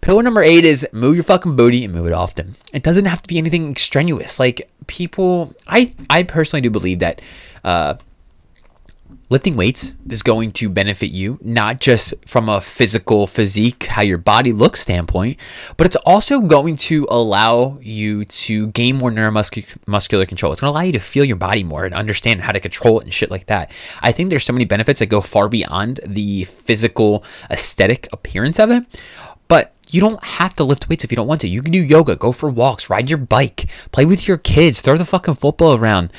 Pillar 0.00 0.22
number 0.22 0.42
eight 0.42 0.64
is 0.64 0.86
move 0.92 1.16
your 1.16 1.24
fucking 1.24 1.56
booty 1.56 1.84
and 1.84 1.92
move 1.92 2.06
it 2.06 2.12
often. 2.12 2.54
It 2.72 2.82
doesn't 2.82 3.06
have 3.06 3.20
to 3.22 3.28
be 3.28 3.36
anything 3.36 3.76
strenuous. 3.76 4.38
Like 4.38 4.70
people, 4.86 5.54
I 5.66 5.92
I 6.08 6.22
personally 6.22 6.60
do 6.60 6.70
believe 6.70 7.00
that 7.00 7.20
uh, 7.64 7.94
lifting 9.30 9.56
weights 9.56 9.96
is 10.10 10.22
going 10.22 10.52
to 10.52 10.68
benefit 10.68 11.10
you 11.10 11.38
not 11.42 11.80
just 11.80 12.14
from 12.26 12.48
a 12.48 12.60
physical 12.60 13.26
physique 13.26 13.84
how 13.84 14.02
your 14.02 14.18
body 14.18 14.52
looks 14.52 14.80
standpoint 14.80 15.38
but 15.76 15.86
it's 15.86 15.96
also 15.96 16.40
going 16.40 16.76
to 16.76 17.06
allow 17.10 17.78
you 17.82 18.24
to 18.24 18.68
gain 18.68 18.96
more 18.96 19.10
neuromuscular 19.10 20.28
control. 20.28 20.52
It's 20.52 20.60
going 20.60 20.72
to 20.72 20.76
allow 20.76 20.84
you 20.84 20.92
to 20.92 21.00
feel 21.00 21.24
your 21.24 21.36
body 21.36 21.64
more 21.64 21.84
and 21.84 21.94
understand 21.94 22.40
how 22.40 22.52
to 22.52 22.60
control 22.60 23.00
it 23.00 23.04
and 23.04 23.12
shit 23.12 23.30
like 23.30 23.46
that. 23.46 23.72
I 24.00 24.12
think 24.12 24.30
there's 24.30 24.44
so 24.44 24.52
many 24.52 24.64
benefits 24.64 25.00
that 25.00 25.06
go 25.06 25.20
far 25.20 25.48
beyond 25.48 26.00
the 26.06 26.44
physical 26.44 27.24
aesthetic 27.50 28.08
appearance 28.12 28.58
of 28.58 28.70
it 28.70 28.84
but 29.48 29.74
you 29.90 30.00
don't 30.00 30.22
have 30.22 30.54
to 30.54 30.64
lift 30.64 30.88
weights 30.88 31.04
if 31.04 31.10
you 31.10 31.16
don't 31.16 31.26
want 31.26 31.40
to. 31.40 31.48
You 31.48 31.62
can 31.62 31.72
do 31.72 31.82
yoga, 31.82 32.14
go 32.14 32.30
for 32.30 32.50
walks, 32.50 32.90
ride 32.90 33.08
your 33.08 33.18
bike, 33.18 33.70
play 33.90 34.04
with 34.04 34.28
your 34.28 34.36
kids, 34.36 34.80
throw 34.80 34.96
the 34.96 35.06
fucking 35.06 35.34
football 35.34 35.74
around 35.74 36.12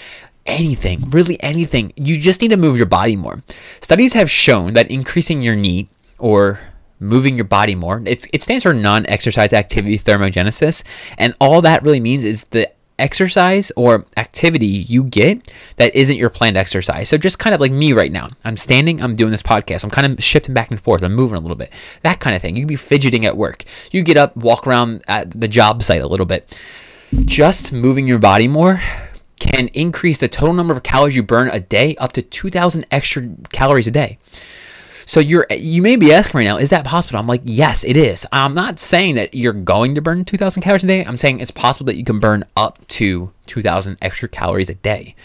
anything, 0.45 1.09
really 1.09 1.41
anything. 1.41 1.93
You 1.95 2.19
just 2.19 2.41
need 2.41 2.51
to 2.51 2.57
move 2.57 2.77
your 2.77 2.85
body 2.85 3.15
more. 3.15 3.43
Studies 3.81 4.13
have 4.13 4.29
shown 4.29 4.73
that 4.73 4.89
increasing 4.89 5.41
your 5.41 5.55
NEAT 5.55 5.89
or 6.17 6.59
moving 6.99 7.35
your 7.35 7.45
body 7.45 7.75
more, 7.75 8.01
it 8.05 8.41
stands 8.41 8.63
for 8.63 8.73
non 8.73 9.05
exercise 9.07 9.53
activity 9.53 9.97
thermogenesis. 9.97 10.83
And 11.17 11.35
all 11.39 11.61
that 11.61 11.83
really 11.83 11.99
means 11.99 12.25
is 12.25 12.45
the 12.45 12.71
exercise 12.99 13.71
or 13.77 14.05
activity 14.17 14.67
you 14.67 15.05
get 15.05 15.51
that 15.77 15.95
isn't 15.95 16.17
your 16.17 16.29
planned 16.29 16.57
exercise. 16.57 17.09
So 17.09 17.17
just 17.17 17.39
kind 17.39 17.55
of 17.55 17.61
like 17.61 17.71
me 17.71 17.93
right 17.93 18.11
now. 18.11 18.29
I'm 18.43 18.57
standing, 18.57 19.01
I'm 19.01 19.15
doing 19.15 19.31
this 19.31 19.41
podcast. 19.41 19.83
I'm 19.83 19.89
kind 19.89 20.11
of 20.11 20.23
shifting 20.23 20.53
back 20.53 20.69
and 20.69 20.79
forth. 20.79 21.01
I'm 21.01 21.15
moving 21.15 21.37
a 21.37 21.41
little 21.41 21.55
bit. 21.55 21.71
That 22.03 22.19
kind 22.19 22.35
of 22.35 22.41
thing. 22.41 22.57
You 22.57 22.65
be 22.65 22.75
fidgeting 22.75 23.25
at 23.25 23.37
work. 23.37 23.63
You 23.91 24.03
get 24.03 24.17
up, 24.17 24.35
walk 24.35 24.67
around 24.67 25.03
at 25.07 25.31
the 25.31 25.47
job 25.47 25.81
site 25.81 26.01
a 26.01 26.07
little 26.07 26.25
bit. 26.25 26.59
Just 27.25 27.71
moving 27.71 28.07
your 28.07 28.19
body 28.19 28.47
more 28.47 28.81
can 29.39 29.69
increase 29.69 30.17
the 30.17 30.27
total 30.27 30.53
number 30.53 30.73
of 30.73 30.83
calories 30.83 31.15
you 31.15 31.23
burn 31.23 31.49
a 31.49 31.59
day 31.59 31.95
up 31.97 32.11
to 32.13 32.21
2000 32.21 32.85
extra 32.91 33.29
calories 33.51 33.87
a 33.87 33.91
day. 33.91 34.19
So 35.05 35.19
you're 35.19 35.47
you 35.49 35.81
may 35.81 35.95
be 35.95 36.13
asking 36.13 36.37
right 36.37 36.45
now, 36.45 36.57
is 36.57 36.69
that 36.69 36.85
possible? 36.85 37.17
I'm 37.17 37.25
like, 37.25 37.41
yes, 37.43 37.83
it 37.83 37.97
is. 37.97 38.27
I'm 38.31 38.53
not 38.53 38.79
saying 38.79 39.15
that 39.15 39.33
you're 39.33 39.53
going 39.53 39.95
to 39.95 40.01
burn 40.01 40.23
2000 40.23 40.61
calories 40.61 40.83
a 40.83 40.87
day. 40.87 41.03
I'm 41.03 41.17
saying 41.17 41.39
it's 41.39 41.49
possible 41.49 41.87
that 41.87 41.95
you 41.95 42.03
can 42.03 42.19
burn 42.19 42.43
up 42.55 42.85
to 42.89 43.31
2000 43.47 43.97
extra 44.03 44.29
calories 44.29 44.69
a 44.69 44.75
day. 44.75 45.15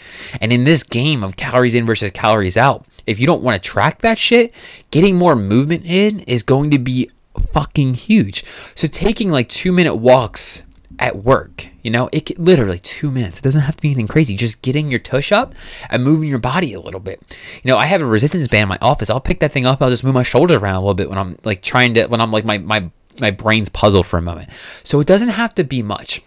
And 0.41 0.51
in 0.51 0.63
this 0.63 0.81
game 0.81 1.23
of 1.23 1.37
calories 1.37 1.75
in 1.75 1.85
versus 1.85 2.09
calories 2.09 2.57
out, 2.57 2.87
if 3.05 3.19
you 3.19 3.27
don't 3.27 3.43
want 3.43 3.61
to 3.61 3.69
track 3.69 4.01
that 4.01 4.17
shit, 4.17 4.55
getting 4.89 5.17
more 5.17 5.35
movement 5.35 5.85
in 5.85 6.21
is 6.21 6.41
going 6.41 6.71
to 6.71 6.79
be 6.79 7.11
fucking 7.53 7.93
huge. 7.93 8.43
So 8.73 8.87
taking 8.87 9.29
like 9.29 9.49
2 9.49 9.71
minute 9.71 9.97
walks 9.97 10.63
at 10.99 11.23
work. 11.23 11.67
You 11.83 11.91
know, 11.91 12.09
it 12.11 12.37
literally 12.39 12.79
two 12.79 13.11
minutes. 13.11 13.39
It 13.39 13.43
doesn't 13.43 13.61
have 13.61 13.75
to 13.75 13.81
be 13.81 13.89
anything 13.89 14.07
crazy. 14.07 14.35
Just 14.35 14.61
getting 14.61 14.89
your 14.89 14.99
tush 14.99 15.31
up 15.31 15.53
and 15.89 16.03
moving 16.03 16.29
your 16.29 16.39
body 16.39 16.73
a 16.73 16.79
little 16.79 16.99
bit. 16.99 17.21
You 17.63 17.71
know, 17.71 17.77
I 17.77 17.85
have 17.85 18.01
a 18.01 18.05
resistance 18.05 18.47
band 18.47 18.63
in 18.63 18.69
my 18.69 18.79
office. 18.81 19.09
I'll 19.09 19.19
pick 19.19 19.39
that 19.39 19.51
thing 19.51 19.65
up. 19.65 19.81
I'll 19.81 19.89
just 19.89 20.03
move 20.03 20.13
my 20.13 20.23
shoulders 20.23 20.61
around 20.61 20.75
a 20.75 20.79
little 20.79 20.93
bit 20.93 21.09
when 21.09 21.17
I'm 21.17 21.37
like 21.43 21.61
trying 21.61 21.93
to 21.95 22.07
when 22.07 22.21
I'm 22.21 22.31
like 22.31 22.45
my 22.45 22.57
my 22.57 22.89
my 23.19 23.31
brain's 23.31 23.69
puzzled 23.69 24.05
for 24.07 24.17
a 24.17 24.21
moment. 24.21 24.49
So 24.83 24.99
it 24.99 25.07
doesn't 25.07 25.29
have 25.29 25.55
to 25.55 25.63
be 25.63 25.81
much. 25.81 26.21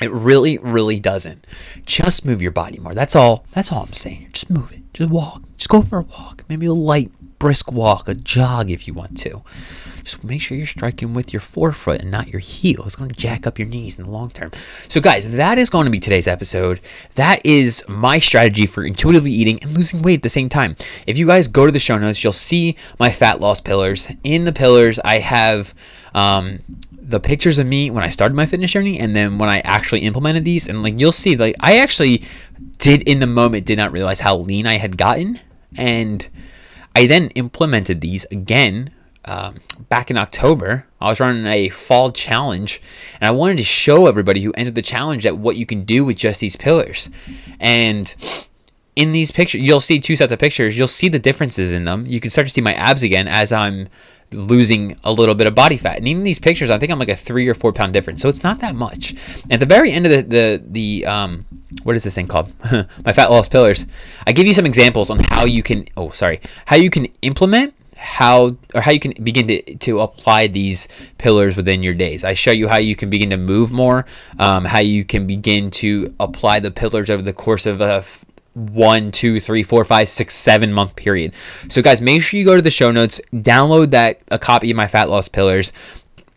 It 0.00 0.12
really, 0.12 0.58
really 0.58 1.00
doesn't. 1.00 1.44
Just 1.84 2.24
move 2.24 2.40
your 2.40 2.52
body 2.52 2.78
more. 2.78 2.94
That's 2.94 3.16
all. 3.16 3.44
That's 3.52 3.72
all 3.72 3.82
I'm 3.82 3.92
saying. 3.92 4.28
Just 4.32 4.48
move 4.48 4.72
it. 4.72 4.82
Just 4.92 5.10
walk. 5.10 5.42
Just 5.56 5.70
go 5.70 5.82
for 5.82 5.98
a 5.98 6.02
walk. 6.02 6.44
Maybe 6.48 6.66
a 6.66 6.72
light, 6.72 7.10
brisk 7.38 7.70
walk, 7.70 8.08
a 8.08 8.14
jog 8.14 8.70
if 8.70 8.86
you 8.86 8.94
want 8.94 9.18
to. 9.18 9.42
Just 10.02 10.24
make 10.24 10.40
sure 10.40 10.56
you're 10.56 10.66
striking 10.66 11.12
with 11.12 11.32
your 11.32 11.40
forefoot 11.40 12.00
and 12.00 12.10
not 12.10 12.28
your 12.28 12.40
heel. 12.40 12.82
It's 12.86 12.96
going 12.96 13.10
to 13.10 13.16
jack 13.16 13.46
up 13.46 13.58
your 13.58 13.68
knees 13.68 13.98
in 13.98 14.04
the 14.04 14.10
long 14.10 14.30
term. 14.30 14.50
So, 14.88 15.00
guys, 15.00 15.30
that 15.32 15.58
is 15.58 15.68
going 15.68 15.84
to 15.84 15.90
be 15.90 16.00
today's 16.00 16.26
episode. 16.26 16.80
That 17.16 17.44
is 17.44 17.84
my 17.88 18.18
strategy 18.18 18.66
for 18.66 18.84
intuitively 18.84 19.30
eating 19.30 19.62
and 19.62 19.72
losing 19.72 20.02
weight 20.02 20.20
at 20.20 20.22
the 20.22 20.30
same 20.30 20.48
time. 20.48 20.76
If 21.06 21.18
you 21.18 21.26
guys 21.26 21.46
go 21.46 21.66
to 21.66 21.72
the 21.72 21.78
show 21.78 21.98
notes, 21.98 22.24
you'll 22.24 22.32
see 22.32 22.76
my 22.98 23.10
fat 23.10 23.40
loss 23.40 23.60
pillars. 23.60 24.10
In 24.24 24.44
the 24.44 24.52
pillars, 24.52 24.98
I 25.04 25.18
have 25.18 25.74
um, 26.14 26.60
the 26.92 27.20
pictures 27.20 27.58
of 27.58 27.66
me 27.66 27.90
when 27.90 28.04
I 28.04 28.08
started 28.08 28.34
my 28.34 28.46
fitness 28.46 28.70
journey 28.70 28.98
and 28.98 29.14
then 29.14 29.38
when 29.38 29.48
I 29.48 29.60
actually 29.60 30.00
implemented 30.00 30.44
these. 30.44 30.68
And 30.68 30.82
like 30.82 30.98
you'll 30.98 31.12
see, 31.12 31.36
like 31.36 31.54
I 31.60 31.78
actually 31.78 32.22
did 32.78 33.02
in 33.02 33.20
the 33.20 33.26
moment 33.26 33.66
did 33.66 33.76
not 33.76 33.92
realize 33.92 34.20
how 34.20 34.36
lean 34.36 34.66
I 34.66 34.78
had 34.78 34.96
gotten. 34.96 35.40
And 35.76 36.26
I 36.98 37.06
then 37.06 37.28
implemented 37.36 38.00
these 38.00 38.24
again 38.24 38.90
um, 39.24 39.60
back 39.88 40.10
in 40.10 40.16
October, 40.16 40.84
I 41.00 41.08
was 41.08 41.20
running 41.20 41.46
a 41.46 41.68
fall 41.68 42.10
challenge, 42.10 42.82
and 43.20 43.28
I 43.28 43.30
wanted 43.30 43.58
to 43.58 43.62
show 43.62 44.08
everybody 44.08 44.42
who 44.42 44.50
entered 44.54 44.74
the 44.74 44.82
challenge 44.82 45.22
that 45.22 45.38
what 45.38 45.54
you 45.54 45.64
can 45.64 45.84
do 45.84 46.04
with 46.04 46.16
just 46.16 46.40
these 46.40 46.56
pillars. 46.56 47.08
And 47.60 48.12
in 48.96 49.12
these 49.12 49.30
pictures, 49.30 49.60
you'll 49.60 49.78
see 49.78 50.00
two 50.00 50.16
sets 50.16 50.32
of 50.32 50.40
pictures. 50.40 50.76
You'll 50.76 50.88
see 50.88 51.08
the 51.08 51.20
differences 51.20 51.70
in 51.70 51.84
them. 51.84 52.04
You 52.04 52.18
can 52.18 52.32
start 52.32 52.48
to 52.48 52.52
see 52.52 52.62
my 52.62 52.74
abs 52.74 53.04
again 53.04 53.28
as 53.28 53.52
I'm 53.52 53.88
losing 54.30 54.96
a 55.04 55.12
little 55.12 55.34
bit 55.34 55.46
of 55.46 55.54
body 55.54 55.76
fat. 55.76 55.98
And 55.98 56.08
in 56.08 56.22
these 56.22 56.38
pictures, 56.38 56.70
I 56.70 56.78
think 56.78 56.92
I'm 56.92 56.98
like 56.98 57.08
a 57.08 57.16
three 57.16 57.48
or 57.48 57.54
four 57.54 57.72
pound 57.72 57.92
difference. 57.92 58.22
So 58.22 58.28
it's 58.28 58.42
not 58.42 58.60
that 58.60 58.74
much. 58.74 59.14
At 59.50 59.60
the 59.60 59.66
very 59.66 59.92
end 59.92 60.06
of 60.06 60.12
the 60.12 60.22
the, 60.22 60.62
the 60.66 61.06
um, 61.06 61.46
what 61.82 61.96
is 61.96 62.04
this 62.04 62.14
thing 62.14 62.26
called? 62.26 62.52
my 63.04 63.12
fat 63.12 63.30
loss 63.30 63.48
pillars. 63.48 63.86
I 64.26 64.32
give 64.32 64.46
you 64.46 64.54
some 64.54 64.66
examples 64.66 65.10
on 65.10 65.18
how 65.18 65.44
you 65.44 65.62
can. 65.62 65.86
Oh, 65.96 66.10
sorry, 66.10 66.40
how 66.66 66.76
you 66.76 66.90
can 66.90 67.06
implement 67.22 67.74
how 67.98 68.56
or 68.74 68.80
how 68.80 68.92
you 68.92 69.00
can 69.00 69.12
begin 69.22 69.48
to, 69.48 69.74
to 69.76 70.00
apply 70.00 70.46
these 70.46 70.88
pillars 71.18 71.56
within 71.56 71.82
your 71.82 71.94
days. 71.94 72.24
I 72.24 72.34
show 72.34 72.52
you 72.52 72.68
how 72.68 72.78
you 72.78 72.94
can 72.94 73.10
begin 73.10 73.30
to 73.30 73.36
move 73.36 73.72
more, 73.72 74.06
um, 74.38 74.64
how 74.64 74.78
you 74.78 75.04
can 75.04 75.26
begin 75.26 75.70
to 75.72 76.14
apply 76.20 76.60
the 76.60 76.70
pillars 76.70 77.10
over 77.10 77.22
the 77.22 77.32
course 77.32 77.66
of 77.66 77.80
a 77.80 78.04
one, 78.58 79.10
two, 79.12 79.40
three, 79.40 79.62
four, 79.62 79.84
five, 79.84 80.08
six, 80.08 80.34
seven 80.34 80.72
month 80.72 80.96
period. 80.96 81.34
So, 81.68 81.82
guys, 81.82 82.00
make 82.00 82.22
sure 82.22 82.38
you 82.38 82.44
go 82.44 82.56
to 82.56 82.62
the 82.62 82.70
show 82.70 82.90
notes, 82.90 83.20
download 83.32 83.90
that 83.90 84.20
a 84.28 84.38
copy 84.38 84.70
of 84.70 84.76
my 84.76 84.86
fat 84.86 85.08
loss 85.08 85.28
pillars 85.28 85.72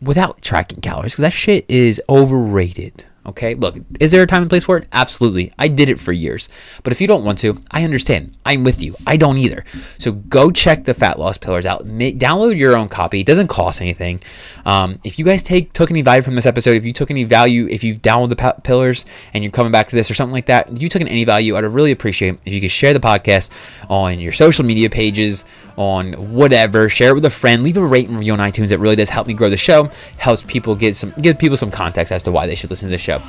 without 0.00 0.42
tracking 0.42 0.80
calories 0.80 1.12
because 1.12 1.22
that 1.22 1.32
shit 1.32 1.64
is 1.68 2.00
overrated. 2.08 3.04
Okay, 3.24 3.54
look, 3.54 3.76
is 4.00 4.10
there 4.10 4.22
a 4.22 4.26
time 4.26 4.42
and 4.42 4.50
place 4.50 4.64
for 4.64 4.76
it? 4.78 4.88
Absolutely. 4.92 5.52
I 5.56 5.68
did 5.68 5.88
it 5.88 6.00
for 6.00 6.10
years. 6.10 6.48
But 6.82 6.92
if 6.92 7.00
you 7.00 7.06
don't 7.06 7.22
want 7.22 7.38
to, 7.38 7.60
I 7.70 7.84
understand. 7.84 8.36
I'm 8.44 8.64
with 8.64 8.82
you. 8.82 8.96
I 9.06 9.16
don't 9.16 9.38
either. 9.38 9.64
So 9.98 10.10
go 10.10 10.50
check 10.50 10.84
the 10.84 10.94
fat 10.94 11.20
loss 11.20 11.38
pillars 11.38 11.64
out. 11.64 11.86
Download 11.86 12.56
your 12.56 12.76
own 12.76 12.88
copy. 12.88 13.20
It 13.20 13.26
doesn't 13.26 13.46
cost 13.46 13.80
anything. 13.80 14.20
Um, 14.64 15.00
if 15.04 15.18
you 15.18 15.24
guys 15.24 15.42
take 15.42 15.72
took 15.72 15.90
any 15.90 16.02
value 16.02 16.22
from 16.22 16.34
this 16.34 16.46
episode, 16.46 16.76
if 16.76 16.84
you 16.84 16.92
took 16.92 17.10
any 17.10 17.24
value, 17.24 17.66
if 17.68 17.82
you 17.82 17.94
download 17.94 18.28
the 18.28 18.36
pa- 18.36 18.52
pillars 18.52 19.04
and 19.34 19.42
you're 19.42 19.50
coming 19.50 19.72
back 19.72 19.88
to 19.88 19.96
this 19.96 20.10
or 20.10 20.14
something 20.14 20.32
like 20.32 20.46
that, 20.46 20.76
you 20.76 20.88
took 20.88 21.02
any 21.02 21.24
value, 21.24 21.56
I'd 21.56 21.64
really 21.64 21.92
appreciate 21.92 22.38
if 22.44 22.52
you 22.52 22.60
could 22.60 22.70
share 22.70 22.94
the 22.94 23.00
podcast 23.00 23.50
on 23.88 24.20
your 24.20 24.32
social 24.32 24.64
media 24.64 24.90
pages, 24.90 25.44
on 25.76 26.12
whatever. 26.32 26.88
Share 26.88 27.10
it 27.10 27.14
with 27.14 27.24
a 27.24 27.30
friend. 27.30 27.62
Leave 27.62 27.76
a 27.76 27.84
rate 27.84 28.08
and 28.08 28.18
review 28.18 28.32
on 28.32 28.38
iTunes. 28.38 28.70
It 28.70 28.78
really 28.78 28.96
does 28.96 29.10
help 29.10 29.26
me 29.26 29.34
grow 29.34 29.50
the 29.50 29.56
show. 29.56 29.88
Helps 30.18 30.42
people 30.42 30.74
get 30.74 30.96
some 30.96 31.12
give 31.20 31.38
people 31.38 31.56
some 31.56 31.70
context 31.70 32.12
as 32.12 32.22
to 32.24 32.30
why 32.30 32.46
they 32.46 32.54
should 32.54 32.70
listen 32.70 32.88
to 32.88 32.92
the 32.92 32.98
show. 32.98 33.22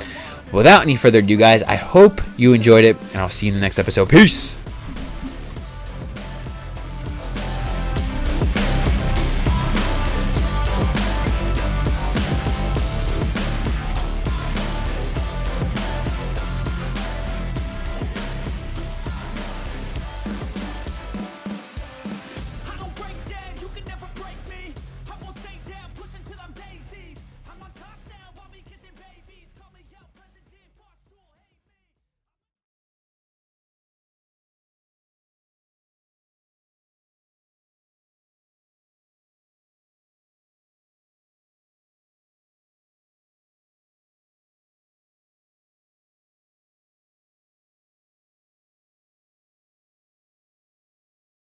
Without 0.52 0.82
any 0.82 0.96
further 0.96 1.18
ado, 1.18 1.36
guys, 1.36 1.62
I 1.62 1.74
hope 1.74 2.20
you 2.36 2.52
enjoyed 2.52 2.84
it, 2.84 2.96
and 3.12 3.16
I'll 3.16 3.30
see 3.30 3.46
you 3.46 3.52
in 3.52 3.56
the 3.56 3.60
next 3.60 3.78
episode. 3.78 4.08
Peace. 4.08 4.56